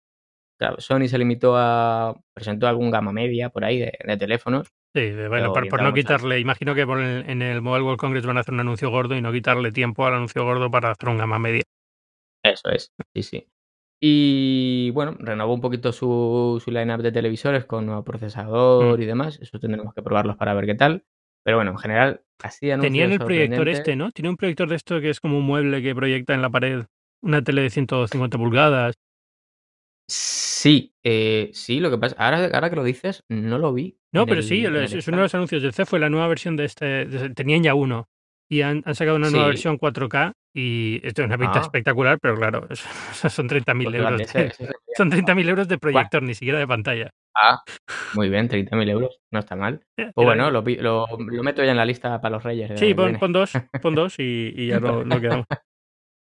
claro, 0.58 0.80
Sony 0.80 1.08
se 1.08 1.18
limitó 1.18 1.56
a, 1.58 2.16
presentó 2.34 2.68
algún 2.68 2.92
gama 2.92 3.12
media 3.12 3.50
por 3.50 3.66
ahí 3.66 3.80
de, 3.80 4.18
teléfonos. 4.18 4.74
Sí, 4.96 5.12
bueno, 5.28 5.54
por, 5.54 5.84
no 5.84 5.94
quitarle, 5.94 6.40
imagino 6.40 6.74
que 6.74 6.82
en 6.82 7.42
el 7.42 7.62
Mobile 7.62 7.84
World 7.84 8.00
Congress 8.00 8.26
van 8.26 8.38
a 8.38 8.40
hacer 8.40 8.54
un 8.54 8.62
anuncio 8.62 8.90
gordo 8.90 9.16
y 9.16 9.22
no 9.22 9.32
quitarle 9.32 9.72
tiempo 9.72 10.06
al 10.06 10.16
anuncio 10.16 10.44
gordo 10.44 10.72
para 10.72 10.92
hacer 10.92 11.10
un 11.10 11.18
gama 11.18 11.38
media. 11.38 11.64
Eso 12.44 12.70
es, 12.70 12.94
sí, 13.14 13.24
sí. 13.24 13.48
Y 14.00 14.92
bueno, 14.92 15.16
renovó 15.20 15.54
un 15.54 15.62
poquito 15.62 15.92
su, 15.92 16.62
su 16.64 16.72
line-up 16.72 17.02
de 17.02 17.12
televisores 17.12 17.66
con 17.66 17.86
nuevo 17.86 18.04
procesador 18.04 18.98
mm. 18.98 19.02
y 19.02 19.06
demás. 19.06 19.40
Eso 19.42 19.60
tendremos 19.60 19.94
que 19.94 20.04
probarlos 20.04 20.38
para 20.38 20.54
ver 20.54 20.66
qué 20.68 20.76
tal. 20.76 21.04
Pero 21.48 21.60
bueno, 21.60 21.72
en 21.72 21.78
general, 21.78 22.22
así 22.44 22.68
Tenían 22.82 23.14
el 23.14 23.20
proyector 23.20 23.70
este, 23.70 23.96
¿no? 23.96 24.12
Tiene 24.12 24.28
un 24.28 24.36
proyector 24.36 24.68
de 24.68 24.76
esto 24.76 25.00
que 25.00 25.10
es 25.10 25.22
como 25.22 25.38
un 25.38 25.46
mueble 25.46 25.82
que 25.82 25.96
proyecta 25.96 26.34
en 26.34 26.42
la 26.42 26.50
pared 26.50 26.84
una 27.22 27.42
tele 27.42 27.62
de 27.62 27.70
150 27.70 28.38
pulgadas. 28.38 28.96
Sí, 30.10 30.94
eh, 31.06 31.50
sí, 31.54 31.80
lo 31.80 31.90
que 31.90 32.00
pasa, 32.00 32.18
ahora, 32.20 32.50
ahora 32.54 32.70
que 32.70 32.76
lo 32.76 32.84
dices, 32.84 33.24
no 33.30 33.60
lo 33.60 33.72
vi. 33.72 33.98
No, 34.12 34.26
pero 34.26 34.42
sí, 34.42 34.66
es, 34.66 35.08
uno 35.08 35.18
de 35.18 35.24
los 35.24 35.36
anuncios 35.36 35.62
del 35.62 35.72
C 35.72 35.86
fue 35.86 36.00
la 36.00 36.10
nueva 36.10 36.28
versión 36.28 36.58
de 36.58 36.66
este, 36.66 37.06
tenían 37.30 37.64
ya 37.64 37.76
uno, 37.76 38.10
y 38.50 38.64
han, 38.64 38.84
sacado 38.94 39.16
una 39.16 39.30
nueva 39.30 39.48
versión 39.48 39.80
4K 39.80 40.34
y 40.54 41.00
esto 41.04 41.22
es 41.22 41.28
una 41.28 41.38
pinta 41.38 41.60
ah. 41.60 41.62
espectacular, 41.62 42.20
pero 42.20 42.36
claro, 42.36 42.68
son 43.30 43.48
30.000 43.48 43.84
pues 43.84 43.96
euros. 43.96 44.72
son 44.98 45.12
30.000 45.12 45.50
euros 45.50 45.68
de 45.68 45.78
proyector, 45.78 46.24
ni 46.24 46.34
siquiera 46.34 46.60
de 46.60 46.68
pantalla. 46.68 47.10
Ah, 47.36 47.62
muy 48.16 48.30
bien, 48.30 48.50
30.000 48.50 48.90
euros, 48.90 49.20
no 49.32 49.40
está 49.40 49.56
mal. 49.56 49.82
O 49.98 50.12
pues 50.16 50.26
bueno, 50.26 50.50
lo, 50.50 50.64
lo, 50.64 51.44
meto 51.44 51.64
ya 51.64 51.72
en 51.72 51.78
la 51.78 51.86
lista 51.86 52.20
para 52.20 52.36
los 52.36 52.44
reyes. 52.44 52.80
Sí, 52.80 52.94
pon, 52.94 53.18
dos, 53.32 53.54
pon 53.82 53.94
dos 53.94 54.16
y, 54.18 54.68
ya 54.68 54.80
lo, 54.80 55.04
quedamos. 55.04 55.46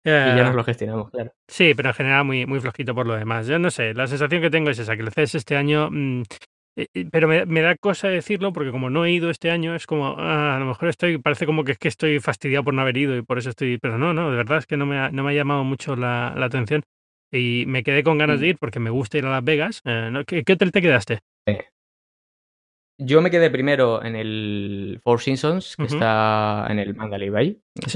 y 0.05 0.11
ya 0.11 0.45
nos 0.45 0.55
lo 0.55 0.65
gestionamos, 0.65 1.11
claro. 1.11 1.33
Sí, 1.49 1.73
pero 1.75 1.89
en 1.89 1.95
general 1.95 2.25
muy, 2.25 2.45
muy 2.45 2.61
flojito 2.61 2.95
por 2.95 3.07
lo 3.07 3.15
demás. 3.15 3.47
Yo 3.47 3.59
no 3.59 3.71
sé, 3.71 3.95
la 3.95 4.07
sensación 4.07 4.43
que 4.43 4.51
tengo 4.51 4.69
es 4.69 4.79
esa, 4.79 4.95
que 4.97 5.03
el 5.03 5.13
CES 5.13 5.37
este 5.37 5.57
año 5.57 5.89
mm, 5.91 6.21
eh, 6.21 6.25
eh, 6.25 6.56
pero 7.11 7.27
me, 7.27 7.61
da 7.63 7.77
cosa 7.77 8.09
decirlo 8.09 8.53
porque 8.53 8.71
como 8.71 8.91
no 8.91 9.07
he 9.07 9.13
ido 9.13 9.31
este 9.31 9.51
año, 9.51 9.75
es 9.75 9.87
como, 9.87 10.15
ah, 10.19 10.57
a 10.57 10.59
lo 10.59 10.67
mejor 10.67 10.89
estoy, 10.89 11.17
parece 11.17 11.47
como 11.47 11.65
que 11.65 11.73
es 11.73 11.79
que 11.79 11.89
estoy 11.89 12.21
fastidiado 12.21 12.65
por 12.65 12.75
no 12.75 12.83
haber 12.83 12.99
ido 12.99 13.17
y 13.17 13.23
por 13.23 13.39
eso 13.39 13.51
estoy, 13.51 13.79
pero 13.79 13.97
no, 13.97 14.13
no, 14.13 14.31
de 14.31 14.37
verdad 14.37 14.59
es 14.59 14.67
que 14.67 14.77
no 14.77 14.85
me 14.85 14.99
ha, 14.99 15.11
no 15.11 15.25
me 15.25 15.31
ha 15.31 15.35
llamado 15.35 15.65
mucho 15.65 15.97
la, 15.97 16.29
atención 16.29 16.83
y 17.33 17.65
me 17.67 17.83
quedé 17.83 18.03
con 18.03 18.19
ganas 18.19 18.41
de 18.41 18.47
mm. 18.47 18.51
ir 18.51 18.59
porque 18.59 18.79
me 18.79 18.91
gusta 18.91 19.17
ir 19.17 19.25
a 19.25 19.31
Las 19.31 19.45
Vegas. 19.45 19.81
Eh, 19.85 20.25
¿qué, 20.27 20.53
hotel 20.53 20.71
te 20.71 20.83
quedaste? 20.83 21.21
Yo 22.99 23.21
me 23.21 23.31
quedé 23.31 23.51
primero 23.51 24.03
en 24.05 24.15
el 24.17 25.01
Four 25.03 25.21
Seasons, 25.21 25.77
que 25.77 25.85
está 25.85 26.67
en 26.69 26.79
el 26.79 26.95
Mandalay 26.95 27.29
Bay, 27.29 27.63
es 27.75 27.95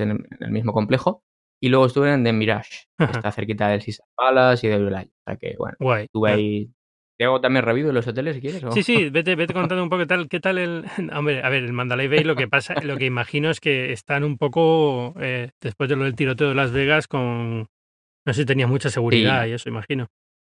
en 0.00 0.26
el 0.40 0.50
mismo 0.50 0.72
complejo. 0.72 1.24
Y 1.62 1.68
luego 1.68 1.86
estuve 1.86 2.12
en 2.12 2.24
The 2.24 2.32
Mirage, 2.32 2.86
que 2.96 3.04
está 3.04 3.30
cerquita 3.32 3.68
del 3.68 3.84
Caesar 3.84 4.06
Palace 4.14 4.66
y 4.66 4.70
de 4.70 4.78
Blue 4.78 4.88
O 4.88 5.22
sea 5.26 5.36
que, 5.36 5.56
bueno, 5.58 5.76
estuve 5.98 6.30
ahí 6.30 6.70
¿Te 7.20 7.26
hago 7.26 7.38
también 7.38 7.66
review 7.66 7.86
de 7.86 7.92
los 7.92 8.06
hoteles 8.06 8.36
si 8.36 8.40
quieres? 8.40 8.62
Sí, 8.72 8.82
sí, 8.82 9.10
vete, 9.10 9.36
vete 9.36 9.52
contando 9.52 9.82
un 9.82 9.90
poco 9.90 10.00
qué 10.00 10.06
tal, 10.06 10.26
qué 10.26 10.40
tal 10.40 10.56
el. 10.56 10.86
Hombre, 11.14 11.42
a 11.42 11.50
ver, 11.50 11.64
el 11.64 11.74
Mandalay 11.74 12.08
Bay 12.08 12.24
lo 12.24 12.34
que 12.34 12.48
pasa, 12.48 12.72
lo 12.82 12.96
que 12.96 13.04
imagino 13.04 13.50
es 13.50 13.60
que 13.60 13.92
están 13.92 14.24
un 14.24 14.38
poco 14.38 15.12
eh, 15.20 15.50
después 15.60 15.90
de 15.90 15.96
lo 15.96 16.04
del 16.04 16.16
tiroteo 16.16 16.48
de 16.48 16.54
Las 16.54 16.72
Vegas 16.72 17.08
con. 17.08 17.68
No 18.26 18.32
sé 18.32 18.40
si 18.40 18.46
tenía 18.46 18.66
mucha 18.66 18.88
seguridad 18.88 19.44
y 19.44 19.52
eso, 19.52 19.68
imagino. 19.68 20.08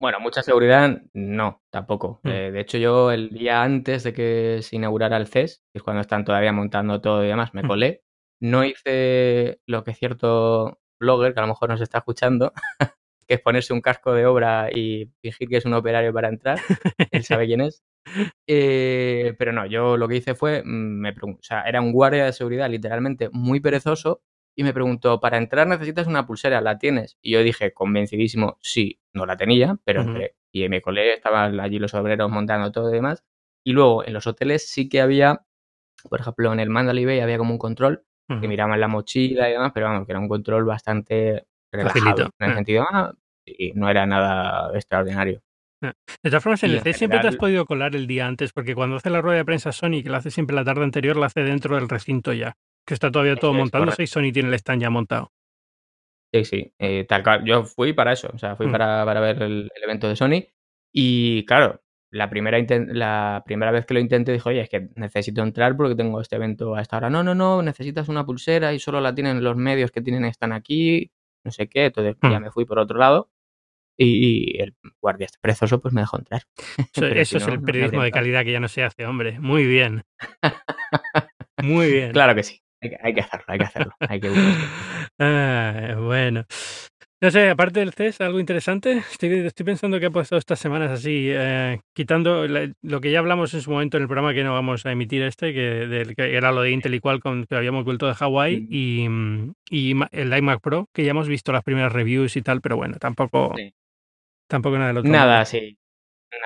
Bueno, 0.00 0.20
mucha 0.20 0.44
seguridad 0.44 1.02
no, 1.14 1.64
tampoco. 1.72 2.20
Mm. 2.22 2.28
Eh, 2.28 2.52
de 2.52 2.60
hecho, 2.60 2.78
yo 2.78 3.10
el 3.10 3.30
día 3.30 3.64
antes 3.64 4.04
de 4.04 4.12
que 4.12 4.60
se 4.62 4.76
inaugurara 4.76 5.16
el 5.16 5.26
CES, 5.26 5.64
que 5.72 5.78
es 5.78 5.82
cuando 5.82 6.00
están 6.00 6.24
todavía 6.24 6.52
montando 6.52 7.00
todo 7.00 7.24
y 7.24 7.26
demás, 7.26 7.54
me 7.54 7.64
mm. 7.64 7.66
colé. 7.66 8.02
No 8.40 8.64
hice 8.64 9.58
lo 9.66 9.82
que 9.82 9.94
cierto 9.94 10.78
blogger, 11.00 11.34
que 11.34 11.40
a 11.40 11.42
lo 11.42 11.48
mejor 11.48 11.70
nos 11.70 11.80
está 11.80 11.98
escuchando, 11.98 12.52
que 13.32 13.36
es 13.36 13.40
ponerse 13.40 13.72
un 13.72 13.80
casco 13.80 14.12
de 14.12 14.26
obra 14.26 14.68
y 14.70 15.10
fingir 15.22 15.48
que 15.48 15.56
es 15.56 15.64
un 15.64 15.72
operario 15.72 16.12
para 16.12 16.28
entrar. 16.28 16.60
Él 17.10 17.24
sabe 17.24 17.46
quién 17.46 17.62
es. 17.62 17.82
Eh, 18.46 19.34
pero 19.38 19.52
no, 19.52 19.64
yo 19.64 19.96
lo 19.96 20.06
que 20.06 20.16
hice 20.16 20.34
fue, 20.34 20.62
mm, 20.62 21.00
me 21.00 21.10
o 21.10 21.38
sea, 21.40 21.62
era 21.62 21.80
un 21.80 21.92
guardia 21.92 22.26
de 22.26 22.34
seguridad 22.34 22.68
literalmente 22.68 23.30
muy 23.32 23.60
perezoso 23.60 24.20
y 24.54 24.64
me 24.64 24.74
preguntó, 24.74 25.18
para 25.18 25.38
entrar 25.38 25.66
necesitas 25.66 26.06
una 26.06 26.26
pulsera, 26.26 26.60
¿la 26.60 26.76
tienes? 26.76 27.16
Y 27.22 27.32
yo 27.32 27.42
dije, 27.42 27.72
convencidísimo, 27.72 28.58
sí, 28.60 29.00
no 29.14 29.24
la 29.24 29.38
tenía, 29.38 29.78
pero 29.82 30.02
entré. 30.02 30.36
Y 30.52 30.68
me 30.68 30.82
colé, 30.82 31.14
estaban 31.14 31.58
allí 31.58 31.78
los 31.78 31.94
obreros 31.94 32.30
montando 32.30 32.70
todo 32.70 32.90
y 32.90 32.96
demás. 32.96 33.24
Y 33.64 33.72
luego 33.72 34.04
en 34.04 34.12
los 34.12 34.26
hoteles 34.26 34.68
sí 34.68 34.90
que 34.90 35.00
había, 35.00 35.46
por 36.10 36.20
ejemplo, 36.20 36.52
en 36.52 36.60
el 36.60 36.68
Mandalay 36.68 37.06
Bay 37.06 37.20
había 37.20 37.38
como 37.38 37.52
un 37.52 37.58
control 37.58 38.04
que 38.28 38.48
miraban 38.48 38.78
la 38.78 38.88
mochila 38.88 39.48
y 39.48 39.52
demás, 39.52 39.72
pero 39.72 39.86
vamos, 39.86 40.06
que 40.06 40.12
era 40.12 40.20
un 40.20 40.28
control 40.28 40.64
bastante 40.64 41.46
relajado. 41.72 42.30
En 42.38 42.50
el 42.50 42.54
sentido, 42.56 42.84
ah, 42.90 43.12
y 43.44 43.72
no 43.72 43.88
era 43.88 44.06
nada 44.06 44.70
extraordinario. 44.74 45.42
Ah, 45.82 45.94
de 46.22 46.30
todas 46.30 46.42
formas, 46.42 46.62
en 46.62 46.70
el 46.70 46.80
C 46.80 46.92
siempre 46.92 47.18
te 47.20 47.28
has 47.28 47.36
podido 47.36 47.66
colar 47.66 47.96
el 47.96 48.06
día 48.06 48.26
antes, 48.26 48.52
porque 48.52 48.74
cuando 48.74 48.96
hace 48.96 49.10
la 49.10 49.20
rueda 49.20 49.38
de 49.38 49.44
prensa 49.44 49.72
Sony, 49.72 50.02
que 50.02 50.10
la 50.10 50.18
hace 50.18 50.30
siempre 50.30 50.54
la 50.54 50.64
tarde 50.64 50.84
anterior, 50.84 51.16
la 51.16 51.26
hace 51.26 51.42
dentro 51.42 51.74
del 51.74 51.88
recinto 51.88 52.32
ya, 52.32 52.56
que 52.86 52.94
está 52.94 53.10
todavía 53.10 53.36
todo 53.36 53.52
montándose 53.52 54.04
y 54.04 54.06
Sony 54.06 54.32
tiene 54.32 54.48
el 54.48 54.54
stand 54.54 54.82
ya 54.82 54.90
montado. 54.90 55.32
Sí, 56.32 56.44
sí, 56.44 56.72
eh, 56.78 57.04
tal 57.04 57.22
cual. 57.22 57.44
Yo 57.44 57.64
fui 57.64 57.92
para 57.92 58.12
eso, 58.12 58.30
o 58.32 58.38
sea, 58.38 58.56
fui 58.56 58.66
mm. 58.66 58.72
para, 58.72 59.04
para, 59.04 59.20
ver 59.20 59.42
el, 59.42 59.70
evento 59.82 60.08
de 60.08 60.16
Sony 60.16 60.46
y 60.92 61.44
claro, 61.44 61.82
la 62.10 62.30
primera, 62.30 62.58
la 62.88 63.42
primera 63.44 63.72
vez 63.72 63.84
que 63.84 63.94
lo 63.94 64.00
intenté 64.00 64.32
dijo, 64.32 64.50
oye, 64.50 64.60
es 64.60 64.68
que 64.68 64.88
necesito 64.94 65.42
entrar 65.42 65.76
porque 65.76 65.94
tengo 65.94 66.20
este 66.20 66.36
evento 66.36 66.74
a 66.74 66.80
esta 66.80 66.98
hora. 66.98 67.10
No, 67.10 67.22
no, 67.24 67.34
no, 67.34 67.60
necesitas 67.62 68.08
una 68.08 68.24
pulsera 68.24 68.72
y 68.72 68.78
solo 68.78 69.00
la 69.00 69.14
tienen 69.14 69.42
los 69.42 69.56
medios 69.56 69.90
que 69.90 70.00
tienen 70.00 70.24
están 70.24 70.52
aquí, 70.52 71.10
no 71.44 71.50
sé 71.50 71.68
qué, 71.68 71.86
entonces 71.86 72.16
ya 72.22 72.38
mm. 72.38 72.42
me 72.42 72.50
fui 72.50 72.64
por 72.64 72.78
otro 72.78 72.98
lado 72.98 73.30
y, 73.96 74.60
el 74.60 74.74
guardia 75.00 75.28
prezoso 75.40 75.80
pues 75.80 75.94
me 75.94 76.00
dejó 76.00 76.18
entrar. 76.18 76.42
Eso, 76.94 77.36
es 77.36 77.46
el 77.46 77.60
periodismo 77.62 78.02
de 78.02 78.10
calidad 78.10 78.44
que 78.44 78.52
ya 78.52 78.60
no 78.60 78.68
se 78.68 78.82
hace, 78.82 79.06
hombre. 79.06 79.38
Muy 79.40 79.66
bien. 79.66 80.04
Muy 81.62 81.90
bien. 81.92 82.12
Claro 82.12 82.34
que 82.34 82.42
sí. 82.42 82.60
Hay 83.00 83.14
que, 83.14 83.20
hacerlo, 83.20 83.44
hay 83.46 83.58
que 83.58 83.64
hacerlo. 83.64 83.94
Hay 84.00 84.20
que 84.20 84.28
ah, 85.20 85.94
bueno. 86.00 86.44
No 87.22 87.30
sé, 87.30 87.50
aparte 87.50 87.78
del 87.78 87.92
CES, 87.92 88.20
algo 88.20 88.40
interesante. 88.40 88.98
Estoy, 89.12 89.46
estoy 89.46 89.64
pensando 89.64 90.00
que 90.00 90.06
ha 90.06 90.10
pasado 90.10 90.40
estas 90.40 90.58
semanas 90.58 90.90
así, 90.90 91.28
eh, 91.30 91.80
quitando 91.94 92.48
lo 92.48 93.00
que 93.00 93.12
ya 93.12 93.20
hablamos 93.20 93.54
en 93.54 93.60
su 93.60 93.70
momento 93.70 93.96
en 93.96 94.02
el 94.02 94.08
programa 94.08 94.34
que 94.34 94.42
no 94.42 94.52
vamos 94.52 94.84
a 94.86 94.90
emitir 94.90 95.22
este, 95.22 95.54
que, 95.54 96.14
era 96.16 96.50
lo 96.50 96.62
de 96.62 96.72
Intel 96.72 96.96
y 96.96 96.98
Qualcomm, 96.98 97.44
que 97.44 97.54
habíamos 97.54 97.84
vuelto 97.84 98.08
de 98.08 98.14
Hawái, 98.14 98.66
y, 98.68 99.06
y, 99.70 99.94
el 100.10 100.36
iMac 100.36 100.60
Pro, 100.60 100.88
que 100.92 101.04
ya 101.04 101.12
hemos 101.12 101.28
visto 101.28 101.52
las 101.52 101.62
primeras 101.62 101.92
reviews 101.92 102.36
y 102.36 102.42
tal, 102.42 102.60
pero 102.60 102.76
bueno, 102.76 102.96
tampoco, 102.98 103.54
tampoco 104.48 104.74
nada 104.78 104.88
del 104.88 104.98
otro 104.98 105.12
Nada, 105.12 105.36
mundo. 105.36 105.46
sí. 105.46 105.78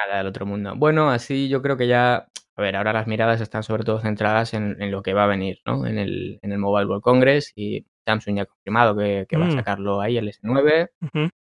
Nada 0.07 0.19
del 0.19 0.27
otro 0.27 0.45
mundo. 0.45 0.75
Bueno, 0.77 1.09
así 1.09 1.49
yo 1.49 1.63
creo 1.63 1.79
que 1.79 1.87
ya, 1.87 2.29
a 2.57 2.63
ver, 2.63 2.75
ahora 2.77 2.95
las 2.95 3.07
miradas 3.07 3.41
están 3.43 3.63
sobre 3.63 3.85
todo 3.85 4.01
centradas 4.01 4.55
en, 4.55 4.91
lo 4.91 5.03
que 5.03 5.13
va 5.13 5.25
a 5.25 5.29
venir, 5.29 5.61
¿no? 5.67 5.87
En 5.87 5.99
el, 5.99 6.39
en 6.43 6.53
el 6.53 6.59
Mobile 6.59 6.87
World 6.87 7.03
Congress 7.03 7.53
y 7.55 7.87
Samsung 8.07 8.37
ya 8.37 8.43
ha 8.43 8.47
confirmado 8.47 8.97
que, 8.97 9.37
va 9.37 9.45
a 9.45 9.49
mm. 9.49 9.53
sacarlo 9.53 10.01
ahí, 10.01 10.17
el 10.17 10.29
S9. 10.29 10.91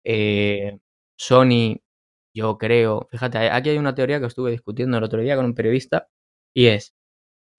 Eh, 0.05 0.79
Sony, 1.16 1.81
yo 2.35 2.59
creo, 2.59 3.09
fíjate, 3.11 3.38
aquí 3.38 3.71
hay 3.71 3.79
una 3.79 3.95
teoría 3.95 4.19
que 4.19 4.27
estuve 4.27 4.51
discutiendo 4.51 4.99
el 4.99 5.05
otro 5.05 5.21
día 5.21 5.37
con 5.37 5.45
un 5.45 5.55
periodista 5.55 6.09
y 6.53 6.66
es, 6.66 6.95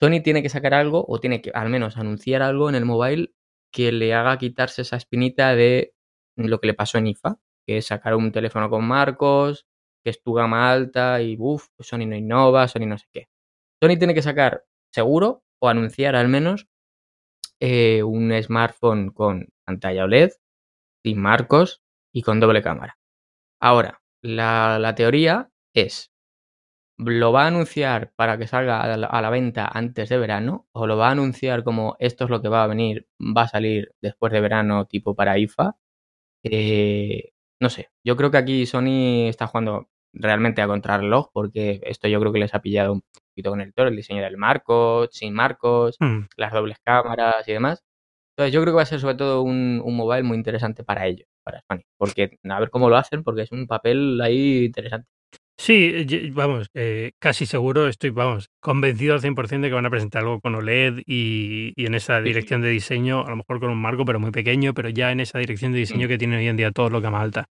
Sony 0.00 0.22
tiene 0.22 0.42
que 0.42 0.50
sacar 0.50 0.74
algo 0.74 1.04
o 1.08 1.18
tiene 1.18 1.40
que 1.40 1.50
al 1.54 1.70
menos 1.70 1.96
anunciar 1.96 2.42
algo 2.42 2.68
en 2.68 2.74
el 2.74 2.84
mobile 2.84 3.32
que 3.72 3.92
le 3.92 4.14
haga 4.14 4.38
quitarse 4.38 4.82
esa 4.82 4.96
espinita 4.96 5.54
de 5.54 5.94
lo 6.36 6.60
que 6.60 6.68
le 6.68 6.74
pasó 6.74 6.98
en 6.98 7.08
IFA, 7.08 7.38
que 7.66 7.78
es 7.78 7.86
sacar 7.86 8.14
un 8.14 8.30
teléfono 8.30 8.70
con 8.70 8.84
marcos, 8.86 9.66
que 10.04 10.10
es 10.10 10.22
tu 10.22 10.34
gama 10.34 10.70
alta 10.70 11.22
y 11.22 11.36
uff, 11.38 11.68
Sony 11.80 12.06
no 12.06 12.16
innova, 12.16 12.68
Sony 12.68 12.86
no 12.86 12.98
sé 12.98 13.06
qué. 13.12 13.28
Sony 13.80 13.96
tiene 13.98 14.14
que 14.14 14.22
sacar 14.22 14.64
seguro 14.92 15.42
o 15.60 15.68
anunciar 15.68 16.16
al 16.16 16.28
menos 16.28 16.68
eh, 17.60 18.02
un 18.02 18.32
smartphone 18.42 19.10
con 19.10 19.48
pantalla 19.64 20.04
OLED, 20.04 20.30
sin 21.04 21.20
marcos 21.20 21.82
y 22.12 22.22
con 22.22 22.40
doble 22.40 22.62
cámara. 22.62 22.98
Ahora, 23.60 24.02
la, 24.22 24.94
teoría 24.96 25.50
es, 25.74 26.12
¿lo 26.98 27.32
va 27.32 27.44
a 27.44 27.48
anunciar 27.48 28.12
para 28.16 28.38
que 28.38 28.46
salga 28.46 28.82
a 28.82 29.22
la, 29.22 29.30
venta 29.30 29.68
antes 29.72 30.08
de 30.08 30.18
verano? 30.18 30.68
¿O 30.72 30.86
lo 30.86 30.96
va 30.96 31.08
a 31.08 31.12
anunciar 31.12 31.64
como 31.64 31.96
esto 32.00 32.24
es 32.24 32.30
lo 32.30 32.42
que 32.42 32.48
va 32.48 32.64
a 32.64 32.68
venir, 32.68 33.08
va 33.20 33.42
a 33.42 33.48
salir 33.48 33.94
después 34.00 34.32
de 34.32 34.40
verano 34.40 34.86
tipo 34.86 35.14
para 35.14 35.38
IFA? 35.38 35.76
Eh, 36.44 37.32
no 37.60 37.70
sé, 37.70 37.90
yo 38.04 38.16
creo 38.16 38.30
que 38.30 38.38
aquí 38.38 38.66
Sony 38.66 39.28
está 39.28 39.46
jugando 39.48 39.88
realmente 40.12 40.62
a 40.62 40.66
contrarreloj 40.68 41.30
porque 41.32 41.80
esto 41.84 42.08
yo 42.08 42.20
creo 42.20 42.32
que 42.32 42.40
les 42.40 42.54
ha 42.54 42.62
pillado 42.62 43.02
un 43.46 43.50
con 43.52 43.60
el 43.60 43.72
el 43.76 43.96
diseño 43.96 44.22
del 44.22 44.36
marco, 44.36 45.08
sin 45.10 45.34
marcos, 45.34 45.96
hmm. 46.00 46.26
las 46.36 46.52
dobles 46.52 46.78
cámaras 46.84 47.46
y 47.46 47.52
demás. 47.52 47.82
Entonces 48.36 48.52
yo 48.52 48.60
creo 48.62 48.72
que 48.72 48.76
va 48.76 48.82
a 48.82 48.86
ser 48.86 49.00
sobre 49.00 49.16
todo 49.16 49.42
un, 49.42 49.82
mobile 49.84 50.22
muy 50.22 50.36
interesante 50.36 50.84
para 50.84 51.06
ellos, 51.06 51.26
para 51.42 51.60
Sony, 51.68 51.82
porque 51.96 52.38
a 52.48 52.60
ver 52.60 52.70
cómo 52.70 52.88
lo 52.88 52.96
hacen, 52.96 53.24
porque 53.24 53.42
es 53.42 53.50
un 53.50 53.66
papel 53.66 54.20
ahí 54.20 54.66
interesante. 54.66 55.08
Sí, 55.60 56.30
vamos, 56.32 56.70
eh, 56.74 57.10
casi 57.18 57.44
seguro, 57.44 57.88
estoy, 57.88 58.10
vamos, 58.10 58.48
convencido 58.60 59.14
al 59.14 59.20
100% 59.20 59.60
de 59.60 59.68
que 59.68 59.74
van 59.74 59.86
a 59.86 59.90
presentar 59.90 60.22
algo 60.22 60.40
con 60.40 60.54
OLED 60.54 61.02
y, 61.04 61.72
en 61.76 61.94
esa 61.96 62.20
dirección 62.20 62.62
de 62.62 62.68
diseño, 62.68 63.26
a 63.26 63.30
lo 63.30 63.36
mejor 63.38 63.58
con 63.58 63.70
un 63.70 63.82
marco, 63.82 64.04
pero 64.04 64.20
muy 64.20 64.30
pequeño, 64.30 64.72
pero 64.72 64.88
ya 64.88 65.10
en 65.10 65.18
esa 65.18 65.40
dirección 65.40 65.72
de 65.72 65.78
diseño 65.78 66.06
mm. 66.06 66.08
que 66.08 66.18
tiene 66.18 66.36
hoy 66.36 66.46
en 66.46 66.56
día 66.56 66.70
todo 66.70 66.90
lo 66.90 67.02
que 67.02 67.10
más 67.10 67.22
alta. 67.22 67.48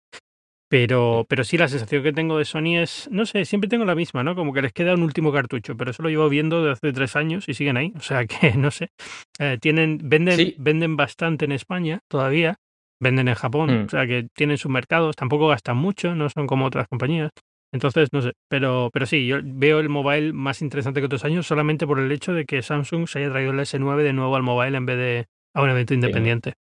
Pero, 0.73 1.27
pero 1.29 1.43
sí, 1.43 1.55
la 1.55 1.67
sensación 1.67 2.01
que 2.01 2.13
tengo 2.13 2.39
de 2.39 2.45
Sony 2.45 2.79
es, 2.79 3.07
no 3.11 3.27
sé, 3.27 3.45
siempre 3.45 3.69
tengo 3.69 3.85
la 3.85 3.93
misma, 3.93 4.23
¿no? 4.23 4.33
Como 4.33 4.53
que 4.53 4.63
les 4.63 4.73
queda 4.73 4.95
un 4.95 5.03
último 5.03 5.31
cartucho, 5.31 5.77
pero 5.77 5.91
eso 5.91 6.01
lo 6.01 6.09
llevo 6.09 6.27
viendo 6.29 6.63
desde 6.63 6.71
hace 6.71 6.93
tres 6.93 7.15
años 7.15 7.47
y 7.47 7.53
siguen 7.53 7.77
ahí. 7.77 7.93
O 7.95 7.99
sea 7.99 8.25
que, 8.25 8.53
no 8.57 8.71
sé, 8.71 8.89
eh, 9.37 9.59
tienen, 9.61 9.99
venden, 10.01 10.55
venden 10.57 10.97
bastante 10.97 11.45
en 11.45 11.51
España 11.51 11.99
todavía, 12.07 12.55
venden 12.99 13.27
en 13.27 13.35
Japón, 13.35 13.83
mm. 13.83 13.85
o 13.85 13.89
sea 13.89 14.07
que 14.07 14.25
tienen 14.35 14.57
sus 14.57 14.71
mercados, 14.71 15.15
tampoco 15.15 15.47
gastan 15.47 15.77
mucho, 15.77 16.15
no 16.15 16.27
son 16.31 16.47
como 16.47 16.65
otras 16.65 16.87
compañías. 16.87 17.29
Entonces, 17.71 18.09
no 18.11 18.23
sé, 18.23 18.31
pero, 18.49 18.89
pero 18.91 19.05
sí, 19.05 19.27
yo 19.27 19.41
veo 19.43 19.79
el 19.79 19.89
mobile 19.89 20.33
más 20.33 20.63
interesante 20.63 21.01
que 21.01 21.05
otros 21.05 21.23
años 21.23 21.45
solamente 21.45 21.85
por 21.85 21.99
el 21.99 22.11
hecho 22.11 22.33
de 22.33 22.45
que 22.45 22.63
Samsung 22.63 23.07
se 23.07 23.19
haya 23.19 23.29
traído 23.29 23.51
el 23.51 23.59
S9 23.59 24.01
de 24.01 24.13
nuevo 24.13 24.35
al 24.35 24.41
mobile 24.41 24.75
en 24.75 24.87
vez 24.87 24.97
de 24.97 25.25
a 25.53 25.61
un 25.61 25.69
evento 25.69 25.93
independiente 25.93 26.55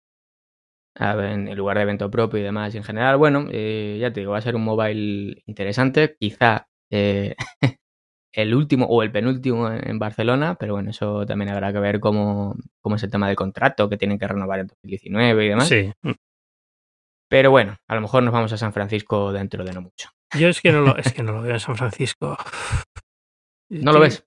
en 0.94 1.54
lugar 1.56 1.76
de 1.76 1.82
evento 1.82 2.10
propio 2.10 2.40
y 2.40 2.42
demás. 2.42 2.74
Y 2.74 2.78
en 2.78 2.84
general, 2.84 3.16
bueno, 3.16 3.46
eh, 3.50 3.98
ya 4.00 4.12
te 4.12 4.20
digo, 4.20 4.32
va 4.32 4.38
a 4.38 4.42
ser 4.42 4.56
un 4.56 4.64
mobile 4.64 5.42
interesante. 5.46 6.16
Quizá 6.18 6.68
eh, 6.90 7.34
el 8.32 8.54
último 8.54 8.86
o 8.86 9.02
el 9.02 9.12
penúltimo 9.12 9.70
en 9.70 9.98
Barcelona, 9.98 10.56
pero 10.56 10.74
bueno, 10.74 10.90
eso 10.90 11.26
también 11.26 11.50
habrá 11.50 11.72
que 11.72 11.80
ver 11.80 12.00
cómo, 12.00 12.56
cómo 12.80 12.96
es 12.96 13.02
el 13.02 13.10
tema 13.10 13.26
del 13.26 13.36
contrato 13.36 13.88
que 13.88 13.96
tienen 13.96 14.18
que 14.18 14.28
renovar 14.28 14.60
en 14.60 14.66
2019 14.68 15.44
y 15.44 15.48
demás. 15.48 15.68
Sí. 15.68 15.92
Pero 17.28 17.50
bueno, 17.50 17.78
a 17.88 17.94
lo 17.94 18.02
mejor 18.02 18.22
nos 18.22 18.32
vamos 18.32 18.52
a 18.52 18.58
San 18.58 18.74
Francisco 18.74 19.32
dentro 19.32 19.64
de 19.64 19.72
no 19.72 19.80
mucho. 19.80 20.10
Yo 20.38 20.48
es 20.48 20.60
que 20.60 20.72
no 20.72 20.82
lo, 20.82 20.96
es 20.96 21.12
que 21.12 21.22
no 21.22 21.32
lo 21.36 21.42
veo 21.42 21.54
en 21.54 21.60
San 21.60 21.76
Francisco. 21.76 22.36
¿No 23.70 23.92
lo 23.92 24.00
ves? 24.00 24.26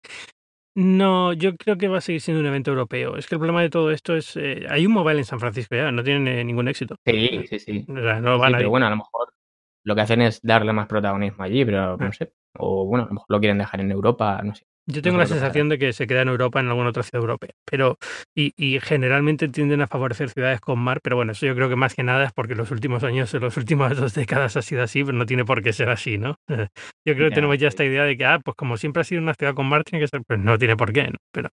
No, 0.76 1.32
yo 1.32 1.56
creo 1.56 1.78
que 1.78 1.88
va 1.88 2.00
a 2.00 2.02
seguir 2.02 2.20
siendo 2.20 2.42
un 2.42 2.48
evento 2.48 2.72
europeo. 2.72 3.16
Es 3.16 3.28
que 3.28 3.36
el 3.36 3.40
problema 3.40 3.62
de 3.62 3.70
todo 3.70 3.92
esto 3.92 4.14
es, 4.16 4.36
eh, 4.36 4.66
hay 4.70 4.86
un 4.86 4.92
mobile 4.92 5.20
en 5.20 5.26
San 5.26 5.40
Francisco 5.40 5.74
ya, 5.74 5.90
no 5.90 6.04
tienen 6.04 6.28
eh, 6.28 6.44
ningún 6.44 6.68
éxito. 6.68 6.98
Sí, 7.06 7.46
sí, 7.48 7.60
sí. 7.60 7.86
O 7.88 8.02
sea, 8.02 8.20
no 8.20 8.38
van 8.38 8.54
pero 8.58 8.70
bueno, 8.70 8.86
a 8.86 8.90
lo 8.90 8.98
mejor 8.98 9.30
lo 9.84 9.96
que 9.96 10.02
hacen 10.02 10.22
es 10.22 10.42
darle 10.42 10.74
más 10.74 10.88
protagonismo 10.88 11.46
allí, 11.46 11.64
pero 11.64 11.96
no 11.96 12.08
ah. 12.08 12.14
sé. 12.14 12.34
O 12.58 12.86
bueno, 12.86 13.06
a 13.06 13.08
lo 13.08 13.14
mejor 13.14 13.28
lo 13.30 13.40
quieren 13.40 13.58
dejar 13.58 13.80
en 13.80 13.92
Europa, 13.92 14.42
no 14.44 14.54
sé. 14.54 14.66
Yo 14.88 15.02
tengo 15.02 15.18
la 15.18 15.26
sensación 15.26 15.68
de 15.68 15.80
que 15.80 15.94
se 15.94 16.06
queda 16.06 16.22
en 16.22 16.28
Europa, 16.28 16.60
en 16.60 16.68
alguna 16.68 16.90
otra 16.90 17.02
ciudad 17.02 17.22
europea. 17.22 17.50
Pero, 17.66 17.98
y, 18.36 18.54
y, 18.56 18.80
generalmente 18.80 19.48
tienden 19.48 19.82
a 19.82 19.88
favorecer 19.88 20.30
ciudades 20.30 20.62
con 20.62 20.78
mar, 20.78 21.00
pero 21.02 21.16
bueno, 21.16 21.32
eso 21.32 21.48
yo 21.48 21.56
creo 21.56 21.70
que 21.70 21.76
más 21.76 21.96
que 21.96 22.04
nada 22.04 22.26
es 22.26 22.34
porque 22.34 22.54
los 22.54 22.70
últimos 22.70 23.04
años, 23.04 23.34
en 23.34 23.42
las 23.42 23.58
últimas 23.58 23.98
dos 23.98 24.14
décadas 24.14 24.58
ha 24.58 24.62
sido 24.62 24.84
así, 24.84 25.04
pero 25.04 25.18
no 25.18 25.26
tiene 25.26 25.44
por 25.44 25.64
qué 25.64 25.74
ser 25.74 25.90
así, 25.90 26.20
¿no? 26.20 26.36
Yo 27.06 27.16
creo 27.16 27.30
que 27.30 27.36
tenemos 27.36 27.58
ya 27.58 27.68
esta 27.68 27.84
idea 27.84 28.04
de 28.04 28.16
que, 28.16 28.26
ah, 28.26 28.40
pues 28.44 28.56
como 28.56 28.78
siempre 28.78 29.02
ha 29.02 29.04
sido 29.04 29.22
una 29.22 29.34
ciudad 29.34 29.56
con 29.56 29.68
mar, 29.68 29.84
tiene 29.84 30.04
que 30.04 30.08
ser, 30.08 30.22
pues 30.28 30.40
no 30.40 30.58
tiene 30.58 30.76
por 30.76 30.94
qué, 30.94 31.04
¿no? 31.06 31.18
Pero. 31.32 31.50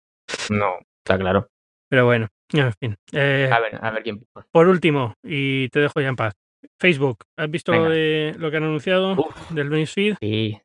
No, 0.50 0.78
está 1.04 1.18
claro. 1.18 1.48
Pero 1.88 2.04
bueno, 2.04 2.28
en 2.52 2.72
fin. 2.74 2.96
Eh, 3.12 3.50
a 3.52 3.60
ver, 3.60 3.78
a 3.80 3.90
ver 3.90 4.02
quién. 4.02 4.24
Por 4.52 4.68
último, 4.68 5.14
y 5.24 5.68
te 5.70 5.80
dejo 5.80 6.00
ya 6.00 6.08
en 6.08 6.16
paz. 6.16 6.34
Facebook, 6.80 7.24
¿has 7.36 7.50
visto 7.50 7.72
lo, 7.72 7.88
de, 7.88 8.34
lo 8.38 8.50
que 8.50 8.56
han 8.56 8.64
anunciado 8.64 9.16
del 9.50 9.70
newsfeed? 9.70 10.16
Sí. 10.20 10.60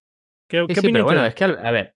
¿Qué, 0.49 0.65
sí, 0.67 0.75
sí, 0.75 0.91
pero 0.91 1.05
bueno, 1.05 1.25
es 1.25 1.35
que, 1.35 1.45
a 1.45 1.71
ver, 1.71 1.93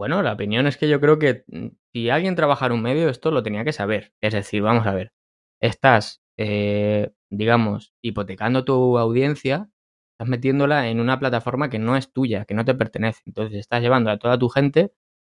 bueno, 0.00 0.22
la 0.22 0.32
opinión 0.32 0.66
es 0.66 0.78
que 0.78 0.88
yo 0.88 0.98
creo 0.98 1.18
que 1.18 1.44
mm, 1.48 1.68
si 1.92 2.08
alguien 2.08 2.34
trabaja 2.34 2.64
en 2.64 2.72
un 2.72 2.80
medio, 2.80 3.10
esto 3.10 3.30
lo 3.30 3.42
tenía 3.42 3.64
que 3.64 3.74
saber. 3.74 4.14
Es 4.22 4.32
decir, 4.32 4.62
vamos 4.62 4.86
a 4.86 4.94
ver, 4.94 5.12
estás, 5.60 6.22
eh, 6.38 7.12
digamos, 7.28 7.92
hipotecando 8.00 8.64
tu 8.64 8.96
audiencia, 8.96 9.68
estás 10.14 10.26
metiéndola 10.28 10.88
en 10.88 11.00
una 11.00 11.18
plataforma 11.20 11.68
que 11.68 11.78
no 11.78 11.98
es 11.98 12.10
tuya, 12.14 12.46
que 12.46 12.54
no 12.54 12.64
te 12.64 12.74
pertenece. 12.74 13.20
Entonces 13.26 13.58
estás 13.58 13.82
llevando 13.82 14.10
a 14.10 14.18
toda 14.18 14.38
tu 14.38 14.48
gente 14.48 14.90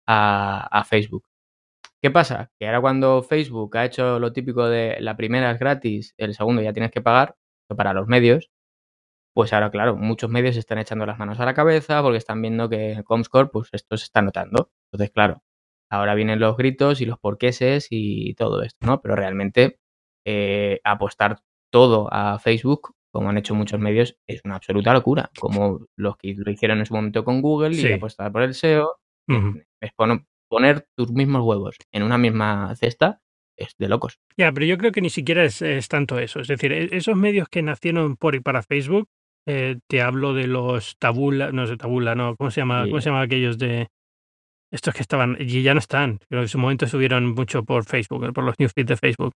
a, 0.06 0.84
Facebook. 0.88 1.24
¿Qué 2.00 2.12
pasa? 2.12 2.52
Que 2.58 2.66
ahora 2.66 2.80
cuando 2.80 3.22
Facebook 3.24 3.76
ha 3.76 3.84
hecho 3.86 4.20
lo 4.20 4.32
típico 4.32 4.68
de 4.68 4.98
la 5.00 5.16
primera 5.16 5.50
es 5.50 5.58
gratis, 5.58 6.14
el 6.18 6.34
segundo 6.34 6.62
ya 6.62 6.72
tienes 6.72 6.92
que 6.92 7.00
pagar, 7.02 7.36
para 7.76 7.94
los 7.94 8.06
medios, 8.06 8.50
pues 9.34 9.52
ahora, 9.52 9.70
claro, 9.70 9.96
muchos 9.96 10.30
medios 10.30 10.56
están 10.56 10.78
echando 10.78 11.06
las 11.06 11.18
manos 11.18 11.40
a 11.40 11.44
la 11.44 11.54
cabeza 11.54 12.02
porque 12.02 12.18
están 12.18 12.42
viendo 12.42 12.68
que 12.68 13.02
Comscore, 13.04 13.48
pues 13.48 13.68
esto 13.72 13.96
se 13.96 14.04
está 14.04 14.22
notando. 14.22 14.70
Entonces, 14.90 15.10
claro, 15.10 15.42
ahora 15.90 16.14
vienen 16.14 16.40
los 16.40 16.56
gritos 16.56 17.00
y 17.00 17.06
los 17.06 17.18
porqueses 17.18 17.86
y 17.90 18.34
todo 18.34 18.62
esto, 18.62 18.86
¿no? 18.86 19.00
Pero 19.00 19.16
realmente 19.16 19.78
eh, 20.26 20.80
apostar 20.84 21.40
todo 21.70 22.08
a 22.12 22.38
Facebook, 22.38 22.94
como 23.10 23.30
han 23.30 23.38
hecho 23.38 23.54
muchos 23.54 23.80
medios, 23.80 24.18
es 24.26 24.42
una 24.44 24.56
absoluta 24.56 24.92
locura. 24.92 25.30
Como 25.38 25.86
los 25.96 26.16
que 26.16 26.34
lo 26.36 26.50
hicieron 26.50 26.78
en 26.78 26.86
su 26.86 26.94
momento 26.94 27.24
con 27.24 27.40
Google 27.40 27.74
y 27.74 27.92
apostar 27.92 28.30
por 28.32 28.42
el 28.42 28.54
SEO. 28.54 28.98
Es 29.80 29.92
poner 30.48 30.86
tus 30.94 31.10
mismos 31.10 31.42
huevos 31.42 31.76
en 31.90 32.02
una 32.02 32.18
misma 32.18 32.74
cesta 32.76 33.22
es 33.56 33.76
de 33.78 33.88
locos. 33.88 34.18
Ya, 34.36 34.52
pero 34.52 34.66
yo 34.66 34.78
creo 34.78 34.92
que 34.92 35.00
ni 35.00 35.10
siquiera 35.10 35.44
es, 35.44 35.88
tanto 35.88 36.18
eso. 36.18 36.40
Es 36.40 36.48
decir, 36.48 36.72
e, 36.72 36.88
esos 36.92 37.16
medios 37.16 37.48
que 37.48 37.62
nacieron 37.62 38.16
por 38.16 38.34
y 38.34 38.40
para 38.40 38.62
Facebook, 38.62 39.08
eh, 39.46 39.78
te 39.88 40.02
hablo 40.02 40.34
de 40.34 40.46
los 40.46 40.96
tabula, 40.98 41.52
no 41.52 41.66
sé, 41.66 41.76
tabula, 41.76 42.14
no, 42.14 42.36
¿cómo 42.36 42.50
se 42.50 42.60
llama? 42.60 42.84
¿Cómo 42.84 43.00
se 43.00 43.10
llama 43.10 43.22
aquellos 43.22 43.58
de 43.58 43.88
estos 44.70 44.94
que 44.94 45.02
estaban 45.02 45.36
y 45.40 45.62
ya 45.62 45.74
no 45.74 45.80
están? 45.80 46.20
Pero 46.28 46.42
en 46.42 46.48
su 46.48 46.58
momento 46.58 46.86
subieron 46.86 47.34
mucho 47.34 47.64
por 47.64 47.84
Facebook, 47.84 48.32
por 48.32 48.44
los 48.44 48.58
newsfeeds 48.58 48.88
de 48.88 48.96
Facebook. 48.96 49.32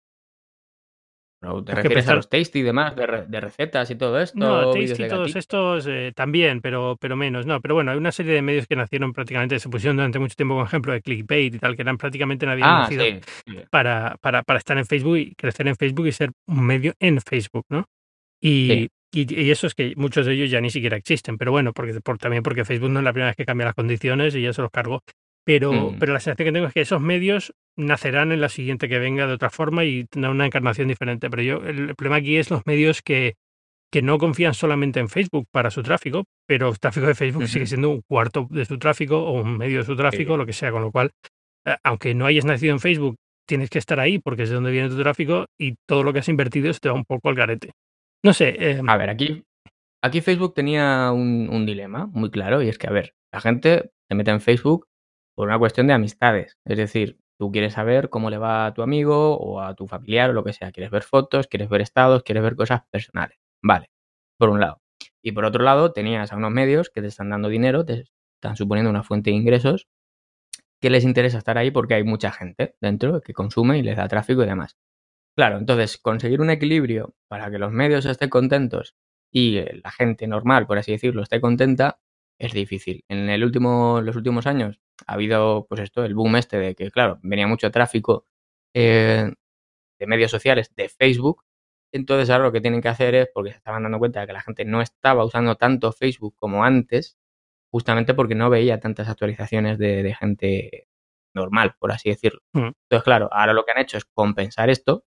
¿Te 1.66 1.76
refieres 1.76 2.08
a 2.08 2.16
los 2.16 2.30
tasty 2.30 2.60
y 2.60 2.64
demás, 2.64 2.96
de, 2.96 3.06
recetas 3.40 3.90
y 3.92 3.96
todo 3.96 4.20
esto? 4.20 4.38
No, 4.38 4.72
tasty 4.72 5.04
y 5.04 5.08
todos 5.08 5.36
estos 5.36 5.86
eh, 5.88 6.12
también, 6.16 6.62
pero, 6.62 6.98
pero 7.00 7.16
menos. 7.16 7.46
No, 7.46 7.62
pero 7.62 7.76
bueno, 7.76 7.92
hay 7.92 7.98
una 7.98 8.12
serie 8.12 8.34
de 8.34 8.42
medios 8.42 8.66
que 8.68 8.76
nacieron 8.76 9.14
prácticamente, 9.14 9.60
se 9.60 9.70
pusieron 9.70 9.98
durante 9.98 10.18
mucho 10.18 10.36
tiempo, 10.36 10.56
por 10.56 10.66
ejemplo, 10.66 10.94
de 10.94 11.02
clickbait 11.02 11.54
y 11.54 11.60
tal, 11.60 11.76
que 11.76 11.84
eran 11.84 11.98
prácticamente 11.98 12.46
nadie 12.46 12.64
ah, 12.64 12.80
nacido 12.82 13.04
Para, 13.70 14.18
para, 14.22 14.44
para, 14.44 14.60
estar 14.60 14.78
en 14.78 14.86
Facebook 14.86 15.18
y 15.18 15.36
crecer 15.36 15.68
en 15.68 15.76
Facebook 15.76 16.08
y 16.08 16.12
ser 16.12 16.32
un 16.48 16.66
medio 16.66 16.94
en 17.00 17.22
Facebook, 17.22 17.66
¿no? 17.70 17.86
Y, 18.42 18.90
y, 19.12 19.50
eso 19.50 19.68
es 19.68 19.76
que 19.76 19.94
muchos 19.96 20.26
de 20.26 20.34
ellos 20.34 20.52
ya 20.52 20.62
ni 20.62 20.70
siquiera 20.70 20.98
existen, 20.98 21.38
pero 21.38 21.52
bueno, 21.52 21.74
porque 21.74 22.00
por, 22.02 22.18
también 22.18 22.44
porque 22.44 22.66
Facebook 22.66 22.90
no 22.90 23.00
es 23.00 23.06
la 23.06 23.14
primera 23.14 23.30
vez 23.30 23.38
que 23.38 23.46
cambia 23.46 23.66
las 23.66 23.76
condiciones 23.76 24.36
y 24.36 24.42
ya 24.42 24.54
se 24.54 24.62
los 24.62 24.72
cargó. 24.72 25.02
Pero, 25.46 25.72
mm. 25.72 26.00
pero 26.00 26.14
la 26.14 26.20
sensación 26.20 26.48
que 26.48 26.52
tengo 26.52 26.68
es 26.68 26.74
que 26.74 26.82
esos 26.82 27.00
medios 27.00 27.54
nacerán 27.78 28.32
en 28.32 28.42
la 28.42 28.50
siguiente 28.50 28.90
que 28.90 29.00
venga 29.00 29.28
de 29.28 29.34
otra 29.34 29.50
forma 29.50 29.86
y 29.86 30.06
tendrán 30.06 30.34
una 30.34 30.46
encarnación 30.46 30.88
diferente. 30.88 31.30
Pero 31.30 31.44
yo, 31.44 31.64
el 31.66 31.96
problema 31.96 32.18
aquí 32.18 32.38
es 32.38 32.50
los 32.50 32.66
medios 32.66 33.02
que, 33.02 33.36
que 33.92 34.02
no 34.02 34.18
confían 34.18 34.54
solamente 34.54 35.00
en 35.00 35.08
Facebook 35.08 35.48
para 35.52 35.72
su 35.72 35.84
tráfico, 35.84 36.26
pero 36.46 36.70
el 36.70 36.80
tráfico 36.80 37.08
de 37.08 37.16
Facebook 37.16 37.48
sigue 37.48 37.66
siendo 37.66 37.90
un 37.90 38.02
cuarto 38.02 38.48
de 38.50 38.66
su 38.66 38.78
tráfico 38.78 39.24
o 39.24 39.42
un 39.42 39.58
medio 39.58 39.80
de 39.80 39.86
su 39.86 39.96
tráfico, 39.96 40.36
lo 40.36 40.46
que 40.46 40.54
sea, 40.54 40.72
con 40.72 40.82
lo 40.82 40.92
cual, 40.92 41.12
eh, 41.66 41.78
aunque 41.84 42.14
no 42.14 42.26
hayas 42.26 42.46
nacido 42.46 42.74
en 42.74 42.80
Facebook, 42.80 43.16
tienes 43.48 43.70
que 43.70 43.80
estar 43.80 44.00
ahí 44.00 44.20
porque 44.20 44.44
es 44.44 44.50
de 44.50 44.56
donde 44.56 44.72
viene 44.72 44.90
tu 44.90 44.98
tráfico 44.98 45.46
y 45.60 45.76
todo 45.88 46.04
lo 46.04 46.12
que 46.12 46.20
has 46.20 46.30
invertido 46.30 46.74
se 46.74 46.80
te 46.80 46.90
va 46.90 46.96
un 46.96 47.06
poco 47.06 47.30
al 47.30 47.36
garete. 47.36 47.72
No 48.26 48.34
sé. 48.34 48.56
Eh, 48.58 48.82
a 48.88 48.98
ver, 48.98 49.12
aquí, 49.12 49.46
aquí 50.02 50.20
Facebook 50.20 50.56
tenía 50.56 51.12
un, 51.12 51.48
un 51.48 51.64
dilema 51.68 52.08
muy 52.08 52.32
claro 52.32 52.64
y 52.64 52.70
es 52.70 52.80
que, 52.80 52.88
a 52.88 52.92
ver, 52.92 53.14
la 53.32 53.40
gente 53.40 53.92
se 54.10 54.16
mete 54.16 54.32
en 54.32 54.42
Facebook 54.42 54.88
por 55.36 55.48
una 55.48 55.60
cuestión 55.60 55.86
de 55.86 55.94
amistades. 55.94 56.58
Es 56.66 56.78
decir, 56.78 57.20
tú 57.38 57.52
quieres 57.52 57.74
saber 57.74 58.10
cómo 58.10 58.32
le 58.32 58.40
va 58.40 58.66
a 58.66 58.74
tu 58.74 58.82
amigo 58.82 59.38
o 59.38 59.62
a 59.62 59.76
tu 59.76 59.86
familiar 59.86 60.32
o 60.32 60.34
lo 60.34 60.44
que 60.44 60.54
sea. 60.54 60.72
Quieres 60.72 60.90
ver 60.90 61.04
fotos, 61.04 61.46
quieres 61.46 61.70
ver 61.70 61.82
estados, 61.82 62.24
quieres 62.24 62.42
ver 62.42 62.56
cosas 62.56 62.82
personales. 62.90 63.38
Vale, 63.62 63.92
por 64.40 64.50
un 64.50 64.60
lado. 64.60 64.82
Y 65.22 65.34
por 65.34 65.46
otro 65.46 65.64
lado, 65.64 65.94
tenías 65.94 66.34
a 66.34 66.38
unos 66.38 66.50
medios 66.52 66.90
que 66.90 67.02
te 67.02 67.08
están 67.10 67.30
dando 67.30 67.48
dinero, 67.48 67.86
te 67.86 68.06
están 68.42 68.56
suponiendo 68.56 68.90
una 68.90 69.04
fuente 69.04 69.30
de 69.30 69.36
ingresos, 69.36 69.88
que 70.82 70.90
les 70.90 71.04
interesa 71.04 71.38
estar 71.38 71.60
ahí 71.60 71.70
porque 71.70 71.94
hay 71.94 72.04
mucha 72.04 72.32
gente 72.32 72.76
dentro 72.82 73.22
que 73.22 73.34
consume 73.34 73.78
y 73.78 73.84
les 73.84 73.98
da 73.98 74.08
tráfico 74.08 74.42
y 74.42 74.48
demás. 74.48 74.78
Claro, 75.36 75.58
entonces 75.58 75.98
conseguir 75.98 76.40
un 76.42 76.50
equilibrio 76.50 77.14
para 77.28 77.52
que 77.52 77.60
los 77.60 77.72
medios 77.72 78.06
estén 78.06 78.30
contentos 78.30 78.96
y 79.32 79.62
la 79.84 79.92
gente 79.92 80.28
normal, 80.28 80.66
por 80.66 80.78
así 80.78 80.94
decirlo, 80.94 81.22
esté 81.24 81.42
contenta, 81.42 82.00
es 82.40 82.54
difícil. 82.54 83.04
En 83.10 83.30
el 83.30 83.44
último, 83.44 84.00
los 84.02 84.16
últimos 84.16 84.48
años 84.48 84.80
ha 85.08 85.14
habido, 85.14 85.66
pues 85.68 85.82
esto, 85.82 86.06
el 86.06 86.16
boom 86.16 86.38
este 86.38 86.58
de 86.58 86.76
que, 86.76 86.90
claro, 86.90 87.20
venía 87.22 87.48
mucho 87.48 87.70
tráfico 87.70 88.26
eh, 88.74 89.34
de 90.00 90.08
medios 90.08 90.32
sociales, 90.32 90.74
de 90.76 90.90
Facebook. 90.90 91.44
Entonces 91.92 92.30
ahora 92.30 92.46
lo 92.46 92.52
que 92.54 92.62
tienen 92.62 92.82
que 92.82 92.90
hacer 92.90 93.16
es, 93.16 93.30
porque 93.34 93.52
se 93.52 93.58
estaban 93.58 93.84
dando 93.84 94.00
cuenta 94.00 94.22
de 94.22 94.28
que 94.28 94.34
la 94.34 94.42
gente 94.42 94.66
no 94.66 94.82
estaba 94.82 95.26
usando 95.26 95.56
tanto 95.56 95.92
Facebook 95.92 96.36
como 96.38 96.64
antes, 96.64 97.18
justamente 97.72 98.14
porque 98.14 98.36
no 98.36 98.50
veía 98.50 98.80
tantas 98.80 99.10
actualizaciones 99.10 99.78
de, 99.78 100.16
gente 100.18 100.88
normal, 101.34 101.76
por 101.80 101.92
así 101.92 102.10
decirlo. 102.10 102.42
Mm. 102.54 102.72
Entonces, 102.84 103.04
claro, 103.04 103.30
ahora 103.34 103.54
lo 103.54 103.66
que 103.66 103.72
han 103.72 103.80
hecho 103.80 103.98
es 103.98 104.06
compensar 104.06 104.70
esto 104.70 105.06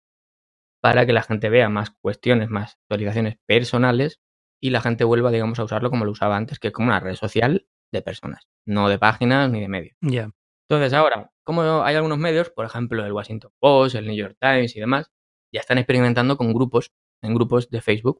para 0.87 1.05
que 1.05 1.11
la 1.11 1.21
gente 1.21 1.49
vea 1.49 1.67
más 1.67 1.91
cuestiones, 2.01 2.49
más 2.49 2.77
actualizaciones 2.83 3.35
personales 3.45 4.21
y 4.61 4.69
la 4.69 4.79
gente 4.79 5.03
vuelva, 5.03 5.31
digamos, 5.31 5.59
a 5.59 5.65
usarlo 5.65 5.89
como 5.89 6.05
lo 6.05 6.11
usaba 6.11 6.37
antes, 6.37 6.59
que 6.59 6.69
es 6.69 6.73
como 6.73 6.87
una 6.87 7.01
red 7.01 7.15
social 7.15 7.67
de 7.91 8.01
personas, 8.01 8.47
no 8.65 8.87
de 8.87 8.97
páginas 8.97 9.51
ni 9.51 9.59
de 9.59 9.67
medios. 9.67 9.97
Ya. 9.99 10.31
Entonces, 10.69 10.93
ahora, 10.93 11.29
como 11.43 11.83
hay 11.83 11.97
algunos 11.97 12.17
medios, 12.19 12.51
por 12.51 12.65
ejemplo, 12.65 13.05
el 13.05 13.11
Washington 13.11 13.51
Post, 13.59 13.95
el 13.95 14.07
New 14.07 14.15
York 14.15 14.37
Times 14.39 14.77
y 14.77 14.79
demás, 14.79 15.11
ya 15.53 15.59
están 15.59 15.77
experimentando 15.77 16.37
con 16.37 16.53
grupos, 16.53 16.93
en 17.21 17.35
grupos 17.35 17.69
de 17.69 17.81
Facebook, 17.81 18.17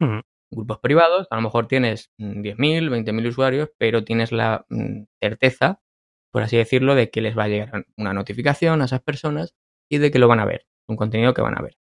grupos 0.52 0.80
privados, 0.80 1.26
a 1.32 1.38
lo 1.38 1.44
mejor 1.44 1.70
tienes 1.70 2.12
10.000, 2.18 2.90
mm, 2.90 2.94
20.000 2.94 3.28
usuarios, 3.28 3.70
pero 3.78 4.04
tienes 4.04 4.34
la 4.34 4.66
mm, 4.68 5.04
certeza, 5.22 5.80
por 6.34 6.44
así 6.44 6.58
decirlo, 6.58 6.96
de 6.96 7.12
que 7.12 7.22
les 7.22 7.38
va 7.38 7.46
a 7.46 7.48
llegar 7.48 7.86
una 7.96 8.12
notificación 8.12 8.82
a 8.82 8.86
esas 8.86 9.02
personas 9.02 9.56
y 9.90 10.00
de 10.00 10.12
que 10.12 10.20
lo 10.20 10.28
van 10.28 10.42
a 10.42 10.46
ver, 10.46 10.68
un 10.86 10.98
contenido 10.98 11.34
que 11.34 11.42
van 11.42 11.58
a 11.58 11.62
ver. 11.62 11.78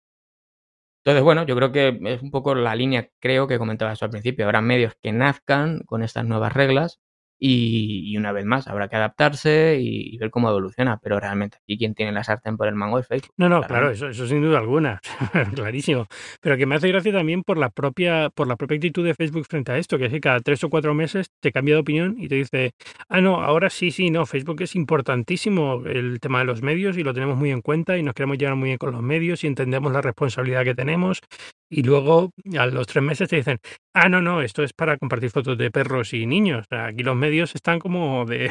Entonces, 1.06 1.22
bueno, 1.22 1.46
yo 1.46 1.54
creo 1.54 1.70
que 1.70 2.00
es 2.04 2.20
un 2.20 2.32
poco 2.32 2.56
la 2.56 2.74
línea, 2.74 3.08
creo 3.20 3.46
que 3.46 3.58
comentabas 3.58 4.02
al 4.02 4.10
principio. 4.10 4.44
Habrá 4.44 4.60
medios 4.60 4.94
que 5.00 5.12
nazcan 5.12 5.82
con 5.86 6.02
estas 6.02 6.24
nuevas 6.24 6.52
reglas 6.52 6.98
y, 7.38 8.16
una 8.16 8.32
vez 8.32 8.44
más, 8.44 8.66
habrá 8.68 8.88
que 8.88 8.96
adaptarse 8.96 9.78
y, 9.80 10.16
ver 10.18 10.30
cómo 10.30 10.48
evoluciona. 10.48 10.98
Pero 11.02 11.20
realmente 11.20 11.58
aquí 11.58 11.76
quien 11.78 11.94
tiene 11.94 12.12
la 12.12 12.24
sartén 12.24 12.56
por 12.56 12.68
el 12.68 12.74
mango 12.74 12.98
es 12.98 13.06
Facebook. 13.06 13.32
No, 13.36 13.48
no, 13.48 13.62
claro, 13.62 13.90
eso, 13.90 14.08
eso 14.08 14.26
sin 14.26 14.42
duda 14.42 14.58
alguna, 14.58 15.00
clarísimo. 15.54 16.06
Pero 16.40 16.56
que 16.56 16.66
me 16.66 16.76
hace 16.76 16.88
gracia 16.88 17.12
también 17.12 17.42
por 17.42 17.58
la 17.58 17.70
propia, 17.70 18.30
por 18.30 18.46
la 18.46 18.56
propia 18.56 18.76
actitud 18.76 19.04
de 19.04 19.14
Facebook 19.14 19.46
frente 19.46 19.72
a 19.72 19.78
esto, 19.78 19.98
que 19.98 20.06
es 20.06 20.12
que 20.12 20.20
cada 20.20 20.40
tres 20.40 20.64
o 20.64 20.70
cuatro 20.70 20.94
meses 20.94 21.30
te 21.40 21.52
cambia 21.52 21.74
de 21.74 21.80
opinión 21.80 22.16
y 22.18 22.28
te 22.28 22.36
dice, 22.36 22.72
ah, 23.08 23.20
no, 23.20 23.42
ahora 23.42 23.70
sí, 23.70 23.90
sí, 23.90 24.10
no, 24.10 24.26
Facebook 24.26 24.62
es 24.62 24.74
importantísimo 24.74 25.82
el 25.86 26.20
tema 26.20 26.40
de 26.40 26.46
los 26.46 26.62
medios 26.62 26.96
y 26.96 27.02
lo 27.02 27.12
tenemos 27.12 27.36
muy 27.36 27.50
en 27.50 27.60
cuenta 27.60 27.98
y 27.98 28.02
nos 28.02 28.14
queremos 28.14 28.38
llevar 28.38 28.56
muy 28.56 28.68
bien 28.68 28.78
con 28.78 28.92
los 28.92 29.02
medios 29.02 29.44
y 29.44 29.46
entendemos 29.46 29.92
la 29.92 30.00
responsabilidad 30.00 30.64
que 30.64 30.74
tenemos 30.74 31.20
y 31.68 31.82
luego 31.82 32.30
a 32.58 32.66
los 32.66 32.86
tres 32.86 33.02
meses 33.02 33.28
te 33.28 33.36
dicen, 33.36 33.58
ah, 33.94 34.08
no, 34.08 34.22
no, 34.22 34.42
esto 34.42 34.62
es 34.62 34.72
para 34.72 34.96
compartir 34.98 35.30
fotos 35.30 35.58
de 35.58 35.70
perros 35.70 36.14
y 36.14 36.26
niños. 36.26 36.66
Aquí 36.70 37.02
los 37.02 37.16
medios 37.16 37.54
están 37.54 37.78
como 37.78 38.24
de, 38.26 38.50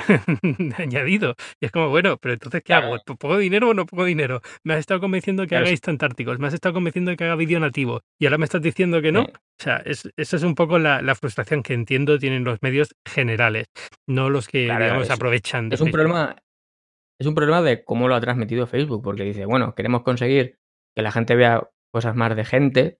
añadido. 0.78 1.36
Y 1.62 1.66
es 1.66 1.72
como, 1.72 1.90
bueno, 1.90 2.18
pero 2.18 2.34
entonces, 2.34 2.62
¿qué 2.64 2.74
hago? 2.74 2.98
¿Poco 3.06 3.38
dinero 3.38 3.70
o 3.70 3.74
no 3.74 3.86
poco 3.86 4.06
dinero? 4.06 4.42
Me 4.64 4.74
has 4.74 4.80
estado 4.80 5.00
convenciendo 5.00 5.48
que 5.48 5.56
hagáis 5.56 5.82
tantárticos, 5.82 6.40
me 6.40 6.48
has 6.48 6.54
estado 6.54 6.74
convenciendo 6.74 7.16
que 7.16 7.24
haga 7.24 7.36
vídeo 7.36 7.60
nativo 7.60 8.02
y 8.20 8.26
ahora 8.26 8.38
me 8.38 8.46
estás 8.46 8.62
diciendo 8.62 9.02
que 9.02 9.12
no. 9.12 9.22
O 9.22 9.64
sea, 9.64 9.78
es, 9.78 10.10
esa 10.18 10.36
es 10.36 10.44
un 10.44 10.56
poco 10.56 10.78
la, 10.80 11.16
frustración 11.16 11.64
que 11.64 11.74
entiendo 11.74 12.20
tienen 12.20 12.44
los 12.44 12.62
medios 12.62 12.94
generales, 13.08 13.68
no 14.08 14.30
los 14.30 14.48
que, 14.48 14.64
digamos, 14.64 15.10
aprovechan. 15.10 15.72
es 15.72 15.82
un 15.82 15.92
problema. 15.92 16.36
Es 17.18 17.28
un 17.28 17.36
problema 17.36 17.62
de 17.62 17.86
cómo 17.86 18.10
lo 18.10 18.16
ha 18.16 18.20
transmitido 18.20 18.68
Facebook, 18.68 19.02
porque 19.02 19.24
dice, 19.24 19.46
bueno, 19.46 19.74
queremos 19.74 20.04
conseguir 20.04 20.58
que 20.94 21.02
la 21.02 21.12
gente 21.12 21.36
vea 21.36 21.70
cosas 21.94 22.14
más 22.14 22.36
de 22.36 22.44
gente, 22.44 23.00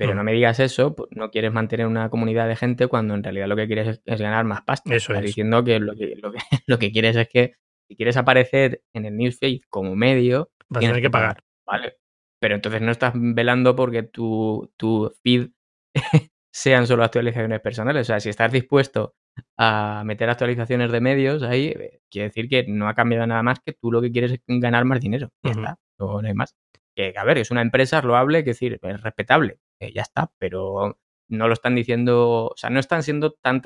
pero 0.00 0.14
no 0.14 0.22
mm. 0.22 0.24
me 0.24 0.32
digas 0.32 0.58
eso, 0.60 0.96
pues, 0.96 1.10
no 1.12 1.30
quieres 1.30 1.52
mantener 1.52 1.86
una 1.86 2.08
comunidad 2.08 2.48
de 2.48 2.56
gente 2.56 2.86
cuando 2.86 3.12
en 3.12 3.22
realidad 3.22 3.48
lo 3.48 3.54
que 3.54 3.66
quieres 3.66 4.00
es, 4.02 4.18
ganar 4.18 4.46
más 4.46 4.62
pasta. 4.62 4.94
Eso 4.94 5.12
Estás 5.12 5.26
diciendo 5.26 5.62
que 5.62 5.78
lo, 5.78 5.94
que 5.94 6.14
lo, 6.66 6.78
que 6.78 6.90
quieres 6.90 7.16
es 7.16 7.28
que 7.28 7.56
si 7.86 7.96
quieres 7.96 8.16
aparecer 8.16 8.82
en 8.94 9.04
el 9.04 9.14
newsfeed 9.14 9.60
como 9.68 9.94
medio, 9.94 10.52
vas 10.70 10.82
a 10.82 10.86
tener 10.86 11.02
que 11.02 11.10
pagar. 11.10 11.44
Vale. 11.66 11.98
Pero 12.40 12.54
entonces 12.54 12.80
no 12.80 12.92
estás 12.92 13.12
velando 13.14 13.76
porque 13.76 14.02
tu, 14.02 14.72
tu 14.78 15.12
feed 15.22 15.50
sean 16.50 16.86
solo 16.86 17.04
actualizaciones 17.04 17.60
personales. 17.60 18.00
O 18.00 18.04
sea, 18.06 18.20
si 18.20 18.30
estás 18.30 18.50
dispuesto 18.50 19.16
a 19.58 20.02
meter 20.06 20.30
actualizaciones 20.30 20.90
de 20.92 21.00
medios 21.02 21.42
ahí, 21.42 21.74
eh, 21.78 22.00
quiere 22.10 22.28
decir 22.28 22.48
que 22.48 22.64
no 22.66 22.88
ha 22.88 22.94
cambiado 22.94 23.26
nada 23.26 23.42
más 23.42 23.60
que 23.60 23.74
tú 23.74 23.92
lo 23.92 24.00
que 24.00 24.10
quieres 24.10 24.32
es 24.32 24.40
ganar 24.46 24.86
más 24.86 24.98
dinero. 24.98 25.28
Ya 25.42 25.50
está, 25.50 25.78
no 25.98 26.20
hay 26.20 26.32
más. 26.32 26.56
Que, 26.96 27.12
a 27.14 27.24
ver, 27.24 27.36
es 27.36 27.50
una 27.50 27.60
empresa 27.60 27.98
es 27.98 28.04
loable, 28.04 28.38
es 28.38 28.46
decir, 28.46 28.80
es 28.82 29.02
respetable 29.02 29.58
ya 29.94 30.02
está, 30.02 30.32
pero 30.38 30.98
no 31.28 31.48
lo 31.48 31.54
están 31.54 31.74
diciendo, 31.74 32.50
o 32.52 32.56
sea, 32.56 32.70
no 32.70 32.80
están 32.80 33.02
siendo 33.02 33.32
tan 33.32 33.62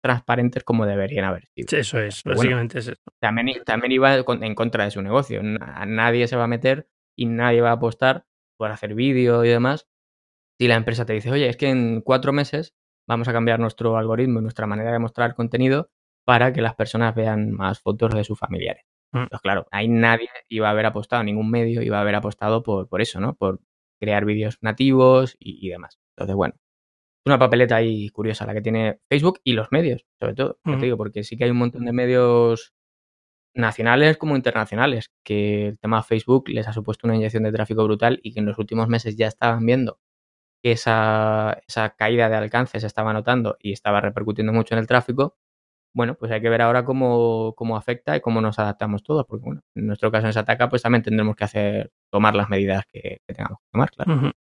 transparentes 0.00 0.64
como 0.64 0.86
deberían 0.86 1.24
haber 1.24 1.46
sido. 1.54 1.78
Eso 1.78 1.98
es, 2.00 2.22
básicamente 2.24 2.78
es 2.78 2.88
eso. 2.88 3.02
También, 3.20 3.62
también 3.64 3.92
iba 3.92 4.14
en 4.14 4.54
contra 4.54 4.84
de 4.84 4.90
su 4.90 5.02
negocio. 5.02 5.42
Nadie 5.42 6.28
se 6.28 6.36
va 6.36 6.44
a 6.44 6.48
meter 6.48 6.88
y 7.16 7.26
nadie 7.26 7.60
va 7.60 7.70
a 7.70 7.74
apostar 7.74 8.26
por 8.56 8.70
hacer 8.70 8.94
vídeo 8.94 9.44
y 9.44 9.48
demás. 9.48 9.88
Si 10.58 10.68
la 10.68 10.76
empresa 10.76 11.04
te 11.04 11.12
dice, 11.12 11.30
oye, 11.30 11.48
es 11.48 11.56
que 11.56 11.68
en 11.68 12.00
cuatro 12.00 12.32
meses 12.32 12.74
vamos 13.06 13.28
a 13.28 13.32
cambiar 13.32 13.60
nuestro 13.60 13.96
algoritmo 13.96 14.38
y 14.38 14.42
nuestra 14.42 14.66
manera 14.66 14.92
de 14.92 14.98
mostrar 14.98 15.34
contenido 15.34 15.90
para 16.24 16.52
que 16.52 16.60
las 16.60 16.74
personas 16.74 17.14
vean 17.14 17.52
más 17.52 17.80
fotos 17.80 18.14
de 18.14 18.24
sus 18.24 18.38
familiares. 18.38 18.84
Mm. 19.12 19.26
Pues 19.30 19.40
claro, 19.40 19.66
ahí 19.70 19.88
nadie 19.88 20.28
iba 20.48 20.68
a 20.68 20.72
haber 20.72 20.86
apostado, 20.86 21.24
ningún 21.24 21.50
medio 21.50 21.80
iba 21.82 21.98
a 21.98 22.02
haber 22.02 22.16
apostado 22.16 22.62
por, 22.62 22.88
por 22.88 23.00
eso, 23.00 23.20
¿no? 23.20 23.34
Por 23.34 23.60
crear 23.98 24.24
vídeos 24.24 24.58
nativos 24.60 25.36
y, 25.38 25.68
demás. 25.68 25.98
Entonces, 26.16 26.36
bueno, 26.36 26.54
es 26.56 27.26
una 27.26 27.38
papeleta 27.38 27.76
ahí 27.76 28.08
curiosa 28.10 28.46
la 28.46 28.54
que 28.54 28.62
tiene 28.62 29.00
Facebook 29.08 29.40
y 29.44 29.52
los 29.52 29.68
medios, 29.70 30.06
sobre 30.20 30.34
todo, 30.34 30.58
te 30.64 30.76
digo, 30.76 30.96
porque 30.96 31.24
sí 31.24 31.36
que 31.36 31.44
hay 31.44 31.50
un 31.50 31.58
montón 31.58 31.84
de 31.84 31.92
medios 31.92 32.74
nacionales 33.54 34.16
como 34.16 34.36
internacionales, 34.36 35.12
que 35.24 35.68
el 35.68 35.78
tema 35.78 36.02
Facebook 36.02 36.48
les 36.48 36.68
ha 36.68 36.72
supuesto 36.72 37.06
una 37.06 37.16
inyección 37.16 37.42
de 37.42 37.52
tráfico 37.52 37.84
brutal 37.84 38.20
y 38.22 38.32
que 38.32 38.40
en 38.40 38.46
los 38.46 38.58
últimos 38.58 38.88
meses 38.88 39.16
ya 39.16 39.26
estaban 39.26 39.64
viendo 39.66 39.98
que 40.62 40.72
esa, 40.72 41.58
esa 41.66 41.90
caída 41.90 42.28
de 42.28 42.36
alcance 42.36 42.80
se 42.80 42.86
estaba 42.86 43.12
notando 43.12 43.56
y 43.60 43.72
estaba 43.72 44.00
repercutiendo 44.00 44.52
mucho 44.52 44.74
en 44.74 44.80
el 44.80 44.86
tráfico, 44.86 45.36
bueno, 45.94 46.14
pues 46.14 46.32
hay 46.32 46.40
que 46.40 46.48
ver 46.48 46.62
ahora 46.62 46.84
cómo, 46.84 47.54
cómo 47.56 47.76
afecta 47.76 48.16
y 48.16 48.20
cómo 48.20 48.40
nos 48.40 48.58
adaptamos 48.58 49.02
todos, 49.02 49.26
porque 49.26 49.44
bueno, 49.44 49.62
en 49.74 49.86
nuestro 49.86 50.10
caso 50.12 50.26
en 50.26 50.30
esa 50.30 50.40
ataca, 50.40 50.68
pues 50.68 50.82
también 50.82 51.02
tendremos 51.02 51.36
que 51.36 51.44
hacer, 51.44 51.92
tomar 52.10 52.34
las 52.34 52.48
medidas 52.48 52.84
que, 52.92 53.18
tengamos 53.26 53.58
que 53.58 53.68
tomar, 53.72 53.90
claro. 53.90 54.32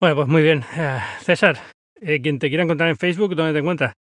Bueno, 0.00 0.16
pues 0.16 0.28
muy 0.28 0.42
bien. 0.42 0.64
Eh, 0.76 0.98
César, 1.20 1.58
eh, 2.00 2.20
quien 2.20 2.38
te 2.38 2.48
quiera 2.48 2.62
encontrar 2.62 2.88
en 2.88 2.96
Facebook, 2.96 3.34
¿dónde 3.34 3.52
te 3.52 3.58
encuentras? 3.58 3.94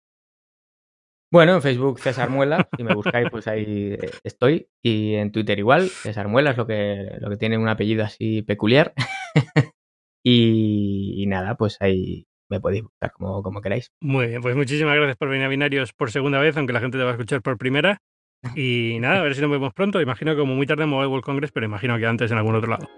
Bueno, 1.30 1.54
en 1.54 1.62
Facebook 1.62 1.98
César 1.98 2.30
Muela, 2.30 2.68
si 2.76 2.84
me 2.84 2.94
buscáis, 2.94 3.28
pues 3.30 3.48
ahí 3.48 3.94
eh, 3.94 4.10
estoy. 4.22 4.68
Y 4.82 5.14
en 5.14 5.32
Twitter 5.32 5.58
igual, 5.58 5.88
César 5.88 6.28
Muela 6.28 6.50
es 6.50 6.56
lo 6.56 6.66
que, 6.66 7.16
lo 7.20 7.30
que 7.30 7.36
tiene 7.36 7.58
un 7.58 7.68
apellido 7.68 8.04
así 8.04 8.42
peculiar. 8.42 8.92
y, 10.24 11.24
nada, 11.26 11.56
pues 11.56 11.76
ahí 11.80 12.26
me 12.48 12.60
podéis 12.60 12.84
buscar 12.84 13.12
como, 13.12 13.42
como 13.42 13.60
queráis. 13.60 13.90
Muy 14.00 14.28
bien, 14.28 14.42
pues 14.42 14.54
muchísimas 14.54 14.94
gracias 14.94 15.16
por 15.16 15.28
venir 15.28 15.46
a 15.46 15.48
Binarios 15.48 15.92
por 15.92 16.10
segunda 16.10 16.38
vez, 16.38 16.56
aunque 16.56 16.72
la 16.72 16.80
gente 16.80 16.98
te 16.98 17.04
va 17.04 17.10
a 17.10 17.14
escuchar 17.14 17.42
por 17.42 17.58
primera. 17.58 17.98
Y 18.54 18.98
nada, 19.00 19.20
a 19.20 19.22
ver 19.22 19.34
si 19.34 19.40
nos 19.40 19.50
vemos 19.50 19.72
pronto. 19.72 20.00
Imagino 20.00 20.32
que 20.32 20.38
como 20.38 20.54
muy 20.54 20.66
tarde 20.66 20.84
en 20.84 20.90
Mobile 20.90 21.08
World 21.08 21.24
Congress, 21.24 21.52
pero 21.52 21.66
imagino 21.66 21.98
que 21.98 22.06
antes 22.06 22.30
en 22.30 22.38
algún 22.38 22.54
otro 22.54 22.70
lado. 22.70 22.88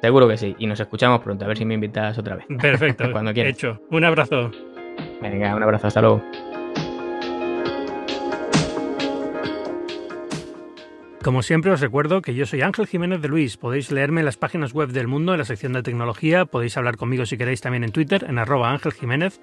Seguro 0.00 0.26
que 0.28 0.36
sí. 0.36 0.56
Y 0.58 0.66
nos 0.66 0.80
escuchamos 0.80 1.20
pronto. 1.20 1.44
A 1.44 1.48
ver 1.48 1.58
si 1.58 1.64
me 1.64 1.74
invitas 1.74 2.18
otra 2.18 2.36
vez. 2.36 2.46
Perfecto. 2.60 3.04
Cuando 3.12 3.32
quieras. 3.32 3.52
Hecho. 3.52 3.80
Un 3.90 4.04
abrazo. 4.04 4.50
Venga, 5.20 5.54
un 5.54 5.62
abrazo. 5.62 5.86
Hasta 5.88 6.00
luego. 6.00 6.22
Como 11.22 11.42
siempre 11.42 11.70
os 11.70 11.80
recuerdo 11.80 12.22
que 12.22 12.34
yo 12.34 12.46
soy 12.46 12.62
Ángel 12.62 12.86
Jiménez 12.86 13.20
de 13.20 13.28
Luis. 13.28 13.58
Podéis 13.58 13.92
leerme 13.92 14.22
en 14.22 14.24
las 14.24 14.38
páginas 14.38 14.72
web 14.72 14.88
del 14.88 15.06
mundo, 15.06 15.32
en 15.32 15.38
la 15.38 15.44
sección 15.44 15.74
de 15.74 15.82
tecnología. 15.82 16.46
Podéis 16.46 16.78
hablar 16.78 16.96
conmigo 16.96 17.26
si 17.26 17.36
queréis 17.36 17.60
también 17.60 17.84
en 17.84 17.92
Twitter, 17.92 18.24
en 18.26 18.38
arroba 18.38 18.70
Ángel 18.70 18.94
Jiménez. 18.94 19.38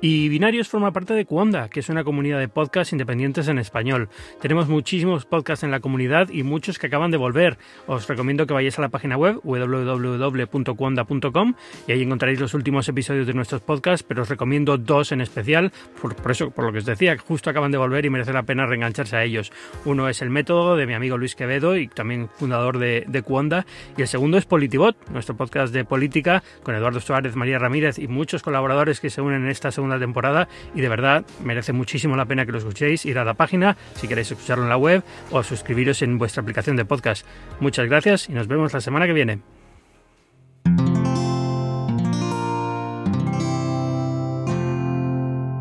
Y 0.00 0.28
Binarios 0.28 0.68
forma 0.68 0.92
parte 0.92 1.14
de 1.14 1.24
Cuonda, 1.24 1.68
que 1.68 1.80
es 1.80 1.88
una 1.88 2.04
comunidad 2.04 2.38
de 2.38 2.46
podcasts 2.46 2.92
independientes 2.92 3.48
en 3.48 3.58
español. 3.58 4.08
Tenemos 4.40 4.68
muchísimos 4.68 5.24
podcasts 5.24 5.64
en 5.64 5.72
la 5.72 5.80
comunidad 5.80 6.28
y 6.30 6.44
muchos 6.44 6.78
que 6.78 6.86
acaban 6.86 7.10
de 7.10 7.16
volver. 7.16 7.58
Os 7.88 8.06
recomiendo 8.06 8.46
que 8.46 8.54
vayáis 8.54 8.78
a 8.78 8.82
la 8.82 8.90
página 8.90 9.16
web 9.16 9.40
www.cuonda.com 9.42 11.54
y 11.88 11.92
ahí 11.92 12.02
encontraréis 12.02 12.38
los 12.38 12.54
últimos 12.54 12.88
episodios 12.88 13.26
de 13.26 13.34
nuestros 13.34 13.62
podcasts, 13.62 14.06
pero 14.06 14.22
os 14.22 14.28
recomiendo 14.28 14.78
dos 14.78 15.10
en 15.10 15.20
especial, 15.20 15.72
por, 16.00 16.14
eso, 16.30 16.50
por 16.50 16.64
lo 16.64 16.72
que 16.72 16.78
os 16.78 16.84
decía, 16.84 17.16
que 17.16 17.22
justo 17.22 17.50
acaban 17.50 17.72
de 17.72 17.78
volver 17.78 18.04
y 18.04 18.10
merece 18.10 18.32
la 18.32 18.44
pena 18.44 18.66
reengancharse 18.66 19.16
a 19.16 19.24
ellos. 19.24 19.50
Uno 19.84 20.08
es 20.08 20.22
El 20.22 20.30
Método 20.30 20.76
de 20.76 20.86
mi 20.86 20.94
amigo 20.94 21.18
Luis 21.18 21.34
Quevedo 21.34 21.76
y 21.76 21.88
también 21.88 22.28
fundador 22.28 22.78
de, 22.78 23.04
de 23.08 23.22
Cuonda. 23.22 23.66
Y 23.96 24.02
el 24.02 24.08
segundo 24.08 24.38
es 24.38 24.44
Politibot, 24.44 25.10
nuestro 25.10 25.36
podcast 25.36 25.74
de 25.74 25.84
política 25.84 26.44
con 26.62 26.76
Eduardo 26.76 27.00
Suárez, 27.00 27.34
María 27.34 27.58
Ramírez 27.58 27.98
y 27.98 28.06
muchos 28.06 28.44
colaboradores 28.44 29.00
que 29.00 29.10
se 29.10 29.20
unen 29.20 29.42
en 29.42 29.50
esta 29.50 29.72
segunda 29.88 29.98
temporada. 29.98 30.48
Y 30.74 30.80
de 30.80 30.88
verdad 30.88 31.24
merece 31.44 31.72
muchísimo 31.72 32.16
la 32.16 32.26
pena 32.26 32.46
que 32.46 32.52
lo 32.52 32.58
escuchéis. 32.58 33.04
Ir 33.06 33.18
a 33.18 33.24
la 33.24 33.34
página 33.34 33.76
si 33.94 34.08
queréis 34.08 34.30
escucharlo 34.30 34.64
en 34.64 34.70
la 34.70 34.76
web 34.76 35.02
o 35.30 35.42
suscribiros 35.42 36.02
en 36.02 36.18
vuestra 36.18 36.42
aplicación 36.42 36.76
de 36.76 36.84
podcast. 36.84 37.26
Muchas 37.60 37.88
gracias 37.88 38.28
y 38.28 38.32
nos 38.32 38.46
vemos 38.46 38.72
la 38.72 38.80
semana 38.80 39.06
que 39.06 39.12
viene. 39.12 39.40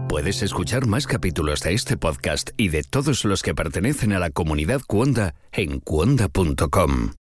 Puedes 0.09 0.41
escuchar 0.41 0.87
más 0.87 1.05
capítulos 1.05 1.61
de 1.61 1.73
este 1.73 1.95
podcast 1.95 2.49
y 2.57 2.69
de 2.69 2.83
todos 2.83 3.23
los 3.23 3.43
que 3.43 3.53
pertenecen 3.53 4.13
a 4.13 4.19
la 4.19 4.31
comunidad 4.31 4.81
Cuonda 4.85 5.35
en 5.51 5.79
cuonda.com. 5.79 7.11